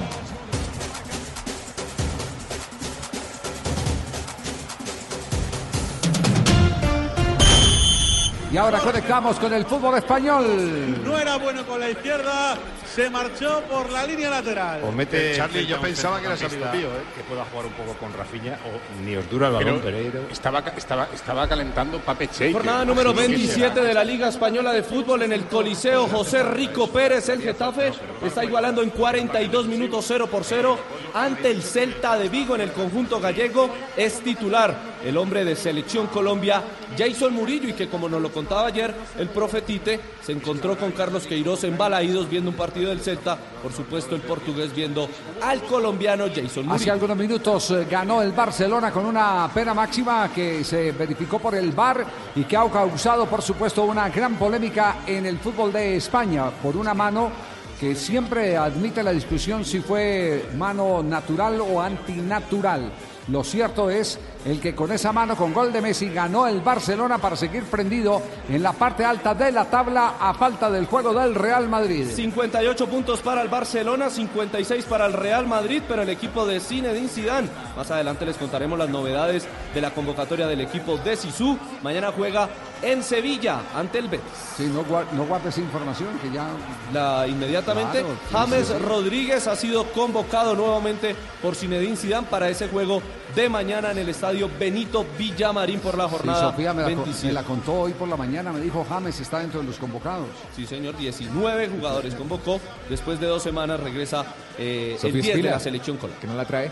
Y 8.51 8.57
ahora 8.57 8.79
conectamos 8.79 9.39
con 9.39 9.53
el 9.53 9.65
fútbol 9.65 9.97
español. 9.97 11.01
No 11.05 11.17
era 11.17 11.37
bueno 11.37 11.65
con 11.65 11.79
la 11.79 11.89
izquierda, 11.89 12.57
se 12.93 13.09
marchó 13.09 13.61
por 13.69 13.89
la 13.89 14.05
línea 14.05 14.29
lateral. 14.29 14.81
O 14.83 14.91
mete 14.91 15.33
Charlie, 15.35 15.65
yo 15.65 15.79
pensaba 15.79 16.19
que 16.19 16.25
era 16.27 16.35
mío, 16.73 16.87
¿eh? 16.87 17.03
que 17.15 17.23
pueda 17.23 17.45
jugar 17.45 17.65
un 17.67 17.73
poco 17.73 17.93
con 17.97 18.13
Rafinha 18.13 18.57
o 18.65 19.03
ni 19.03 19.15
os 19.15 19.29
dura 19.29 19.47
el 19.47 19.53
balón, 19.53 19.79
Pero 19.81 19.95
Pereiro. 19.95 20.25
estaba, 20.31 20.59
estaba, 20.75 21.07
estaba 21.13 21.47
calentando 21.47 21.99
Pape 21.99 22.27
Cheike. 22.27 22.53
Jornada 22.53 22.85
número 22.85 23.11
Así 23.11 23.19
que 23.21 23.27
27 23.27 23.73
será. 23.73 23.87
de 23.87 23.93
la 23.93 24.03
Liga 24.03 24.27
Española 24.29 24.73
de 24.73 24.83
Fútbol 24.83 25.21
en 25.23 25.31
el 25.33 25.45
Coliseo 25.45 26.07
José 26.07 26.43
Rico 26.43 26.87
Pérez, 26.89 27.29
el 27.29 27.41
Getafe, 27.41 27.93
está 28.25 28.43
igualando 28.43 28.81
en 28.81 28.89
42 28.89 29.67
minutos 29.67 30.05
0 30.07 30.27
por 30.27 30.43
0 30.43 30.77
ante 31.13 31.51
el 31.51 31.61
Celta 31.63 32.17
de 32.17 32.29
Vigo 32.29 32.55
en 32.55 32.61
el 32.61 32.71
conjunto 32.71 33.19
gallego. 33.19 33.69
Es 33.95 34.19
titular 34.21 34.75
el 35.05 35.17
hombre 35.17 35.43
de 35.45 35.55
Selección 35.55 36.07
Colombia, 36.07 36.61
Jason 36.97 37.33
Murillo, 37.33 37.69
y 37.69 37.73
que 37.73 37.87
como 37.89 38.07
nos 38.07 38.21
lo 38.21 38.31
contaba 38.31 38.67
ayer 38.67 38.93
el 39.17 39.29
profe 39.29 39.61
Tite, 39.61 39.99
se 40.21 40.31
encontró 40.31 40.77
con 40.77 40.91
Carlos 40.91 41.25
Queiroz 41.25 41.63
en 41.63 41.77
Balaídos 41.77 42.29
viendo 42.29 42.49
un 42.51 42.55
partido 42.55 42.80
del 42.89 42.99
Celta, 42.99 43.37
por 43.61 43.71
supuesto 43.71 44.15
el 44.15 44.21
portugués 44.21 44.73
viendo 44.75 45.07
al 45.41 45.61
colombiano 45.63 46.25
Jason 46.27 46.45
Hace 46.47 46.63
Murillo. 46.63 46.93
algunos 46.93 47.17
minutos 47.17 47.71
eh, 47.71 47.87
ganó 47.89 48.21
el 48.21 48.31
Barcelona 48.31 48.91
con 48.91 49.05
una 49.05 49.49
pena 49.53 49.73
máxima 49.73 50.31
que 50.33 50.63
se 50.63 50.91
verificó 50.91 51.39
por 51.39 51.55
el 51.55 51.71
VAR 51.71 52.05
y 52.35 52.43
que 52.43 52.57
ha 52.57 52.69
causado, 52.69 53.25
por 53.25 53.41
supuesto, 53.41 53.83
una 53.83 54.09
gran 54.09 54.35
polémica 54.35 54.97
en 55.05 55.25
el 55.25 55.37
fútbol 55.39 55.71
de 55.71 55.95
España 55.97 56.49
por 56.49 56.77
una 56.77 56.93
mano 56.93 57.31
que 57.79 57.95
siempre 57.95 58.55
admite 58.57 59.01
la 59.01 59.11
discusión 59.11 59.65
si 59.65 59.79
fue 59.79 60.45
mano 60.55 61.01
natural 61.01 61.59
o 61.61 61.81
antinatural. 61.81 62.91
Lo 63.27 63.43
cierto 63.43 63.89
es 63.89 64.19
el 64.45 64.59
que 64.59 64.73
con 64.73 64.91
esa 64.91 65.11
mano, 65.11 65.35
con 65.35 65.53
gol 65.53 65.71
de 65.71 65.81
Messi, 65.81 66.09
ganó 66.09 66.47
el 66.47 66.61
Barcelona 66.61 67.17
para 67.19 67.35
seguir 67.35 67.63
prendido 67.63 68.21
en 68.49 68.63
la 68.63 68.73
parte 68.73 69.05
alta 69.05 69.33
de 69.35 69.51
la 69.51 69.65
tabla 69.65 70.15
a 70.19 70.33
falta 70.33 70.69
del 70.71 70.85
juego 70.85 71.13
del 71.13 71.35
Real 71.35 71.69
Madrid. 71.69 72.07
58 72.11 72.87
puntos 72.87 73.19
para 73.21 73.41
el 73.41 73.49
Barcelona, 73.49 74.09
56 74.09 74.85
para 74.85 75.05
el 75.05 75.13
Real 75.13 75.45
Madrid, 75.47 75.83
pero 75.87 76.01
el 76.01 76.09
equipo 76.09 76.45
de 76.45 76.59
Zinedine 76.59 77.07
Zidane. 77.07 77.49
Más 77.77 77.91
adelante 77.91 78.25
les 78.25 78.37
contaremos 78.37 78.79
las 78.79 78.89
novedades 78.89 79.47
de 79.73 79.81
la 79.81 79.91
convocatoria 79.91 80.47
del 80.47 80.61
equipo 80.61 80.97
de 80.97 81.15
Sisu. 81.15 81.57
Mañana 81.83 82.11
juega 82.15 82.49
en 82.81 83.03
Sevilla 83.03 83.61
ante 83.75 83.99
el 83.99 84.07
Betis. 84.07 84.25
Sí, 84.57 84.63
no, 84.73 84.83
no 85.13 85.25
guardes 85.25 85.57
información 85.59 86.09
que 86.19 86.31
ya 86.31 86.47
La, 86.91 87.27
inmediatamente, 87.27 87.99
Claro, 88.01 88.17
James 88.31 88.67
sí, 88.67 88.73
sí. 88.73 88.83
Rodríguez 88.83 89.47
ha 89.47 89.55
sido 89.55 89.85
convocado 89.91 90.55
nuevamente 90.55 91.15
por 91.43 91.55
Zinedine 91.55 91.95
Zidane 91.95 92.25
para 92.27 92.49
ese 92.49 92.67
juego 92.69 93.01
de 93.35 93.47
mañana 93.49 93.91
en 93.91 93.99
el 93.99 94.09
estadio 94.09 94.30
Benito 94.59 95.05
Villamarín 95.17 95.79
por 95.79 95.97
la 95.97 96.05
Sí, 96.05 96.11
jornada 96.15 96.51
Sofía 96.51 96.73
me 96.73 96.81
la, 96.81 96.87
con- 96.89 96.95
27. 96.97 97.27
me 97.27 97.33
la 97.33 97.43
contó 97.43 97.73
hoy 97.73 97.93
por 97.93 98.07
la 98.07 98.15
mañana, 98.17 98.51
me 98.51 98.59
dijo 98.59 98.85
James 98.87 99.19
está 99.19 99.39
dentro 99.39 99.59
de 99.61 99.67
los 99.67 99.77
convocados. 99.77 100.27
Sí, 100.55 100.65
señor, 100.65 100.97
19 100.97 101.69
jugadores 101.69 102.15
convocó. 102.15 102.59
Después 102.89 103.19
de 103.19 103.27
dos 103.27 103.43
semanas 103.43 103.79
regresa 103.79 104.25
eh, 104.57 104.93
el 104.93 104.99
Sofía 104.99 105.21
10 105.21 105.43
de 105.43 105.49
la 105.49 105.59
selección. 105.59 105.97
Que 106.19 106.27
no 106.27 106.35
la 106.35 106.45
trae. 106.45 106.71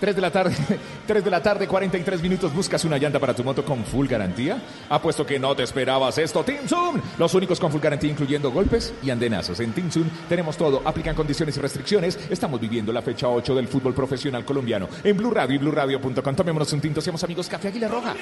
3 0.00 0.14
de 0.14 0.20
la 0.20 0.30
tarde, 0.30 0.54
3 1.06 1.24
de 1.24 1.30
la 1.30 1.42
tarde, 1.42 1.66
43 1.66 2.22
minutos. 2.22 2.54
¿Buscas 2.54 2.84
una 2.84 2.98
llanta 2.98 3.18
para 3.18 3.34
tu 3.34 3.42
moto 3.44 3.64
con 3.64 3.84
full 3.84 4.06
garantía? 4.06 4.60
Apuesto 4.88 5.24
que 5.24 5.38
no 5.38 5.54
te 5.54 5.62
esperabas 5.62 6.18
esto. 6.18 6.44
Team 6.44 6.66
Zoom, 6.68 7.00
los 7.18 7.34
únicos 7.34 7.60
con 7.60 7.70
full 7.70 7.80
garantía, 7.80 8.10
incluyendo 8.10 8.50
golpes 8.50 8.92
y 9.02 9.10
andenazos. 9.10 9.60
En 9.60 9.72
Team 9.72 9.90
Zoom 9.90 10.08
tenemos 10.28 10.56
todo. 10.56 10.82
Aplican 10.84 11.14
condiciones 11.14 11.56
y 11.56 11.60
restricciones. 11.60 12.18
Estamos 12.30 12.60
viviendo 12.60 12.92
la 12.92 13.02
fecha 13.02 13.28
8 13.28 13.54
del 13.54 13.68
fútbol 13.68 13.94
profesional 13.94 14.44
colombiano. 14.44 14.88
En 15.02 15.16
Blue 15.16 15.30
Radio 15.30 15.56
y 15.56 15.58
BlueRadio.com. 15.58 16.34
Tomémonos 16.34 16.72
un 16.72 16.80
tinto, 16.80 17.00
seamos 17.00 17.22
amigos. 17.24 17.48
Café 17.48 17.68
Águila 17.68 17.88
Roja. 17.88 18.14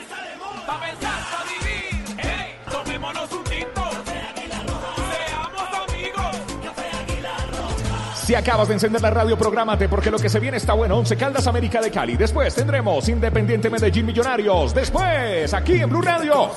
Si 8.25 8.35
acabas 8.35 8.69
de 8.69 8.75
encender 8.75 9.03
la 9.03 9.11
radio, 9.11 9.37
prográmate 9.37 9.87
porque 9.87 10.11
lo 10.11 10.19
que 10.19 10.31
se 10.31 10.41
viene 10.41 10.57
está 10.57 10.73
bueno. 10.73 10.97
Once 10.97 11.15
Caldas 11.15 11.47
América 11.47 11.83
de 11.83 11.91
Cali. 11.91 12.17
Después 12.17 12.55
tendremos 12.55 13.07
Independiente 13.07 13.69
Medellín 13.69 14.07
Millonarios. 14.07 14.73
Después, 14.73 15.53
aquí 15.53 15.75
en 15.75 15.91
Blue 15.91 16.01
Radio, 16.01 16.51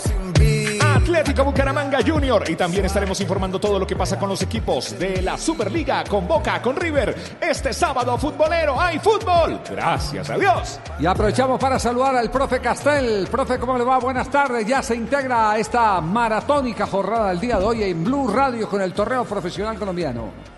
Atlético 0.95 1.43
Bucaramanga 1.43 1.99
Junior. 2.07 2.49
Y 2.49 2.55
también 2.55 2.85
estaremos 2.85 3.19
informando 3.19 3.59
todo 3.59 3.77
lo 3.79 3.85
que 3.85 3.97
pasa 3.97 4.17
con 4.17 4.29
los 4.29 4.41
equipos 4.43 4.97
de 4.97 5.21
la 5.21 5.37
Superliga, 5.37 6.05
con 6.05 6.25
Boca, 6.25 6.61
con 6.61 6.77
River. 6.77 7.13
Este 7.41 7.73
sábado 7.73 8.17
futbolero 8.17 8.79
hay 8.79 8.97
fútbol. 8.99 9.59
Gracias 9.69 10.29
a 10.29 10.37
Dios. 10.37 10.79
Y 11.01 11.05
aprovechamos 11.05 11.59
para 11.59 11.77
saludar 11.77 12.15
al 12.15 12.31
profe 12.31 12.61
Castel. 12.61 13.27
Profe, 13.29 13.59
¿cómo 13.59 13.77
le 13.77 13.83
va? 13.83 13.99
Buenas 13.99 14.29
tardes. 14.29 14.65
Ya 14.65 14.81
se 14.81 14.95
integra 14.95 15.51
a 15.51 15.57
esta 15.57 15.99
maratónica 15.99 16.87
jornada 16.87 17.27
del 17.31 17.41
día 17.41 17.59
de 17.59 17.65
hoy 17.65 17.83
en 17.83 18.05
Blue 18.05 18.29
Radio 18.29 18.69
con 18.69 18.81
el 18.81 18.93
torneo 18.93 19.25
profesional 19.25 19.77
colombiano. 19.77 20.56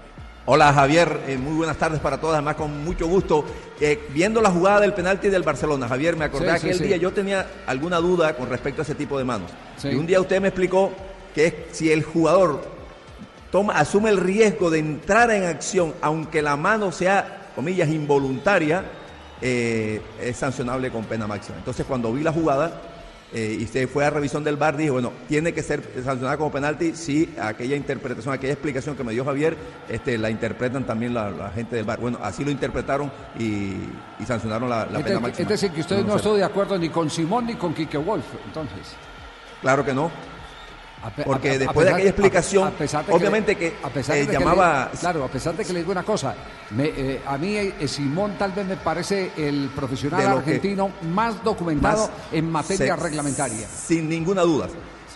Hola 0.51 0.73
Javier, 0.73 1.25
Eh, 1.27 1.37
muy 1.37 1.53
buenas 1.53 1.77
tardes 1.77 1.99
para 1.99 2.19
todos, 2.19 2.33
además 2.33 2.55
con 2.55 2.83
mucho 2.83 3.07
gusto. 3.07 3.45
Eh, 3.79 4.07
viendo 4.11 4.41
la 4.41 4.49
jugada 4.49 4.79
del 4.79 4.95
penalti 4.95 5.29
del 5.29 5.43
Barcelona, 5.43 5.87
Javier, 5.87 6.15
me 6.17 6.25
acordé 6.25 6.49
Sí, 6.49 6.55
aquel 6.65 6.77
sí. 6.79 6.83
día, 6.85 6.97
yo 6.97 7.13
tenía 7.13 7.45
alguna 7.67 7.97
duda 7.97 8.35
con 8.35 8.49
respecto 8.49 8.81
a 8.81 8.83
ese 8.83 8.95
tipo 8.95 9.19
de 9.19 9.25
manos. 9.25 9.51
Y 9.83 9.93
un 9.93 10.07
día 10.07 10.19
usted 10.19 10.41
me 10.41 10.47
explicó 10.47 10.91
que 11.35 11.45
es 11.45 11.53
si 11.73 11.91
el 11.91 12.01
jugador 12.01 12.63
toma, 13.51 13.73
asume 13.73 14.09
el 14.09 14.17
riesgo 14.17 14.71
de 14.71 14.79
entrar 14.79 15.29
en 15.29 15.43
acción, 15.43 15.93
aunque 16.01 16.41
la 16.41 16.57
mano 16.57 16.91
sea, 16.91 17.51
comillas, 17.53 17.87
involuntaria, 17.89 18.85
eh, 19.43 20.01
es 20.19 20.35
sancionable 20.35 20.89
con 20.89 21.03
pena 21.03 21.27
máxima. 21.27 21.59
Entonces 21.59 21.85
cuando 21.87 22.11
vi 22.11 22.23
la 22.23 22.33
jugada 22.33 22.81
eh, 23.33 23.57
y 23.59 23.67
se 23.67 23.87
fue 23.87 24.05
a 24.05 24.09
revisión 24.09 24.43
del 24.43 24.57
VAR, 24.57 24.75
dije, 24.75 24.89
bueno, 24.89 25.11
tiene 25.27 25.53
que 25.53 25.61
ser 25.61 25.83
sancionada 26.03 26.37
como 26.37 26.51
penalti 26.51 26.95
si 26.95 27.33
aquella 27.39 27.75
interpretación, 27.75 28.33
aquella 28.33 28.53
explicación 28.53 28.95
que 28.95 29.03
me 29.03 29.13
dio 29.13 29.23
Javier, 29.23 29.55
este, 29.87 30.17
la 30.17 30.29
interpretan 30.29 30.85
también 30.85 31.13
la, 31.13 31.29
la 31.29 31.49
gente 31.51 31.75
del 31.75 31.85
VAR. 31.85 31.99
Bueno, 31.99 32.19
así 32.23 32.43
lo 32.43 32.51
interpretaron 32.51 33.11
y, 33.37 33.75
y 34.19 34.25
sancionaron 34.25 34.69
la, 34.69 34.87
pena 34.87 35.19
máxima. 35.19 35.43
es 35.43 35.47
decir, 35.47 35.71
que 35.71 35.81
usted 35.81 36.05
no 36.05 36.15
estuvo 36.15 36.35
de 36.35 36.43
acuerdo 36.43 36.77
ni 36.77 36.89
con 36.89 37.09
Simón 37.09 37.45
ni 37.45 37.55
con 37.55 37.73
Quique 37.73 37.97
Wolf, 37.97 38.25
entonces. 38.45 38.95
Claro 39.61 39.85
que 39.85 39.93
no. 39.93 40.09
Porque 41.25 41.49
a- 41.49 41.53
a 41.53 41.57
después 41.57 41.85
de 41.87 41.93
aquella 41.93 42.09
explicación, 42.09 42.63
a- 42.65 42.67
a 42.67 42.71
pesar 42.71 43.05
de 43.05 43.13
obviamente 43.13 43.55
que, 43.55 43.75
a 43.83 43.89
pesar 43.89 44.17
eh, 44.17 44.27
que 44.27 44.33
llamaba... 44.33 44.89
le- 44.91 44.99
claro, 44.99 45.23
a 45.23 45.27
pesar 45.29 45.55
de 45.55 45.63
que 45.65 45.73
le 45.73 45.79
digo 45.79 45.91
una 45.91 46.03
cosa, 46.03 46.35
me, 46.71 46.85
eh, 46.87 47.21
a 47.25 47.37
mí 47.37 47.55
eh, 47.55 47.87
Simón 47.87 48.35
tal 48.37 48.51
vez 48.51 48.65
me 48.67 48.75
parece 48.77 49.31
el 49.37 49.69
profesional 49.75 50.19
argentino 50.39 50.91
más 51.13 51.43
documentado 51.43 52.07
más 52.07 52.11
en 52.33 52.51
materia 52.51 52.95
se- 52.97 53.01
reglamentaria. 53.03 53.67
Sin 53.67 54.09
ninguna 54.09 54.41
duda. 54.41 54.67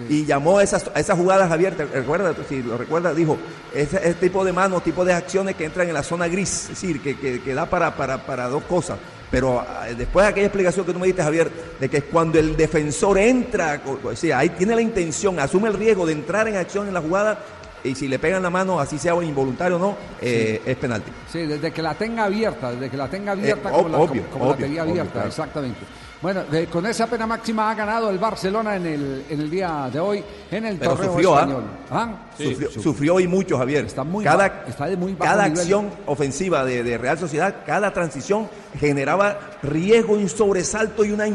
Y 0.10 0.26
llamó 0.26 0.58
a 0.58 0.64
esas, 0.64 0.90
esas 0.96 1.16
jugadas, 1.16 1.48
Javier, 1.50 1.76
¿te 1.78 1.86
recuerda? 1.86 2.34
Si 2.50 2.64
lo 2.64 2.78
recuerda, 2.80 3.14
dijo, 3.14 3.38
ese, 3.76 3.98
ese 3.98 4.16
tipo 4.16 4.44
de 4.44 4.52
manos, 4.52 4.84
tipo 4.84 5.06
de 5.06 5.14
acciones 5.14 5.56
que 5.56 5.66
entran 5.66 5.88
en 5.88 5.94
la 5.94 6.02
zona 6.02 6.28
gris, 6.28 6.64
es 6.64 6.70
decir, 6.70 7.00
que, 7.00 7.16
que, 7.16 7.42
que 7.44 7.54
da 7.54 7.68
para, 7.68 7.96
para, 7.96 8.26
para 8.26 8.48
dos 8.48 8.64
cosas. 8.64 8.98
Pero 9.34 9.60
ah, 9.62 9.88
después 9.98 10.24
de 10.28 10.30
aquella 10.30 10.46
explicación 10.46 10.86
que 10.86 10.94
tú 10.94 11.00
me 11.00 11.08
diste, 11.08 11.24
Javier, 11.24 11.50
de 11.80 11.90
que 11.90 12.04
cuando 12.04 12.38
el 12.38 12.56
defensor 12.56 13.18
entra, 13.18 13.82
o- 14.04 14.16
sea, 14.16 14.38
ahí 14.38 14.50
tiene 14.50 14.76
la 14.76 14.82
intención, 14.82 15.40
asume 15.40 15.70
el 15.70 15.74
riesgo 15.74 16.06
de 16.06 16.14
entrar 16.14 16.48
en 16.48 16.56
acción 16.56 16.88
en 16.88 16.94
la 16.94 17.02
jugada, 17.02 17.40
y 17.84 17.96
si 17.96 18.08
le 18.08 18.20
pegan 18.20 18.44
la 18.44 18.52
mano, 18.52 18.80
así 18.80 19.00
sea 19.00 19.16
involuntario 19.24 19.78
o 19.78 19.80
no, 19.80 19.98
eh, 20.22 20.62
es 20.64 20.78
penalti. 20.78 21.12
Sí, 21.32 21.48
desde 21.48 21.72
que 21.72 21.82
la 21.82 21.96
tenga 21.96 22.26
abierta, 22.26 22.74
desde 22.74 22.92
que 22.92 22.96
la 22.96 23.08
tenga 23.10 23.32
abierta 23.32 23.70
Eh, 23.70 23.72
como, 23.74 23.90
la, 23.90 23.98
obvio, 23.98 24.22
como- 24.22 24.34
como 24.34 24.46
la 24.46 24.52
obvio, 24.52 24.66
tenía 24.68 24.84
obvio, 24.84 24.92
abierta, 24.92 25.14
claro. 25.14 25.28
exactamente. 25.30 25.80
Bueno, 26.24 26.44
eh, 26.54 26.68
con 26.72 26.86
esa 26.86 27.06
pena 27.06 27.28
máxima 27.28 27.70
ha 27.70 27.76
ganado 27.76 28.10
el 28.10 28.18
Barcelona 28.18 28.78
en 28.78 28.86
el, 28.86 29.26
en 29.30 29.42
el 29.42 29.50
día 29.50 29.90
de 29.92 30.00
hoy 30.00 30.24
en 30.50 30.66
el 30.66 30.78
Pero 30.78 30.92
torneo 30.92 31.10
sufrió, 31.12 31.36
¿ah? 31.36 31.40
español. 31.42 31.64
¿Ah? 31.92 32.16
Sufrió, 32.38 32.72
sufrió 32.72 33.20
y 33.20 33.28
mucho, 33.28 33.58
Javier. 33.58 33.88
muy 34.06 34.24
cada 34.24 34.64
está 34.66 34.86
de 34.86 34.96
muy 34.96 35.16
bajo 35.16 35.30
cada 35.30 35.44
nivel. 35.50 35.60
acción 35.60 35.90
ofensiva 36.06 36.64
de, 36.64 36.82
de 36.82 36.98
Real 36.98 37.20
Sociedad, 37.20 37.54
cada 37.66 37.92
transición 37.92 38.48
generaba 38.80 39.38
riesgo 39.64 40.18
y 40.18 40.24
un 40.24 40.30
sobresalto 40.30 41.04
y 41.04 41.12
una 41.12 41.26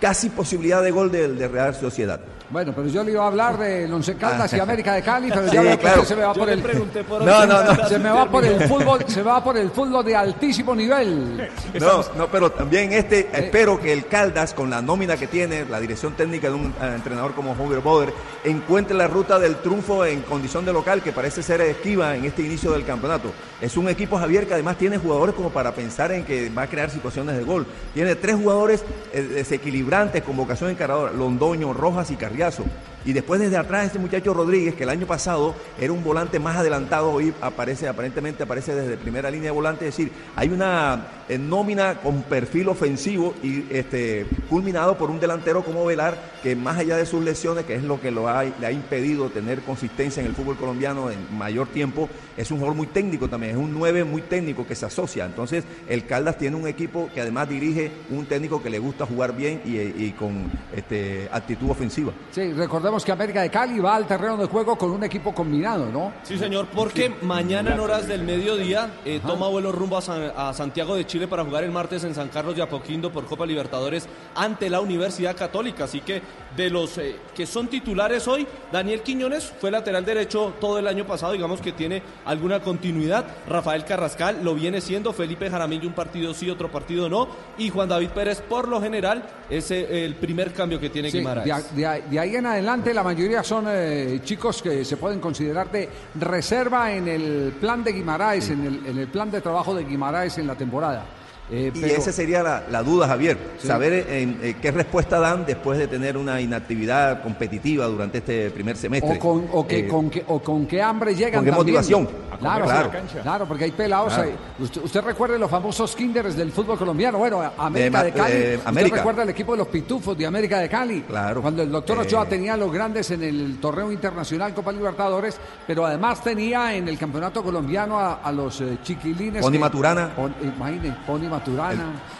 casi 0.00 0.30
posibilidad 0.30 0.82
de 0.82 0.92
gol 0.92 1.12
de, 1.12 1.28
de 1.28 1.46
Real 1.46 1.74
Sociedad. 1.74 2.18
Bueno, 2.50 2.72
pero 2.74 2.88
yo 2.88 3.04
le 3.04 3.12
iba 3.12 3.24
a 3.24 3.26
hablar 3.26 3.58
de 3.58 3.92
Once 3.92 4.14
Caldas 4.16 4.50
y 4.54 4.58
Ah. 4.58 4.62
América 4.62 4.94
de 4.94 5.02
Cali, 5.02 5.28
pero 5.28 5.48
Sí, 5.48 5.54
ya 5.54 5.60
veo 5.62 5.78
claro. 5.78 6.04
se 6.04 6.16
me 6.16 6.22
va 6.22 6.32
Yo 6.32 6.38
por 6.38 6.48
le 6.48 6.54
el 6.54 6.62
pregunté 6.62 7.04
por 7.04 7.22
No, 7.24 7.44
no, 7.46 7.62
no. 7.62 7.88
Se 7.88 7.98
me 7.98 8.08
va 8.10 8.30
por 8.30 8.42
el 8.44 8.60
fútbol, 8.68 9.04
se 9.06 9.22
va 9.22 9.44
por 9.44 9.58
el 9.58 9.70
fútbol 9.70 10.02
de 10.04 10.16
altísimo 10.16 10.74
nivel. 10.74 11.50
No, 11.78 12.02
no, 12.16 12.26
pero 12.28 12.50
también 12.50 12.92
este, 12.94 13.28
espero 13.32 13.78
que 13.78 13.92
el 13.92 14.06
Caldas, 14.06 14.54
con 14.54 14.70
la 14.70 14.80
nómina 14.80 15.18
que 15.18 15.26
tiene, 15.26 15.66
la 15.66 15.78
dirección 15.78 16.14
técnica 16.14 16.48
de 16.48 16.54
un 16.54 16.66
eh, 16.80 16.92
entrenador 16.94 17.34
como 17.34 17.54
Hoover 17.54 17.80
Boder, 17.80 18.14
encuentre 18.44 18.96
la 18.96 19.08
ruta 19.08 19.38
del 19.38 19.56
triunfo 19.56 20.06
en 20.06 20.22
condición 20.22 20.64
de 20.64 20.72
local, 20.72 21.02
que 21.02 21.12
parece 21.12 21.42
ser 21.42 21.60
esquiva 21.60 22.16
en 22.16 22.24
este 22.24 22.40
inicio 22.42 22.72
del 22.72 22.84
campeonato. 22.86 23.30
Es 23.60 23.76
un 23.76 23.90
equipo, 23.90 24.16
Javier, 24.18 24.46
que 24.46 24.54
además 24.54 24.78
tiene 24.78 24.96
jugadores 24.96 25.34
como 25.34 25.50
para 25.50 25.72
pensar 25.72 26.12
en 26.12 26.24
que 26.24 26.48
va 26.48 26.62
a 26.62 26.66
crear 26.66 26.88
situaciones 26.90 27.36
de 27.36 27.44
gol. 27.44 27.66
Tiene 27.92 28.14
tres 28.14 28.36
jugadores 28.36 28.82
eh, 29.12 29.20
desequilibrantes 29.20 30.22
con 30.22 30.34
vocación 30.36 30.70
encaradora, 30.70 31.12
Londoño, 31.12 31.74
Rojas 31.74 32.10
y 32.10 32.16
Sargazo. 32.38 32.62
Y 33.04 33.12
después 33.12 33.40
desde 33.40 33.56
atrás 33.56 33.86
este 33.86 33.98
muchacho 33.98 34.34
Rodríguez, 34.34 34.74
que 34.74 34.82
el 34.82 34.90
año 34.90 35.06
pasado 35.06 35.54
era 35.80 35.92
un 35.92 36.02
volante 36.04 36.38
más 36.38 36.56
adelantado, 36.56 37.12
hoy 37.12 37.32
aparece, 37.40 37.88
aparentemente 37.88 38.42
aparece 38.42 38.74
desde 38.74 38.96
primera 38.96 39.30
línea 39.30 39.46
de 39.46 39.54
volante, 39.54 39.88
es 39.88 39.96
decir, 39.96 40.12
hay 40.36 40.48
una 40.48 41.06
eh, 41.28 41.38
nómina 41.38 41.96
con 41.96 42.22
perfil 42.22 42.68
ofensivo 42.68 43.34
y 43.42 43.64
este 43.70 44.26
culminado 44.48 44.96
por 44.98 45.10
un 45.10 45.20
delantero 45.20 45.64
como 45.64 45.84
Velar, 45.84 46.18
que 46.42 46.56
más 46.56 46.78
allá 46.78 46.96
de 46.96 47.06
sus 47.06 47.24
lesiones, 47.24 47.64
que 47.64 47.74
es 47.74 47.82
lo 47.82 48.00
que 48.00 48.10
lo 48.10 48.28
ha, 48.28 48.44
le 48.44 48.66
ha 48.66 48.72
impedido 48.72 49.30
tener 49.30 49.62
consistencia 49.62 50.20
en 50.20 50.26
el 50.26 50.34
fútbol 50.34 50.56
colombiano 50.56 51.10
en 51.10 51.36
mayor 51.36 51.68
tiempo, 51.68 52.08
es 52.36 52.50
un 52.50 52.58
jugador 52.58 52.76
muy 52.76 52.86
técnico 52.88 53.28
también, 53.28 53.52
es 53.52 53.58
un 53.58 53.72
9 53.72 54.04
muy 54.04 54.22
técnico 54.22 54.66
que 54.66 54.74
se 54.74 54.86
asocia. 54.86 55.24
Entonces, 55.24 55.64
el 55.88 56.06
Caldas 56.06 56.38
tiene 56.38 56.56
un 56.56 56.66
equipo 56.66 57.08
que 57.14 57.20
además 57.20 57.48
dirige 57.48 57.90
un 58.10 58.26
técnico 58.26 58.62
que 58.62 58.70
le 58.70 58.78
gusta 58.78 59.06
jugar 59.06 59.36
bien 59.36 59.60
y, 59.64 59.78
y 59.78 60.14
con 60.18 60.50
este, 60.74 61.28
actitud 61.32 61.70
ofensiva. 61.70 62.12
Sí, 62.30 62.52
recordemos 62.88 63.04
que 63.04 63.12
América 63.12 63.42
de 63.42 63.50
Cali 63.50 63.78
va 63.80 63.96
al 63.96 64.06
terreno 64.06 64.38
de 64.38 64.46
juego 64.46 64.76
con 64.78 64.90
un 64.90 65.04
equipo 65.04 65.34
combinado, 65.34 65.86
¿no? 65.92 66.10
Sí, 66.22 66.38
señor, 66.38 66.68
porque 66.74 67.14
mañana 67.20 67.74
en 67.74 67.80
horas 67.80 68.08
del 68.08 68.22
mediodía 68.22 68.92
eh, 69.04 69.20
toma 69.26 69.46
vuelo 69.48 69.72
rumbo 69.72 69.98
a, 69.98 70.00
San- 70.00 70.32
a 70.34 70.54
Santiago 70.54 70.96
de 70.96 71.06
Chile 71.06 71.28
para 71.28 71.44
jugar 71.44 71.64
el 71.64 71.70
martes 71.70 72.02
en 72.04 72.14
San 72.14 72.28
Carlos 72.28 72.56
de 72.56 72.62
Apoquindo 72.62 73.12
por 73.12 73.26
Copa 73.26 73.44
Libertadores 73.44 74.08
ante 74.34 74.70
la 74.70 74.80
Universidad 74.80 75.36
Católica. 75.36 75.84
Así 75.84 76.00
que 76.00 76.22
de 76.56 76.70
los 76.70 76.98
eh, 76.98 77.16
que 77.34 77.46
son 77.46 77.68
titulares 77.68 78.26
hoy, 78.28 78.46
Daniel 78.72 79.02
Quiñones 79.02 79.52
fue 79.60 79.70
lateral 79.70 80.04
derecho 80.04 80.54
todo 80.60 80.78
el 80.78 80.86
año 80.86 81.06
pasado, 81.06 81.32
digamos 81.32 81.60
que 81.60 81.72
tiene 81.72 82.02
alguna 82.24 82.60
continuidad. 82.60 83.24
Rafael 83.48 83.84
Carrascal 83.84 84.42
lo 84.42 84.54
viene 84.54 84.80
siendo, 84.80 85.12
Felipe 85.12 85.50
Jaramillo 85.50 85.88
un 85.88 85.94
partido 85.94 86.34
sí, 86.34 86.50
otro 86.50 86.70
partido 86.70 87.08
no. 87.08 87.28
Y 87.58 87.70
Juan 87.70 87.88
David 87.88 88.10
Pérez, 88.10 88.40
por 88.42 88.68
lo 88.68 88.80
general, 88.80 89.22
es 89.48 89.70
eh, 89.70 90.04
el 90.04 90.14
primer 90.14 90.52
cambio 90.52 90.80
que 90.80 90.90
tiene 90.90 91.10
Sí, 91.10 91.18
Guimaraes. 91.18 91.74
de, 91.76 91.86
ahí 91.86 92.36
en 92.36 92.46
adelante 92.46 92.92
la 92.92 93.02
mayoría 93.02 93.42
son 93.42 93.66
eh, 93.68 94.20
chicos 94.24 94.62
que 94.62 94.84
se 94.84 94.96
pueden 94.96 95.20
considerar 95.20 95.70
de 95.70 95.88
reserva 96.14 96.92
en 96.92 97.08
el 97.08 97.54
plan 97.60 97.84
de 97.84 97.92
Guimaraes, 97.92 98.50
en, 98.50 98.66
el, 98.66 98.86
en 98.86 98.98
el 98.98 99.08
plan 99.08 99.30
de 99.30 99.40
trabajo 99.40 99.74
de 99.74 99.84
Guimaraes 99.84 100.38
en 100.38 100.46
la 100.46 100.54
temporada. 100.54 101.04
Eh, 101.50 101.72
Y 101.74 101.80
pero- 101.80 101.94
esa 101.94 102.12
sería 102.12 102.42
la, 102.42 102.64
la 102.70 102.82
duda, 102.82 103.08
Javier. 103.08 103.38
Sí. 103.58 103.66
Saber 103.66 103.92
eh, 103.92 104.04
eh, 104.42 104.56
qué 104.60 104.70
respuesta 104.70 105.18
dan 105.18 105.46
después 105.46 105.78
de 105.78 105.88
tener 105.88 106.16
una 106.16 106.40
inactividad 106.40 107.22
competitiva 107.22 107.86
durante 107.86 108.18
este 108.18 108.50
primer 108.50 108.76
semestre. 108.76 109.16
O 109.16 109.18
con, 109.18 109.46
o 109.52 109.66
que, 109.66 109.78
Eh, 109.80 109.88
con, 109.88 110.10
que, 110.10 110.24
o 110.28 110.40
con 110.40 110.66
qué 110.66 110.82
hambre 110.82 111.14
llegan 111.14 111.40
¿con 111.40 111.44
qué 111.44 111.50
también. 111.50 111.56
motivación? 111.76 112.08
Claro, 112.38 112.66
Claro. 112.66 112.90
claro, 113.22 113.46
porque 113.48 113.64
hay 113.64 113.72
pelados. 113.72 114.12
Claro. 114.14 114.28
ahí. 114.30 114.36
Usted, 114.62 114.82
usted 114.84 115.00
recuerde 115.02 115.38
los 115.38 115.50
famosos 115.50 115.96
kinders 115.96 116.36
del 116.36 116.52
fútbol 116.52 116.78
colombiano. 116.78 117.18
Bueno, 117.18 117.42
América 117.58 118.04
De 118.04 118.12
Cali. 118.12 118.32
eh, 118.32 118.54
usted 118.56 118.68
América. 118.68 118.96
recuerda 118.96 119.22
el 119.22 119.30
equipo 119.30 119.52
de 119.52 119.58
los 119.58 119.68
pitufos 119.68 120.16
de 120.16 120.26
América 120.26 120.58
de 120.60 120.68
Cali. 120.68 121.00
Claro. 121.02 121.40
Cuando 121.42 121.62
el 121.62 121.70
doctor 121.70 121.96
Eh. 121.98 122.00
Ochoa 122.02 122.26
tenía 122.26 122.54
a 122.54 122.56
los 122.56 122.70
grandes 122.72 123.10
en 123.10 123.22
el 123.22 123.58
torneo 123.60 123.90
internacional 123.90 124.54
Copa 124.54 124.70
Libertadores, 124.70 125.36
pero 125.66 125.84
además 125.86 126.22
tenía 126.22 126.74
en 126.76 126.86
el 126.88 126.96
campeonato 126.98 127.42
colombiano 127.42 127.98
a, 127.98 128.14
a 128.22 128.30
los 128.30 128.60
eh, 128.60 128.78
chiquilines. 128.82 129.42
Pony 129.42 129.52
que- 129.52 129.58
Maturana. 129.58 130.14
Pon- 130.14 130.34
imagine, 130.42 130.94
Pony 131.06 131.20
Maturana. 131.22 131.37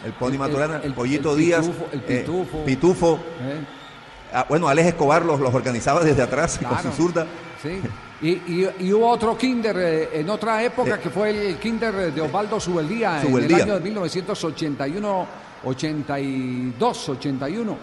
El 0.05 0.13
Pony 0.13 0.39
Maturana, 0.39 0.81
el, 0.83 0.95
Pollito 0.95 1.33
el 1.33 1.39
Díaz, 1.39 1.67
Pitufo, 1.67 1.87
el 1.93 1.99
eh, 2.01 2.21
Pitufo. 2.21 2.65
Pitufo. 2.65 3.15
Eh, 3.41 3.65
Ah, 4.31 4.45
bueno, 4.47 4.69
Alex 4.69 4.89
Escobar 4.89 5.25
los, 5.25 5.41
los 5.41 5.55
organizaba 5.55 6.05
desde 6.05 6.21
atrás 6.21 6.59
con 6.63 6.79
su 6.83 6.91
zurda. 6.93 7.27
Sí. 7.63 7.81
Y, 8.21 8.29
y- 8.29 8.71
y 8.81 8.93
hubo 8.93 9.09
otro 9.09 9.39
kinder 9.39 9.75
eh, 9.79 10.21
en 10.21 10.29
otra 10.29 10.63
época 10.63 10.99
que 10.99 11.09
fue 11.09 11.31
el 11.49 11.57
kinder 11.57 12.13
de 12.13 12.21
Osvaldo 12.21 12.61
Subeldía, 12.61 13.23
en 13.23 13.35
el 13.35 13.55
año 13.55 13.75
de 13.77 13.81
1981, 13.81 15.27
82, 15.65 17.09
81. 17.09 17.77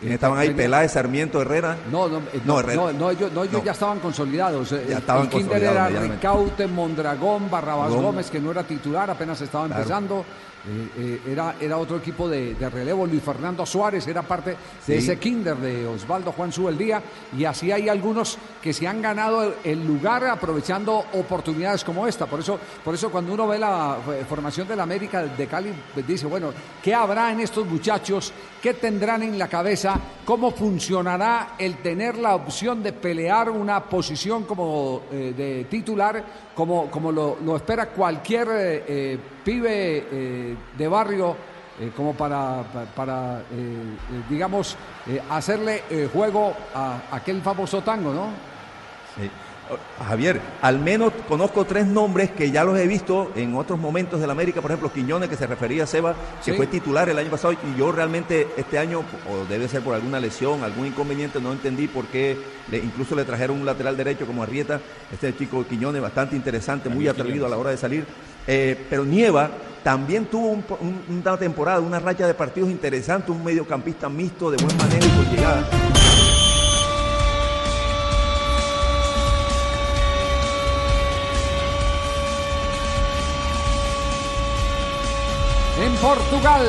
¿Quiénes 0.00 0.14
estaban 0.16 0.38
ahí? 0.38 0.48
Tenía- 0.48 0.62
Peláez, 0.64 0.92
Sarmiento, 0.92 1.40
Herrera. 1.40 1.76
No, 1.90 2.08
no, 2.08 2.18
eh, 2.18 2.40
No, 2.44 2.60
Herrera. 2.60 2.82
no, 2.82 2.92
no, 2.92 3.10
ellos, 3.10 3.32
no, 3.32 3.44
ellos 3.44 3.60
No. 3.60 3.64
ya 3.64 3.72
estaban 3.72 3.98
consolidados. 4.00 4.70
Ya 4.70 4.76
el- 4.78 4.92
estaban 4.92 5.22
el 5.22 5.28
kinder 5.30 5.48
consolidados 5.62 5.90
era. 5.92 6.00
Ricaute, 6.14 6.66
Mondragón, 6.66 7.50
Barrabás 7.50 7.88
Gómez. 7.90 8.02
Gómez, 8.04 8.30
que 8.30 8.40
no 8.40 8.50
era 8.50 8.62
titular, 8.64 9.08
apenas 9.10 9.40
estaba 9.40 9.66
Claro. 9.66 9.80
empezando. 9.82 10.24
Eh, 10.68 10.88
eh, 10.98 11.20
era, 11.32 11.54
era 11.60 11.76
otro 11.78 11.96
equipo 11.98 12.28
de, 12.28 12.54
de 12.54 12.68
relevo. 12.68 13.06
Luis 13.06 13.22
Fernando 13.22 13.64
Suárez 13.64 14.06
era 14.08 14.22
parte 14.22 14.50
de 14.50 14.56
Sí. 14.84 14.92
ese 14.94 15.18
kinder 15.18 15.56
de 15.56 15.86
Osvaldo 15.86 16.32
Juan 16.32 16.50
Subeldía. 16.52 17.00
Y 17.36 17.44
así 17.44 17.70
hay 17.70 17.88
algunos 17.88 18.36
que 18.60 18.72
se 18.72 18.86
han 18.88 19.00
ganado 19.00 19.44
el, 19.44 19.54
el 19.64 19.86
lugar 19.86 20.24
aprovechando 20.26 21.04
oportunidades 21.14 21.84
como 21.84 22.06
esta. 22.06 22.26
Por 22.26 22.40
eso, 22.40 22.58
por 22.84 22.94
eso 22.94 23.10
cuando 23.10 23.32
uno 23.32 23.46
ve 23.46 23.58
la 23.60 23.98
eh, 24.10 24.24
formación 24.28 24.66
del 24.66 24.80
América 24.80 25.22
de 25.22 25.46
Cali, 25.46 25.72
pues 25.94 26.06
dice, 26.06 26.26
bueno, 26.26 26.50
¿qué 26.82 26.94
habrá 26.94 27.30
en 27.30 27.40
estos 27.40 27.64
muchachos? 27.66 28.32
¿Qué 28.60 28.74
tendrán 28.74 29.22
en 29.22 29.38
la 29.38 29.46
cabeza? 29.46 30.00
¿Cómo 30.24 30.50
funcionará 30.50 31.54
el 31.58 31.76
tener 31.76 32.18
la 32.18 32.34
opción 32.34 32.82
de 32.82 32.92
pelear 32.92 33.50
una 33.50 33.84
posición 33.84 34.42
como 34.44 35.02
de 35.10 35.66
titular, 35.70 36.24
como, 36.54 36.90
como 36.90 37.12
lo, 37.12 37.36
lo 37.44 37.54
espera 37.56 37.86
cualquier 37.90 38.48
pibe 39.46 40.04
eh, 40.10 40.56
de 40.76 40.88
barrio, 40.88 41.36
eh, 41.80 41.92
como 41.96 42.14
para, 42.14 42.64
pa- 42.64 42.84
para 42.96 43.42
eh, 43.52 43.96
digamos, 44.28 44.76
hacerle 45.30 45.84
juego 46.12 46.52
a 46.74 46.98
aquel 47.12 47.40
famoso 47.42 47.80
tango, 47.82 48.12
¿no? 48.12 48.26
Sí. 49.16 49.30
Javier, 50.06 50.40
al 50.62 50.78
menos 50.78 51.12
conozco 51.28 51.64
tres 51.64 51.86
nombres 51.86 52.30
que 52.30 52.50
ya 52.50 52.62
los 52.64 52.78
he 52.78 52.86
visto 52.86 53.32
en 53.34 53.54
otros 53.54 53.78
momentos 53.78 54.20
de 54.20 54.26
la 54.26 54.32
América, 54.32 54.60
por 54.60 54.70
ejemplo, 54.70 54.92
Quiñones, 54.92 55.28
que 55.28 55.36
se 55.36 55.46
refería 55.46 55.84
a 55.84 55.86
Seba, 55.86 56.14
que 56.44 56.52
Sí. 56.52 56.56
fue 56.56 56.66
titular 56.66 57.08
el 57.08 57.18
año 57.18 57.30
pasado, 57.30 57.52
y 57.54 57.78
yo 57.78 57.90
realmente 57.92 58.46
este 58.56 58.78
año, 58.78 59.00
o 59.00 59.44
debe 59.48 59.68
ser 59.68 59.82
por 59.82 59.94
alguna 59.94 60.20
lesión, 60.20 60.62
algún 60.62 60.86
inconveniente, 60.86 61.40
no 61.40 61.52
entendí 61.52 61.88
por 61.88 62.06
qué, 62.06 62.36
le- 62.70 62.78
incluso 62.78 63.14
le 63.16 63.24
trajeron 63.24 63.58
un 63.58 63.66
lateral 63.66 63.96
derecho 63.96 64.26
como 64.26 64.42
Arrieta, 64.42 64.80
este 65.12 65.36
chico 65.36 65.64
Quiñones, 65.68 66.02
bastante 66.02 66.36
interesante, 66.36 66.88
muy 66.88 67.08
atrevido 67.08 67.46
a 67.46 67.48
la 67.48 67.56
hora 67.56 67.70
de 67.70 67.76
salir, 67.76 68.04
Eh, 68.48 68.86
pero 68.88 69.04
Nieva 69.04 69.50
también 69.82 70.26
tuvo 70.26 70.50
un- 70.50 70.64
un- 70.78 71.18
una 71.18 71.36
temporada, 71.36 71.80
una 71.80 71.98
racha 71.98 72.28
de 72.28 72.34
partidos 72.34 72.70
interesantes, 72.70 73.28
un 73.28 73.42
mediocampista 73.42 74.08
mixto 74.08 74.52
de 74.52 74.56
buen 74.62 74.76
manejo 74.76 75.04
y 75.04 75.24
con 75.24 75.34
llegada. 75.34 75.68
Portugal. 86.00 86.60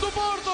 do 0.00 0.10
Porto. 0.12 0.50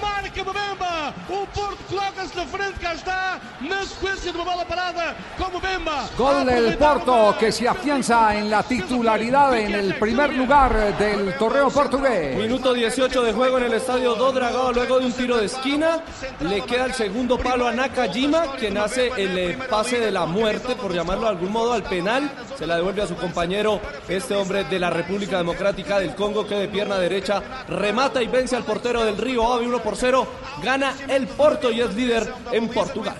Marca 0.00 0.42
Mbemba. 0.42 1.14
O 1.28 1.41
Porto 1.54 1.82
coloca-se 1.88 2.36
na 2.36 2.46
frente, 2.46 2.78
cá 2.80 2.94
está, 2.94 3.40
na 3.60 3.84
sequência 3.84 4.32
de 4.32 4.38
uma 4.38 4.44
bola 4.44 4.64
parada 4.64 5.14
com 5.36 5.58
Mbemba. 5.58 6.08
Gol 6.16 6.44
del 6.46 6.78
Porto 6.78 7.36
que 7.38 7.52
se 7.52 7.68
afianza 7.68 8.34
en 8.34 8.50
la 8.50 8.62
titularidad 8.62 9.58
en 9.58 9.74
el 9.74 9.94
primer 9.98 10.32
lugar 10.32 10.96
del 10.96 11.36
torneo 11.36 11.70
portugués. 11.70 12.36
Minuto 12.36 12.72
18 12.72 13.22
de 13.22 13.32
juego 13.32 13.58
en 13.58 13.64
el 13.64 13.74
estadio 13.74 14.14
Do 14.14 14.32
Dragao 14.32 14.72
luego 14.72 14.98
de 14.98 15.06
un 15.06 15.12
tiro 15.12 15.36
de 15.36 15.46
esquina. 15.46 16.00
Le 16.40 16.62
queda 16.62 16.86
el 16.86 16.94
segundo 16.94 17.38
palo 17.38 17.66
a 17.68 17.72
Nakajima, 17.72 18.54
quien 18.58 18.78
hace 18.78 19.08
el 19.16 19.36
eh, 19.36 19.58
pase 19.68 20.00
de 20.00 20.10
la 20.10 20.24
muerte, 20.24 20.74
por 20.76 20.94
llamarlo 20.94 21.24
de 21.24 21.30
algún 21.30 21.52
modo, 21.52 21.72
al 21.74 21.82
penal. 21.82 22.30
Se 22.58 22.66
la 22.66 22.76
devuelve 22.76 23.02
a 23.02 23.06
su 23.06 23.16
compañero, 23.16 23.80
este 24.08 24.34
hombre 24.34 24.64
de 24.64 24.78
la 24.78 24.90
República 24.90 25.38
Democrática 25.38 25.98
del 25.98 26.14
Congo, 26.14 26.46
que 26.46 26.54
de 26.54 26.68
pierna 26.68 26.98
derecha 26.98 27.42
remata 27.68 28.22
y 28.22 28.28
vence 28.28 28.56
al 28.56 28.64
portero 28.64 29.04
del 29.04 29.18
Río 29.18 29.52
Ave 29.52 29.66
1 29.66 29.78
por 29.82 29.96
0. 29.96 30.26
Gana 30.62 30.94
el 31.08 31.26
Porto 31.26 31.41
y 31.72 31.80
es 31.80 31.94
líder 31.94 32.32
en 32.52 32.68
Portugal. 32.68 33.16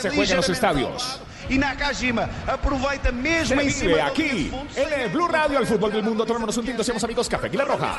Se 0.00 0.10
juega 0.10 0.30
en 0.30 0.36
los 0.36 0.48
estadios. 0.48 1.20
E 1.48 1.58
Nakajima 1.58 2.28
aproveita 2.46 3.12
mesmo 3.12 3.60
em 3.60 3.70
Se 3.70 3.78
cima 3.78 3.90
vive 3.90 4.02
aquí, 4.02 4.52
en 4.74 5.00
el 5.00 5.10
Blue 5.10 5.28
Radio, 5.28 5.60
el 5.60 5.66
fútbol 5.66 5.92
del 5.92 6.02
mundo. 6.02 6.26
Tomémonos 6.26 6.56
un 6.56 6.64
tinto, 6.64 6.82
seamos 6.82 7.04
amigos, 7.04 7.28
Café 7.28 7.46
Aguilar 7.46 7.68
Roja. 7.68 7.98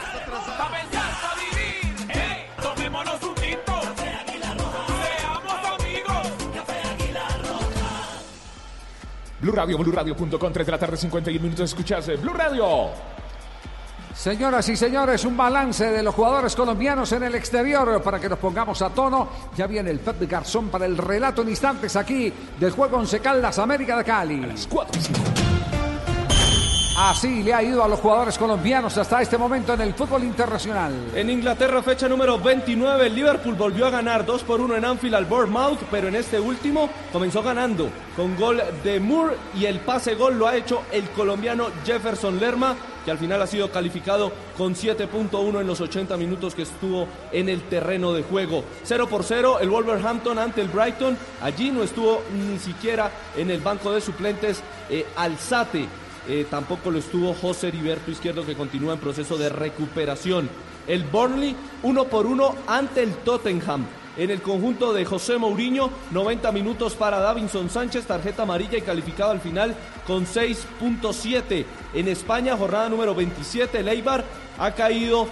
Tomémonos 2.62 3.24
un 3.24 3.36
tinto. 3.36 3.82
Seamos 3.96 5.80
amigos. 5.80 6.28
Blue 9.40 9.52
Radio, 9.54 9.78
BlueRadio.com, 9.78 10.52
3 10.52 10.66
de 10.66 10.72
la 10.72 10.78
tarde, 10.78 10.98
51 10.98 11.42
minutos. 11.42 11.70
Escuchas 11.70 12.08
eh, 12.10 12.18
Blue 12.18 12.34
Radio. 12.34 13.17
Señoras 14.18 14.68
y 14.68 14.76
señores, 14.76 15.24
un 15.26 15.38
balance 15.38 15.92
de 15.92 16.02
los 16.02 16.16
jugadores 16.16 16.56
colombianos 16.56 17.12
en 17.12 17.22
el 17.22 17.36
exterior 17.36 18.02
para 18.02 18.20
que 18.20 18.28
nos 18.28 18.40
pongamos 18.40 18.82
a 18.82 18.90
tono. 18.90 19.30
Ya 19.56 19.68
viene 19.68 19.92
el 19.92 20.00
Pep 20.00 20.18
de 20.18 20.26
Garzón 20.26 20.70
para 20.70 20.88
el 20.88 20.98
relato 20.98 21.44
en 21.44 21.50
instantes 21.50 21.96
aquí 21.96 22.34
del 22.60 22.72
juego 22.72 22.98
Once 22.98 23.20
Caldas 23.20 23.60
América 23.60 23.96
de 23.96 24.04
Cali. 24.04 24.42
Así 26.98 27.44
le 27.44 27.54
ha 27.54 27.62
ido 27.62 27.84
a 27.84 27.88
los 27.88 28.00
jugadores 28.00 28.40
colombianos 28.40 28.98
hasta 28.98 29.22
este 29.22 29.38
momento 29.38 29.76
en 29.76 29.82
el 29.82 29.94
fútbol 29.94 30.24
internacional. 30.24 31.12
En 31.14 31.30
Inglaterra, 31.30 31.84
fecha 31.84 32.10
número 32.10 32.40
29, 32.40 33.06
el 33.06 33.14
Liverpool 33.14 33.54
volvió 33.54 33.86
a 33.86 33.92
ganar 33.92 34.26
2 34.26 34.44
por 34.46 34.60
1 34.62 34.78
en 34.78 34.84
Anfield 34.84 35.14
al 35.14 35.26
Bournemouth, 35.26 35.78
pero 35.92 36.08
en 36.08 36.16
este 36.16 36.40
último 36.40 36.90
comenzó 37.14 37.44
ganando 37.44 37.88
con 38.16 38.36
gol 38.36 38.64
de 38.84 39.00
Moore 39.00 39.36
y 39.54 39.66
el 39.66 39.80
pase 39.82 40.16
gol 40.16 40.40
lo 40.40 40.48
ha 40.48 40.56
hecho 40.56 40.82
el 40.92 41.08
colombiano 41.12 41.68
Jefferson 41.86 42.40
Lerma, 42.40 42.76
que 43.08 43.12
al 43.12 43.18
final 43.18 43.42
ha 43.42 43.48
sido 43.48 43.72
calificado 43.72 44.34
con 44.58 44.76
7.1 44.76 45.62
en 45.62 45.66
los 45.66 45.80
80 45.80 46.18
minutos 46.18 46.54
que 46.54 46.64
estuvo 46.64 47.08
en 47.32 47.48
el 47.48 47.62
terreno 47.62 48.12
de 48.12 48.22
juego. 48.22 48.66
0 48.84 49.08
por 49.08 49.24
0 49.24 49.60
el 49.62 49.70
Wolverhampton 49.70 50.38
ante 50.38 50.60
el 50.60 50.68
Brighton, 50.68 51.18
allí 51.42 51.72
no 51.72 51.84
estuvo 51.84 52.22
ni 52.34 52.60
siquiera 52.60 53.10
en 53.38 53.50
el 53.50 53.62
banco 53.62 53.94
de 53.94 54.02
suplentes 54.02 54.62
eh, 54.90 55.06
Alzate. 55.16 55.86
Eh, 56.28 56.48
tampoco 56.50 56.92
lo 56.92 57.00
estuvo 57.00 57.34
José 57.34 57.70
Heriberto 57.70 58.12
Izquierdo, 58.12 58.46
que 58.46 58.56
continúa 58.56 58.96
en 58.96 59.00
proceso 59.00 59.38
de 59.38 59.48
recuperación. 59.48 60.50
El 60.86 61.06
Burnley, 61.06 61.56
uno 61.84 62.10
por 62.10 62.26
uno 62.26 62.56
ante 62.68 63.04
el 63.04 63.16
Tottenham. 63.20 63.86
En 64.18 64.32
el 64.32 64.42
conjunto 64.42 64.94
de 64.94 65.06
José 65.06 65.38
Mourinho, 65.38 65.92
90 66.10 66.52
minutos 66.52 66.96
para 66.96 67.20
Davinson 67.20 67.70
Sánchez, 67.70 68.08
tarjeta 68.08 68.44
amarilla 68.44 68.78
y 68.78 68.82
calificado 68.82 69.30
al 69.30 69.40
final 69.40 69.76
con 70.08 70.26
6.7. 70.26 71.66
En 71.94 72.08
España, 72.08 72.58
jornada 72.58 72.90
número 72.90 73.14
27, 73.14 73.80
el 73.80 73.88
Eibar 73.90 74.26
ha 74.58 74.72
caído 74.72 75.28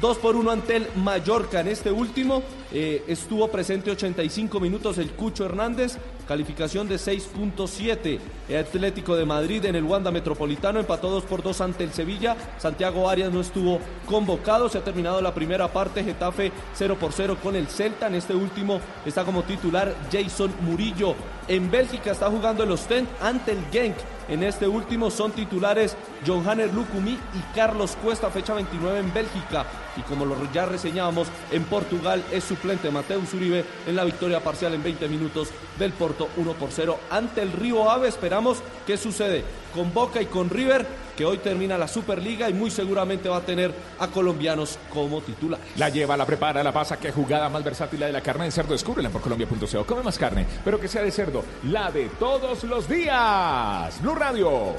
2 0.00 0.18
por 0.18 0.36
1 0.36 0.50
ante 0.50 0.76
el 0.76 0.86
Mallorca. 0.96 1.60
En 1.60 1.68
este 1.68 1.90
último 1.90 2.42
eh, 2.72 3.02
estuvo 3.08 3.48
presente 3.48 3.90
85 3.90 4.60
minutos 4.60 4.98
el 4.98 5.10
Cucho 5.12 5.46
Hernández, 5.46 5.96
calificación 6.26 6.88
de 6.88 6.96
6.7. 6.96 8.18
El 8.48 8.56
Atlético 8.56 9.16
de 9.16 9.24
Madrid 9.24 9.64
en 9.64 9.74
el 9.74 9.84
Wanda 9.84 10.10
Metropolitano 10.10 10.78
empató 10.78 11.10
2 11.10 11.24
por 11.24 11.42
2 11.42 11.60
ante 11.60 11.84
el 11.84 11.92
Sevilla. 11.92 12.36
Santiago 12.58 13.08
Arias 13.08 13.32
no 13.32 13.40
estuvo 13.40 13.80
convocado. 14.06 14.68
Se 14.68 14.78
ha 14.78 14.84
terminado 14.84 15.20
la 15.22 15.34
primera 15.34 15.68
parte. 15.68 16.04
Getafe 16.04 16.52
0 16.74 16.96
por 17.00 17.12
0 17.12 17.38
con 17.42 17.56
el 17.56 17.68
Celta. 17.68 18.08
En 18.08 18.16
este 18.16 18.34
último 18.34 18.80
está 19.06 19.24
como 19.24 19.42
titular 19.42 19.94
Jason 20.12 20.52
Murillo. 20.60 21.14
En 21.48 21.70
Bélgica 21.70 22.10
está 22.10 22.30
jugando 22.30 22.62
el 22.62 22.70
Ostend 22.70 23.08
ante 23.22 23.52
el 23.52 23.64
Genk. 23.72 23.96
En 24.28 24.42
este 24.42 24.68
último 24.68 25.10
son 25.10 25.32
titulares 25.32 25.96
John 26.26 26.46
Hanner 26.46 26.74
Lucumí 26.74 27.12
y 27.12 27.54
Carlos 27.54 27.96
Cuesta, 28.02 28.28
fecha 28.28 28.52
29 28.52 28.98
en 28.98 29.14
Bélgica. 29.14 29.64
Y 29.96 30.02
como 30.02 30.26
lo 30.26 30.36
ya 30.52 30.66
reseñábamos, 30.66 31.28
en 31.50 31.64
Portugal 31.64 32.22
es 32.30 32.44
suplente 32.44 32.90
Mateus 32.90 33.32
Uribe 33.32 33.64
en 33.86 33.96
la 33.96 34.04
victoria 34.04 34.40
parcial 34.40 34.74
en 34.74 34.82
20 34.82 35.08
minutos 35.08 35.48
del 35.78 35.92
Porto 35.92 36.28
1 36.36 36.52
por 36.52 36.70
0 36.70 36.98
ante 37.08 37.40
el 37.40 37.52
Río 37.52 37.90
Ave. 37.90 38.08
Esperamos 38.08 38.58
qué 38.86 38.98
sucede 38.98 39.42
con 39.74 39.94
Boca 39.94 40.20
y 40.20 40.26
con 40.26 40.50
River, 40.50 40.86
que 41.18 41.26
hoy 41.26 41.38
termina 41.38 41.76
la 41.76 41.88
Superliga 41.88 42.48
y 42.48 42.54
muy 42.54 42.70
seguramente 42.70 43.28
va 43.28 43.38
a 43.38 43.40
tener 43.40 43.74
a 43.98 44.06
colombianos 44.06 44.78
como 44.88 45.20
titular. 45.20 45.58
La 45.76 45.88
lleva, 45.88 46.16
la 46.16 46.24
prepara, 46.24 46.62
la 46.62 46.70
pasa. 46.70 46.96
Qué 46.96 47.10
jugada 47.10 47.48
más 47.48 47.64
versátil 47.64 47.98
la 47.98 48.06
de 48.06 48.12
la 48.12 48.20
carne 48.20 48.44
de 48.44 48.52
cerdo. 48.52 48.72
Descúbrela 48.72 49.10
por 49.10 49.20
colombia.co. 49.20 49.84
Come 49.84 50.04
más 50.04 50.16
carne, 50.16 50.46
pero 50.64 50.78
que 50.78 50.86
sea 50.86 51.02
de 51.02 51.10
cerdo. 51.10 51.44
La 51.64 51.90
de 51.90 52.08
todos 52.20 52.62
los 52.62 52.88
días. 52.88 54.00
Blue 54.00 54.14
Radio. 54.14 54.76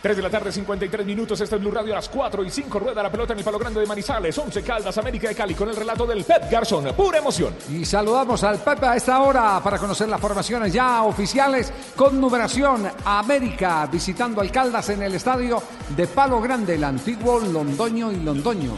3 0.00 0.16
de 0.16 0.22
la 0.22 0.30
tarde, 0.30 0.52
53 0.52 1.04
minutos. 1.04 1.40
Este 1.40 1.56
es 1.56 1.60
Blue 1.60 1.72
Radio 1.72 1.92
a 1.92 1.96
las 1.96 2.08
4 2.08 2.44
y 2.44 2.50
5. 2.50 2.78
Rueda 2.78 3.02
la 3.02 3.10
pelota 3.10 3.32
en 3.32 3.40
el 3.40 3.44
Palo 3.44 3.58
Grande 3.58 3.80
de 3.80 3.86
Manizales. 3.86 4.36
11 4.38 4.62
Caldas, 4.62 4.96
América 4.96 5.28
de 5.28 5.34
Cali, 5.34 5.54
con 5.54 5.68
el 5.68 5.76
relato 5.76 6.06
del 6.06 6.24
Pep 6.24 6.50
Garzón. 6.50 6.94
Pura 6.94 7.18
emoción. 7.18 7.54
Y 7.70 7.84
saludamos 7.84 8.44
al 8.44 8.58
Pepe 8.58 8.86
a 8.86 8.96
esta 8.96 9.20
hora 9.20 9.60
para 9.62 9.78
conocer 9.78 10.08
las 10.08 10.20
formaciones 10.20 10.72
ya 10.72 11.02
oficiales 11.02 11.72
con 11.96 12.20
numeración 12.20 12.88
América 13.04 13.88
visitando 13.90 14.40
al 14.40 14.52
Caldas 14.52 14.88
en 14.90 15.02
el 15.02 15.14
estadio 15.14 15.62
de 15.96 16.06
Palo 16.06 16.40
Grande, 16.40 16.76
el 16.76 16.84
antiguo 16.84 17.40
Londoño 17.40 18.12
y 18.12 18.20
Londoño. 18.20 18.76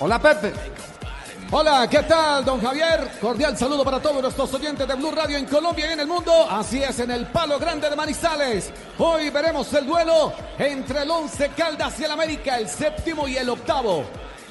Hola 0.00 0.20
Pepe. 0.20 0.52
Hola, 1.56 1.86
¿qué 1.88 2.02
tal, 2.02 2.44
don 2.44 2.60
Javier? 2.60 3.12
Cordial 3.20 3.56
saludo 3.56 3.84
para 3.84 4.02
todos 4.02 4.20
nuestros 4.20 4.52
oyentes 4.54 4.88
de 4.88 4.94
Blue 4.96 5.12
Radio 5.12 5.38
en 5.38 5.46
Colombia 5.46 5.88
y 5.88 5.92
en 5.92 6.00
el 6.00 6.08
mundo. 6.08 6.32
Así 6.50 6.82
es, 6.82 6.98
en 6.98 7.12
el 7.12 7.28
Palo 7.28 7.60
Grande 7.60 7.88
de 7.88 7.94
Manizales. 7.94 8.72
Hoy 8.98 9.30
veremos 9.30 9.72
el 9.72 9.86
duelo 9.86 10.32
entre 10.58 11.02
el 11.02 11.10
Once 11.12 11.48
Caldas 11.56 12.00
y 12.00 12.04
el 12.06 12.10
América, 12.10 12.58
el 12.58 12.68
séptimo 12.68 13.28
y 13.28 13.36
el 13.36 13.48
octavo. 13.48 14.02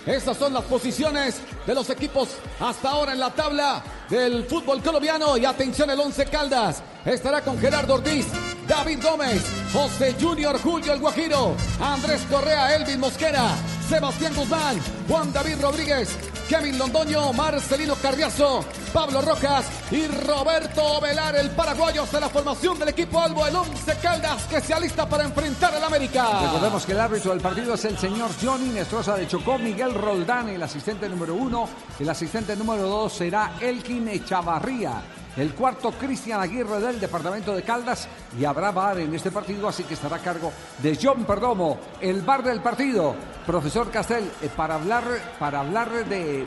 Estas 0.05 0.37
son 0.37 0.53
las 0.53 0.63
posiciones 0.63 1.41
de 1.67 1.75
los 1.75 1.89
equipos 1.89 2.37
hasta 2.61 2.91
ahora 2.91 3.11
en 3.11 3.19
la 3.19 3.31
tabla 3.31 3.83
del 4.09 4.45
fútbol 4.45 4.81
colombiano. 4.81 5.35
Y 5.35 5.43
atención, 5.43 5.89
el 5.89 5.99
Once 5.99 6.25
Caldas 6.27 6.81
estará 7.03 7.41
con 7.41 7.59
Gerardo 7.59 7.95
Ortiz, 7.95 8.27
David 8.65 9.03
Gómez, 9.03 9.43
José 9.73 10.15
Junior, 10.17 10.57
Julio 10.61 10.93
El 10.93 11.01
Guajiro, 11.01 11.53
Andrés 11.81 12.21
Correa, 12.31 12.73
Elvin 12.77 13.01
Mosquera, 13.01 13.55
Sebastián 13.89 14.33
Guzmán, 14.37 14.79
Juan 15.09 15.33
David 15.33 15.61
Rodríguez, 15.61 16.17
Kevin 16.47 16.77
Londoño, 16.77 17.33
Marcelino 17.33 17.95
Carriazo, 17.95 18.65
Pablo 18.93 19.21
Rojas 19.21 19.65
y 19.91 20.07
Roberto 20.07 20.99
Velar, 21.01 21.35
el 21.35 21.49
paraguayo, 21.51 22.03
hasta 22.03 22.19
la 22.19 22.29
formación 22.29 22.77
del 22.77 22.89
equipo 22.89 23.19
Albo, 23.19 23.45
el 23.45 23.55
Once 23.55 23.95
Caldas, 24.01 24.43
que 24.43 24.61
se 24.61 24.73
alista 24.73 25.07
para 25.07 25.23
enfrentar 25.23 25.73
al 25.73 25.83
América. 25.83 26.41
Recordemos 26.41 26.85
que 26.85 26.91
el 26.91 26.99
árbitro 26.99 27.31
del 27.31 27.41
partido 27.41 27.73
es 27.73 27.85
el 27.85 27.97
señor 27.97 28.29
Johnny 28.41 28.69
Nestroza 28.69 29.15
de 29.15 29.27
Chocó, 29.27 29.57
Miguel 29.57 29.93
Roldán, 29.93 30.49
el 30.49 30.61
asistente 30.61 31.09
número 31.09 31.35
uno. 31.35 31.67
El 31.99 32.09
asistente 32.09 32.55
número 32.55 32.83
dos 32.83 33.13
será 33.13 33.53
Elkin 33.61 34.07
Echavarría. 34.09 35.01
El 35.35 35.53
cuarto, 35.55 35.91
Cristian 35.91 36.39
Aguirre 36.41 36.79
del 36.79 36.99
departamento 36.99 37.55
de 37.55 37.63
Caldas. 37.63 38.07
Y 38.39 38.45
habrá 38.45 38.71
bar 38.71 38.99
en 38.99 39.13
este 39.15 39.31
partido, 39.31 39.67
así 39.67 39.83
que 39.83 39.95
estará 39.95 40.17
a 40.17 40.19
cargo 40.19 40.51
de 40.77 40.97
John 41.01 41.25
Perdomo, 41.25 41.79
el 41.99 42.21
bar 42.21 42.43
del 42.43 42.61
partido. 42.61 43.15
Profesor 43.45 43.89
Castel, 43.91 44.31
eh, 44.41 44.49
para 44.55 44.75
hablar, 44.75 45.03
para 45.39 45.59
hablar 45.61 45.89
de, 45.91 46.05
de- 46.05 46.45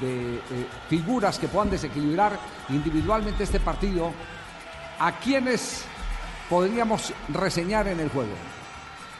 de, 0.00 0.34
eh, 0.36 0.66
figuras 0.88 1.38
que 1.38 1.48
puedan 1.48 1.70
desequilibrar 1.70 2.32
individualmente 2.70 3.44
este 3.44 3.60
partido, 3.60 4.10
¿a 4.98 5.12
quiénes 5.18 5.82
podríamos 6.48 7.12
reseñar 7.28 7.86
en 7.88 8.00
el 8.00 8.08
juego? 8.08 8.32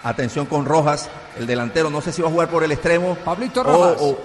Atención 0.02 0.46
con 0.46 0.64
Rojas, 0.64 1.08
el 1.38 1.46
delantero, 1.46 1.90
no 1.90 2.00
sé 2.00 2.12
si 2.12 2.22
va 2.22 2.28
a 2.28 2.32
jugar 2.32 2.48
por 2.48 2.64
el 2.64 2.72
extremo. 2.72 3.16
Pablito 3.16 3.60
o- 3.60 3.64
Rojas. 3.64 3.96
o- 4.00 4.18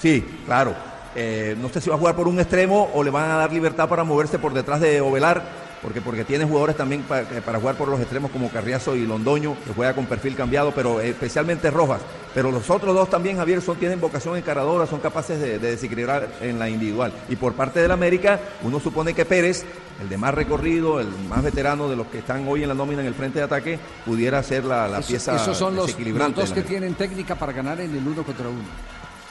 sí, 0.00 0.42
claro. 0.44 0.74
Eh, 1.14 1.56
no 1.60 1.68
sé 1.68 1.80
si 1.80 1.90
va 1.90 1.96
a 1.96 1.98
jugar 1.98 2.16
por 2.16 2.26
un 2.28 2.40
extremo 2.40 2.90
o 2.94 3.04
le 3.04 3.10
van 3.10 3.30
a 3.30 3.36
dar 3.36 3.52
libertad 3.52 3.88
para 3.88 4.02
moverse 4.04 4.38
por 4.38 4.54
detrás 4.54 4.80
de 4.80 5.00
Ovelar, 5.00 5.42
porque, 5.82 6.00
porque 6.00 6.24
tiene 6.24 6.44
jugadores 6.44 6.76
también 6.76 7.04
eh, 7.10 7.42
para, 7.44 7.58
jugar 7.58 7.74
por 7.76 7.88
los 7.88 8.00
extremos 8.00 8.30
como 8.30 8.48
Carriazo 8.50 8.94
y 8.96 9.04
Londoño, 9.04 9.56
que 9.66 9.74
juega 9.74 9.94
con 9.94 10.06
perfil 10.06 10.36
cambiado, 10.36 10.72
pero 10.74 11.00
especialmente 11.00 11.70
Rojas. 11.70 12.00
Pero 12.34 12.50
los 12.50 12.70
otros 12.70 12.94
dos 12.94 13.10
también, 13.10 13.36
Javier, 13.36 13.60
son, 13.60 13.76
tienen 13.76 14.00
vocación 14.00 14.36
encaradora, 14.36 14.86
son 14.86 15.00
capaces 15.00 15.38
de, 15.40 15.58
de 15.58 15.70
desequilibrar 15.72 16.28
en 16.40 16.58
la 16.58 16.68
individual. 16.70 17.12
Y 17.28 17.36
por 17.36 17.52
parte 17.54 17.80
del 17.80 17.90
América, 17.90 18.40
uno 18.62 18.80
supone 18.80 19.12
que 19.12 19.24
Pérez, 19.26 19.64
el 20.00 20.08
de 20.08 20.16
más 20.16 20.32
recorrido, 20.32 20.98
el 21.00 21.08
más 21.28 21.42
veterano 21.42 21.88
de 21.90 21.96
los 21.96 22.06
que 22.06 22.18
están 22.20 22.46
hoy 22.48 22.62
en 22.62 22.68
la 22.68 22.74
nómina 22.74 23.02
en 23.02 23.08
el 23.08 23.14
frente 23.14 23.40
de 23.40 23.44
ataque, 23.44 23.78
pudiera 24.06 24.42
ser 24.42 24.64
la, 24.64 24.88
la 24.88 25.00
Eso- 25.00 25.08
pieza 25.08 25.36
esos 25.36 25.58
son 25.58 25.76
los, 25.76 25.94
los 25.98 26.34
dos 26.34 26.52
que 26.52 26.62
tienen 26.62 26.94
técnica 26.94 27.34
para 27.34 27.52
ganar 27.52 27.80
en 27.80 27.94
el 27.94 28.06
uno 28.06 28.22
contra 28.22 28.48
uno. 28.48 28.62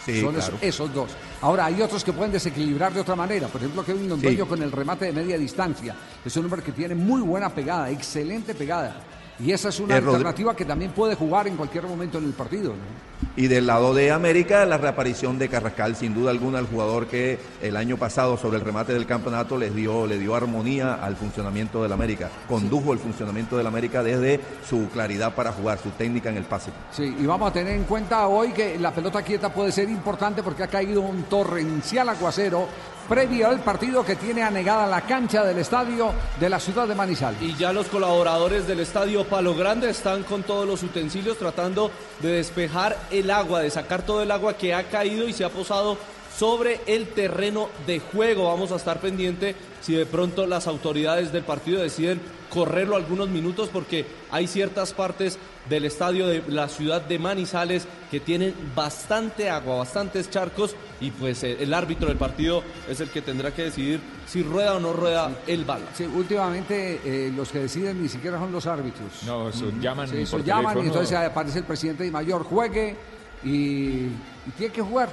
Sí, 0.06 0.20
son 0.22 0.34
claro. 0.34 0.48
esos, 0.56 0.64
esos 0.64 0.94
dos. 0.94 1.12
Ahora, 1.42 1.66
hay 1.66 1.82
otros 1.82 2.04
que 2.04 2.12
pueden 2.14 2.32
desequilibrar 2.32 2.94
de 2.94 3.02
otra 3.02 3.16
manera. 3.16 3.48
Por 3.48 3.62
ejemplo, 3.62 3.84
Kevin 3.86 4.10
Londoño 4.10 4.44
Sí. 4.44 4.50
con 4.50 4.62
el 4.64 4.72
remate 4.72 5.06
de 5.06 5.12
media 5.14 5.38
distancia. 5.38 5.96
Es 6.26 6.36
un 6.38 6.46
hombre 6.46 6.62
que 6.64 6.72
tiene 6.72 6.96
muy 6.96 7.22
buena 7.22 7.50
pegada, 7.54 7.90
excelente 7.90 8.56
pegada. 8.56 8.96
Y 9.44 9.52
esa 9.52 9.70
es 9.70 9.80
una 9.80 9.96
Eh, 9.96 9.98
alternativa 9.98 10.56
que 10.56 10.66
también 10.66 10.92
puede 10.92 11.16
jugar 11.16 11.48
en 11.48 11.56
cualquier 11.56 11.84
momento 11.86 12.18
en 12.18 12.26
el 12.26 12.34
partido. 12.34 12.72
¿no? 12.72 13.12
Y 13.36 13.48
del 13.48 13.66
lado 13.66 13.94
de 13.94 14.12
América, 14.12 14.66
la 14.66 14.78
reaparición 14.78 15.40
de 15.40 15.48
Carrascal, 15.48 15.96
sin 15.96 16.14
duda 16.14 16.32
alguna, 16.32 16.60
el 16.60 16.66
jugador 16.68 17.08
que 17.08 17.40
el 17.62 17.78
año 17.78 17.98
pasado 17.98 18.38
sobre 18.38 18.58
el 18.58 18.66
remate 18.66 18.94
del 18.94 19.06
campeonato 19.06 19.58
les 19.58 19.74
dio, 19.74 20.06
le 20.06 20.20
dio 20.20 20.36
armonía 20.36 20.96
al 20.96 21.16
funcionamiento 21.16 21.82
del 21.82 21.94
América, 21.94 22.30
condujo 22.48 22.92
el 22.94 23.00
funcionamiento 23.00 23.58
del 23.58 23.68
América 23.68 24.04
desde 24.04 24.40
su 24.68 24.90
claridad 24.90 25.34
para 25.34 25.54
jugar, 25.54 25.80
su 25.80 25.90
técnica 25.92 26.30
en 26.30 26.38
el 26.38 26.44
pase. 26.44 26.72
Sí, 26.92 27.16
y 27.20 27.26
vamos 27.26 27.50
a 27.50 27.54
tener 27.54 27.76
en 27.76 27.86
cuenta 27.86 28.28
hoy 28.28 28.52
que 28.52 28.78
la 28.78 28.92
pelota 28.92 29.22
quieta 29.22 29.54
puede 29.54 29.72
ser 29.72 29.90
importante 29.90 30.44
porque 30.44 30.64
ha 30.64 30.68
caído 30.68 31.02
un 31.02 31.24
torrencial 31.24 32.10
aguacero 32.10 32.68
previo 33.12 33.50
al 33.50 33.60
partido 33.60 34.06
que 34.06 34.16
tiene 34.16 34.42
anegada 34.42 34.88
la 34.88 35.02
cancha 35.02 35.44
del 35.44 35.58
estadio 35.58 36.14
de 36.40 36.48
la 36.48 36.62
ciudad 36.62 36.88
de 36.88 36.96
Manizales. 36.96 37.42
Y 37.42 37.58
ya 37.58 37.74
los 37.74 37.88
colaboradores 37.88 38.66
del 38.68 38.80
estadio 38.80 39.26
Palo 39.26 39.54
Grande 39.54 39.90
están 39.90 40.24
con 40.24 40.44
todos 40.44 40.66
los 40.66 40.82
utensilios 40.82 41.38
tratando 41.38 41.92
de 42.22 42.32
despejar 42.32 42.98
el 43.12 43.30
agua, 43.30 43.60
de 43.60 43.70
sacar 43.70 44.04
todo 44.04 44.24
el 44.24 44.32
agua 44.32 44.54
que 44.54 44.74
ha 44.74 44.84
caído 44.84 45.28
y 45.28 45.34
se 45.34 45.44
ha 45.44 45.50
posado 45.50 45.98
sobre 46.38 46.80
el 46.86 47.10
terreno 47.10 47.68
de 47.86 48.00
juego. 48.00 48.46
Vamos 48.48 48.72
a 48.72 48.78
estar 48.78 49.02
pendiente 49.02 49.58
si 49.82 49.92
de 49.92 50.06
pronto 50.06 50.46
las 50.46 50.66
autoridades 50.66 51.34
del 51.34 51.44
partido 51.44 51.82
deciden 51.82 52.22
correrlo 52.52 52.98
algunos 52.98 53.30
minutos 53.30 53.70
porque 53.72 54.06
hay 54.30 54.46
ciertas 54.46 54.94
partes 54.94 55.40
del 55.70 55.86
estadio 55.86 56.28
de 56.28 56.44
la 56.48 56.68
ciudad 56.68 57.02
de 57.02 57.18
Manizales 57.18 57.88
que 58.12 58.20
tienen 58.20 58.54
bastante 58.76 59.50
agua, 59.50 59.78
bastantes 59.78 60.30
charcos 60.30 60.76
y 61.00 61.12
pues 61.12 61.44
eh, 61.44 61.58
el 61.62 61.74
árbitro 61.74 62.10
del 62.10 62.18
partido 62.18 62.62
es 62.90 63.00
el 63.00 63.10
que 63.10 63.22
tendrá 63.22 63.52
que 63.52 63.64
decidir 63.64 64.02
si 64.28 64.44
rueda 64.44 64.76
o 64.76 64.80
no 64.80 64.92
rueda 64.92 65.32
el 65.48 65.64
balón. 65.64 65.88
Sí, 65.96 66.04
últimamente 66.04 67.00
eh, 67.06 67.32
los 67.34 67.50
que 67.50 67.60
deciden 67.60 68.02
ni 68.02 68.10
siquiera 68.10 68.38
son 68.38 68.52
los 68.52 68.68
árbitros. 68.68 69.24
No, 69.26 69.50
eso 69.50 69.72
llaman 69.80 70.10
Sí, 70.10 70.18
eso 70.18 70.38
por 70.38 70.46
llaman 70.46 70.78
y 70.80 70.82
entonces 70.88 71.16
aparece 71.18 71.60
el 71.60 71.66
presidente 71.66 72.04
de 72.04 72.12
mayor, 72.12 72.44
juegue 72.44 72.98
y, 73.44 73.48
y 73.48 74.52
tiene 74.58 74.74
que 74.74 74.82
jugar. 74.82 75.10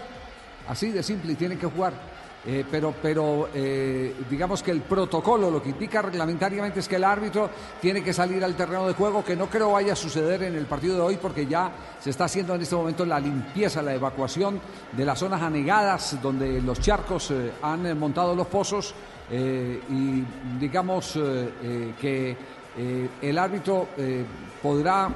Así 0.68 0.90
de 0.90 1.02
simple, 1.02 1.32
y 1.32 1.36
tiene 1.36 1.56
que 1.56 1.66
jugar. 1.66 2.17
Eh, 2.46 2.64
pero 2.70 2.94
pero 3.02 3.48
eh, 3.52 4.14
digamos 4.30 4.62
que 4.62 4.70
el 4.70 4.82
protocolo 4.82 5.50
lo 5.50 5.60
que 5.60 5.70
indica 5.70 6.00
reglamentariamente 6.00 6.78
es 6.78 6.86
que 6.88 6.94
el 6.96 7.04
árbitro 7.04 7.50
tiene 7.80 8.02
que 8.02 8.12
salir 8.12 8.44
al 8.44 8.54
terreno 8.54 8.86
de 8.86 8.94
juego, 8.94 9.24
que 9.24 9.34
no 9.34 9.46
creo 9.46 9.72
vaya 9.72 9.94
a 9.94 9.96
suceder 9.96 10.44
en 10.44 10.54
el 10.54 10.66
partido 10.66 10.94
de 10.94 11.00
hoy 11.00 11.18
porque 11.20 11.46
ya 11.46 11.72
se 12.00 12.10
está 12.10 12.26
haciendo 12.26 12.54
en 12.54 12.62
este 12.62 12.76
momento 12.76 13.04
la 13.04 13.18
limpieza, 13.18 13.82
la 13.82 13.92
evacuación 13.92 14.60
de 14.92 15.04
las 15.04 15.18
zonas 15.18 15.42
anegadas 15.42 16.22
donde 16.22 16.62
los 16.62 16.80
charcos 16.80 17.32
eh, 17.32 17.52
han 17.60 17.98
montado 17.98 18.34
los 18.34 18.46
pozos 18.46 18.94
y 19.30 20.24
digamos 20.58 21.18
que 22.00 22.34
el 23.20 23.36
árbitro 23.36 23.88
podrá, 24.62 25.10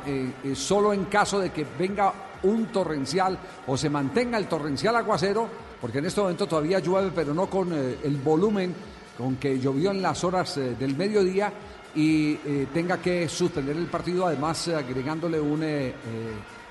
solo 0.55 0.93
en 0.93 1.07
caso 1.07 1.41
de 1.41 1.49
que 1.49 1.66
venga 1.79 2.12
un 2.43 2.66
torrencial 2.66 3.39
o 3.66 3.75
se 3.75 3.89
mantenga 3.89 4.37
el 4.37 4.49
torrencial 4.49 4.97
aguacero, 4.97 5.49
porque 5.83 5.99
en 5.99 6.07
este 6.07 6.20
momento 6.20 6.47
todavía 6.47 6.78
llueve, 6.78 7.11
pero 7.12 7.35
no 7.35 7.51
con 7.51 7.72
eh, 7.72 7.99
el 8.05 8.16
volumen 8.18 8.72
con 9.18 9.35
que 9.35 9.59
llovió 9.59 9.91
en 9.91 10.01
las 10.01 10.22
horas 10.22 10.57
eh, 10.57 10.76
del 10.78 10.97
mediodía 10.97 11.53
y 11.93 12.35
eh, 12.35 12.68
tenga 12.72 12.99
que 12.99 13.28
suspender 13.28 13.76
el 13.76 13.87
partido, 13.87 14.28
además 14.28 14.68
agregándole 14.68 15.41
un 15.41 15.62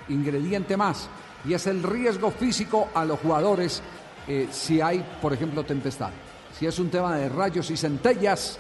ingrediente 0.08 0.78
más, 0.78 1.10
y 1.46 1.54
es 1.54 1.68
el 1.68 1.84
riesgo 1.84 2.32
físico 2.32 2.88
a 2.94 3.04
los 3.04 3.20
jugadores 3.20 3.84
si 4.50 4.80
hay, 4.80 5.06
por 5.22 5.34
ejemplo, 5.34 5.64
tempestad. 5.64 6.12
Si 6.58 6.66
es 6.66 6.80
un 6.80 6.90
tema 6.90 7.18
de 7.18 7.28
rayos 7.28 7.70
y 7.70 7.76
centellas, 7.76 8.58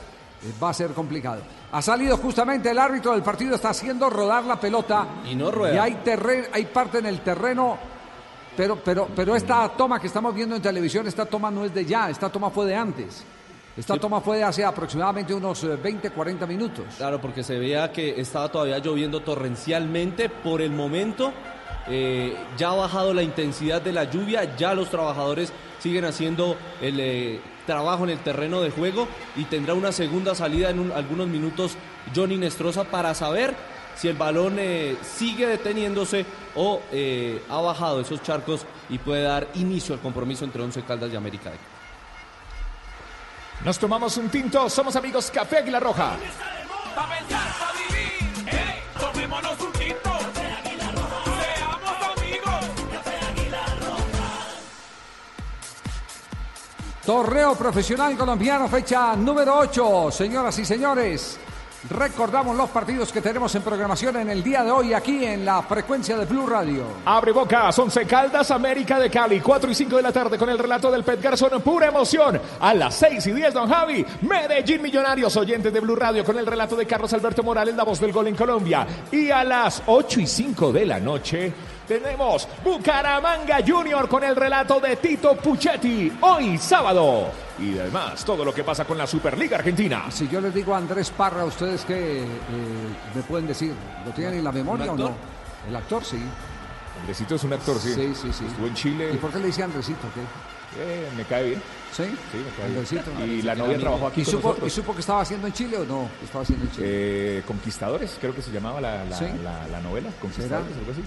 va 0.62 0.70
a 0.70 0.74
ser 0.74 0.92
complicado. 0.92 1.42
Ha 1.72 1.82
salido 1.82 2.18
justamente 2.18 2.70
el 2.72 2.78
árbitro 2.78 3.14
del 3.14 3.24
partido, 3.24 3.56
está 3.56 3.70
haciendo 3.70 4.10
rodar 4.10 4.44
la 4.44 4.60
pelota. 4.60 5.08
Y 5.30 5.36
no 5.36 5.50
rueda. 5.50 5.76
Y 5.76 5.78
hay, 5.78 5.94
terreno, 6.04 6.48
hay 6.52 6.66
parte 6.66 6.98
en 6.98 7.06
el 7.06 7.22
terreno, 7.22 7.78
pero, 8.56 8.78
pero, 8.84 9.08
pero 9.16 9.36
esta 9.36 9.70
toma 9.70 10.00
que 10.00 10.08
estamos 10.08 10.34
viendo 10.36 10.56
en 10.56 10.62
televisión, 10.62 11.08
esta 11.08 11.26
toma 11.26 11.50
no 11.52 11.66
es 11.66 11.74
de 11.74 11.86
ya, 11.86 12.10
esta 12.10 12.30
toma 12.30 12.50
fue 12.50 12.66
de 12.68 12.76
antes. 12.76 13.24
Esta 13.78 13.98
toma 13.98 14.20
fue 14.20 14.38
de 14.38 14.44
hace 14.44 14.66
aproximadamente 14.66 15.34
unos 15.34 15.64
eh, 15.64 15.78
20, 15.82 16.10
40 16.10 16.46
minutos. 16.46 16.86
Claro, 16.98 17.22
porque 17.22 17.42
se 17.42 17.58
veía 17.58 17.90
que 17.92 18.20
estaba 18.20 18.50
todavía 18.52 18.80
lloviendo 18.80 19.22
torrencialmente. 19.22 20.28
Por 20.28 20.62
el 20.62 20.72
momento 20.72 21.32
eh, 21.88 22.36
ya 22.58 22.72
ha 22.72 22.76
bajado 22.76 23.14
la 23.14 23.24
intensidad 23.24 23.82
de 23.82 23.94
la 23.94 24.04
lluvia, 24.04 24.56
ya 24.58 24.74
los 24.74 24.90
trabajadores 24.90 25.54
siguen 25.80 26.04
haciendo 26.04 26.58
el 26.82 27.00
eh, 27.00 27.40
trabajo 27.66 28.04
en 28.04 28.10
el 28.12 28.20
terreno 28.20 28.62
de 28.62 28.72
juego 28.72 29.08
y 29.38 29.46
tendrá 29.46 29.74
una 29.74 29.92
segunda 29.94 30.36
salida 30.36 30.70
en 30.70 30.80
un- 30.80 30.92
algunos 30.92 31.28
minutos 31.30 31.78
Johnny 32.14 32.38
Nestroza 32.38 32.84
para 32.84 33.14
saber 33.16 33.56
si 33.96 34.08
el 34.08 34.16
balón 34.16 34.58
eh, 34.60 34.98
sigue 35.02 35.48
deteniéndose 35.48 36.26
o 36.56 36.82
eh, 36.92 37.42
ha 37.50 37.62
bajado 37.62 38.02
esos 38.02 38.22
charcos 38.22 38.66
y 38.90 38.98
puede 38.98 39.24
dar 39.24 39.48
inicio 39.56 39.96
al 39.96 40.02
compromiso 40.02 40.46
entre 40.46 40.62
Once 40.62 40.82
Caldas 40.84 41.12
y 41.12 41.16
América 41.16 41.52
Nos 43.64 43.78
tomamos 43.80 44.18
un 44.18 44.30
tinto, 44.30 44.70
somos 44.70 44.96
amigos 44.96 45.32
Café 45.32 45.58
Águila 45.58 45.80
Roja. 45.80 46.18
Torneo 57.06 57.56
Profesional 57.56 58.16
Colombiano, 58.16 58.68
fecha 58.70 59.16
número 59.16 59.58
8. 59.58 60.12
Señoras 60.12 60.58
y 60.60 60.66
señores, 60.66 61.40
recordamos 61.90 62.56
los 62.56 62.70
partidos 62.70 63.12
que 63.12 63.22
tenemos 63.22 63.54
en 63.56 63.62
programación 63.62 64.18
en 64.18 64.30
el 64.30 64.44
día 64.44 64.64
de 64.64 64.72
hoy 64.72 64.94
aquí 64.94 65.26
en 65.26 65.46
la 65.46 65.62
frecuencia 65.64 66.18
de 66.18 66.26
Blue 66.26 66.48
Radio. 66.48 66.86
Abre 67.06 67.32
bocas, 67.32 67.78
Once 67.80 68.06
Caldas, 68.06 68.52
América 68.52 69.00
de 69.00 69.10
Cali, 69.10 69.40
4 69.40 69.72
y 69.72 69.76
5 69.76 69.96
de 69.96 70.02
la 70.02 70.12
tarde 70.12 70.38
con 70.38 70.50
el 70.50 70.60
relato 70.60 70.92
del 70.92 71.04
Pet 71.04 71.22
Garzón, 71.22 71.62
pura 71.62 71.88
emoción. 71.88 72.40
A 72.60 72.74
las 72.74 72.96
6 72.96 73.28
y 73.28 73.32
10, 73.32 73.54
don 73.54 73.70
Javi, 73.70 74.06
Medellín 74.22 74.82
Millonarios, 74.82 75.36
oyentes 75.38 75.74
de 75.74 75.80
Blue 75.80 75.96
Radio 75.96 76.24
con 76.24 76.38
el 76.38 76.46
relato 76.46 76.76
de 76.76 76.86
Carlos 76.86 77.12
Alberto 77.14 77.44
Morales, 77.44 77.76
la 77.76 77.84
voz 77.84 78.00
del 78.00 78.12
gol 78.12 78.28
en 78.28 78.36
Colombia. 78.36 78.86
Y 79.12 79.30
a 79.32 79.44
las 79.44 79.84
8 79.86 80.22
y 80.22 80.28
5 80.28 80.72
de 80.72 80.86
la 80.86 81.00
noche 81.00 81.54
tenemos 81.88 82.48
Bucaramanga 82.64 83.58
Junior 83.68 84.08
con 84.08 84.24
el 84.24 84.36
relato 84.36 84.80
de 84.80 84.96
Tito 84.96 85.36
Puchetti, 85.36 86.12
hoy 86.22 86.58
sábado. 86.58 87.51
Y 87.62 87.78
además, 87.78 88.26
todo 88.26 88.44
lo 88.44 88.54
que 88.54 88.64
pasa 88.64 88.86
con 88.86 88.98
la 88.98 89.06
Superliga 89.06 89.58
Argentina. 89.58 90.06
Si 90.10 90.28
yo 90.28 90.42
les 90.42 90.54
digo 90.54 90.74
a 90.74 90.78
Andrés 90.78 91.12
Parra, 91.12 91.46
¿ustedes 91.46 91.86
qué 91.86 92.24
eh, 92.24 92.26
me 93.16 93.22
pueden 93.22 93.48
decir? 93.48 93.74
¿Lo 94.06 94.12
tienen 94.12 94.36
en 94.36 94.44
la 94.44 94.52
memoria 94.52 94.92
o 94.92 94.94
¿Un 94.96 95.00
no? 95.00 95.16
El 95.68 95.76
actor, 95.76 96.04
sí. 96.04 96.18
Andresito 97.02 97.36
es 97.36 97.44
un 97.44 97.54
actor, 97.54 97.78
sí. 97.80 97.94
Sí, 97.94 98.14
sí, 98.16 98.34
sí. 98.34 98.46
Estuvo 98.46 98.68
en 98.68 98.74
Chile. 98.74 99.12
¿Y 99.14 99.18
por 99.18 99.32
qué 99.32 99.40
le 99.40 99.48
dice 99.48 99.64
Andresito? 99.64 100.08
¿Qué? 100.14 100.22
Eh, 100.82 101.08
me 101.18 101.24
cae 101.26 101.50
bien. 101.50 101.62
¿Sí? 101.92 102.04
Sí, 102.06 102.38
me 102.38 102.44
cae 102.58 102.66
bien. 102.70 102.78
Andresito. 102.80 103.12
Y 103.26 103.42
la 103.44 103.56
novia 103.56 103.78
trabajó 103.78 104.08
aquí 104.08 104.22
¿Y 104.22 104.24
con 104.24 104.32
supo, 104.34 104.48
nosotros. 104.50 104.72
¿Y 104.72 104.76
supo 104.76 104.94
que 104.94 105.00
estaba 105.02 105.22
haciendo 105.22 105.48
en 105.48 105.54
Chile 105.54 105.78
o 105.78 105.86
no? 105.86 106.10
¿Qué 106.20 106.26
estaba 106.26 106.44
haciendo 106.44 106.66
en 106.66 106.72
Chile? 106.72 106.86
Eh, 106.90 107.44
Conquistadores, 107.46 108.18
creo 108.20 108.34
que 108.34 108.42
se 108.42 108.52
llamaba 108.52 108.82
la, 108.82 109.06
la, 109.06 109.18
Sí. 109.18 109.26
la- 109.44 109.68
la 109.68 109.82
novela. 109.82 110.10
Conquistadores, 110.20 110.76
algo 110.78 110.92
así. 110.92 111.04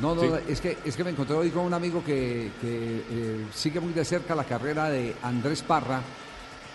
No, 0.00 0.14
no, 0.14 0.22
Sí. 0.22 0.28
es, 0.48 0.60
que, 0.60 0.78
es 0.84 0.96
que 0.96 1.04
me 1.04 1.10
encontré 1.10 1.36
hoy 1.36 1.50
con 1.50 1.64
un 1.64 1.74
amigo 1.74 2.02
que, 2.04 2.50
que, 2.60 3.04
eh, 3.10 3.46
sigue 3.54 3.78
muy 3.80 3.92
de 3.92 4.04
cerca 4.04 4.34
la 4.34 4.44
carrera 4.44 4.90
de 4.90 5.14
Andrés 5.22 5.62
Parra 5.62 6.00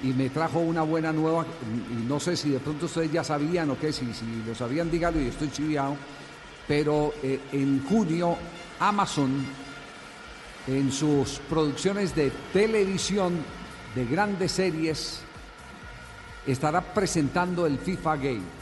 y 0.01 0.07
me 0.13 0.29
trajo 0.29 0.59
una 0.59 0.83
buena 0.83 1.11
nueva, 1.11 1.45
y 1.91 2.07
no 2.07 2.21
sé 2.21 2.37
si 2.37 2.49
de 2.51 2.59
pronto 2.59 2.85
ustedes 2.85 3.11
ya 3.11 3.23
sabían 3.23 3.69
o 3.71 3.77
qué, 3.77 3.91
si, 3.91 4.13
si 4.13 4.25
lo 4.47 4.55
sabían, 4.55 4.89
dígalo 4.89 5.19
y 5.19 5.27
estoy 5.27 5.51
chiviado, 5.51 5.97
pero 6.65 7.13
eh, 7.21 7.41
en 7.51 7.83
junio 7.85 8.37
Amazon, 8.79 9.45
en 10.67 10.91
sus 10.91 11.39
producciones 11.49 12.15
de 12.15 12.31
televisión 12.53 13.33
de 13.93 14.05
grandes 14.05 14.53
series, 14.53 15.19
estará 16.47 16.79
presentando 16.81 17.65
el 17.65 17.77
FIFA 17.79 18.15
Gate. 18.15 18.58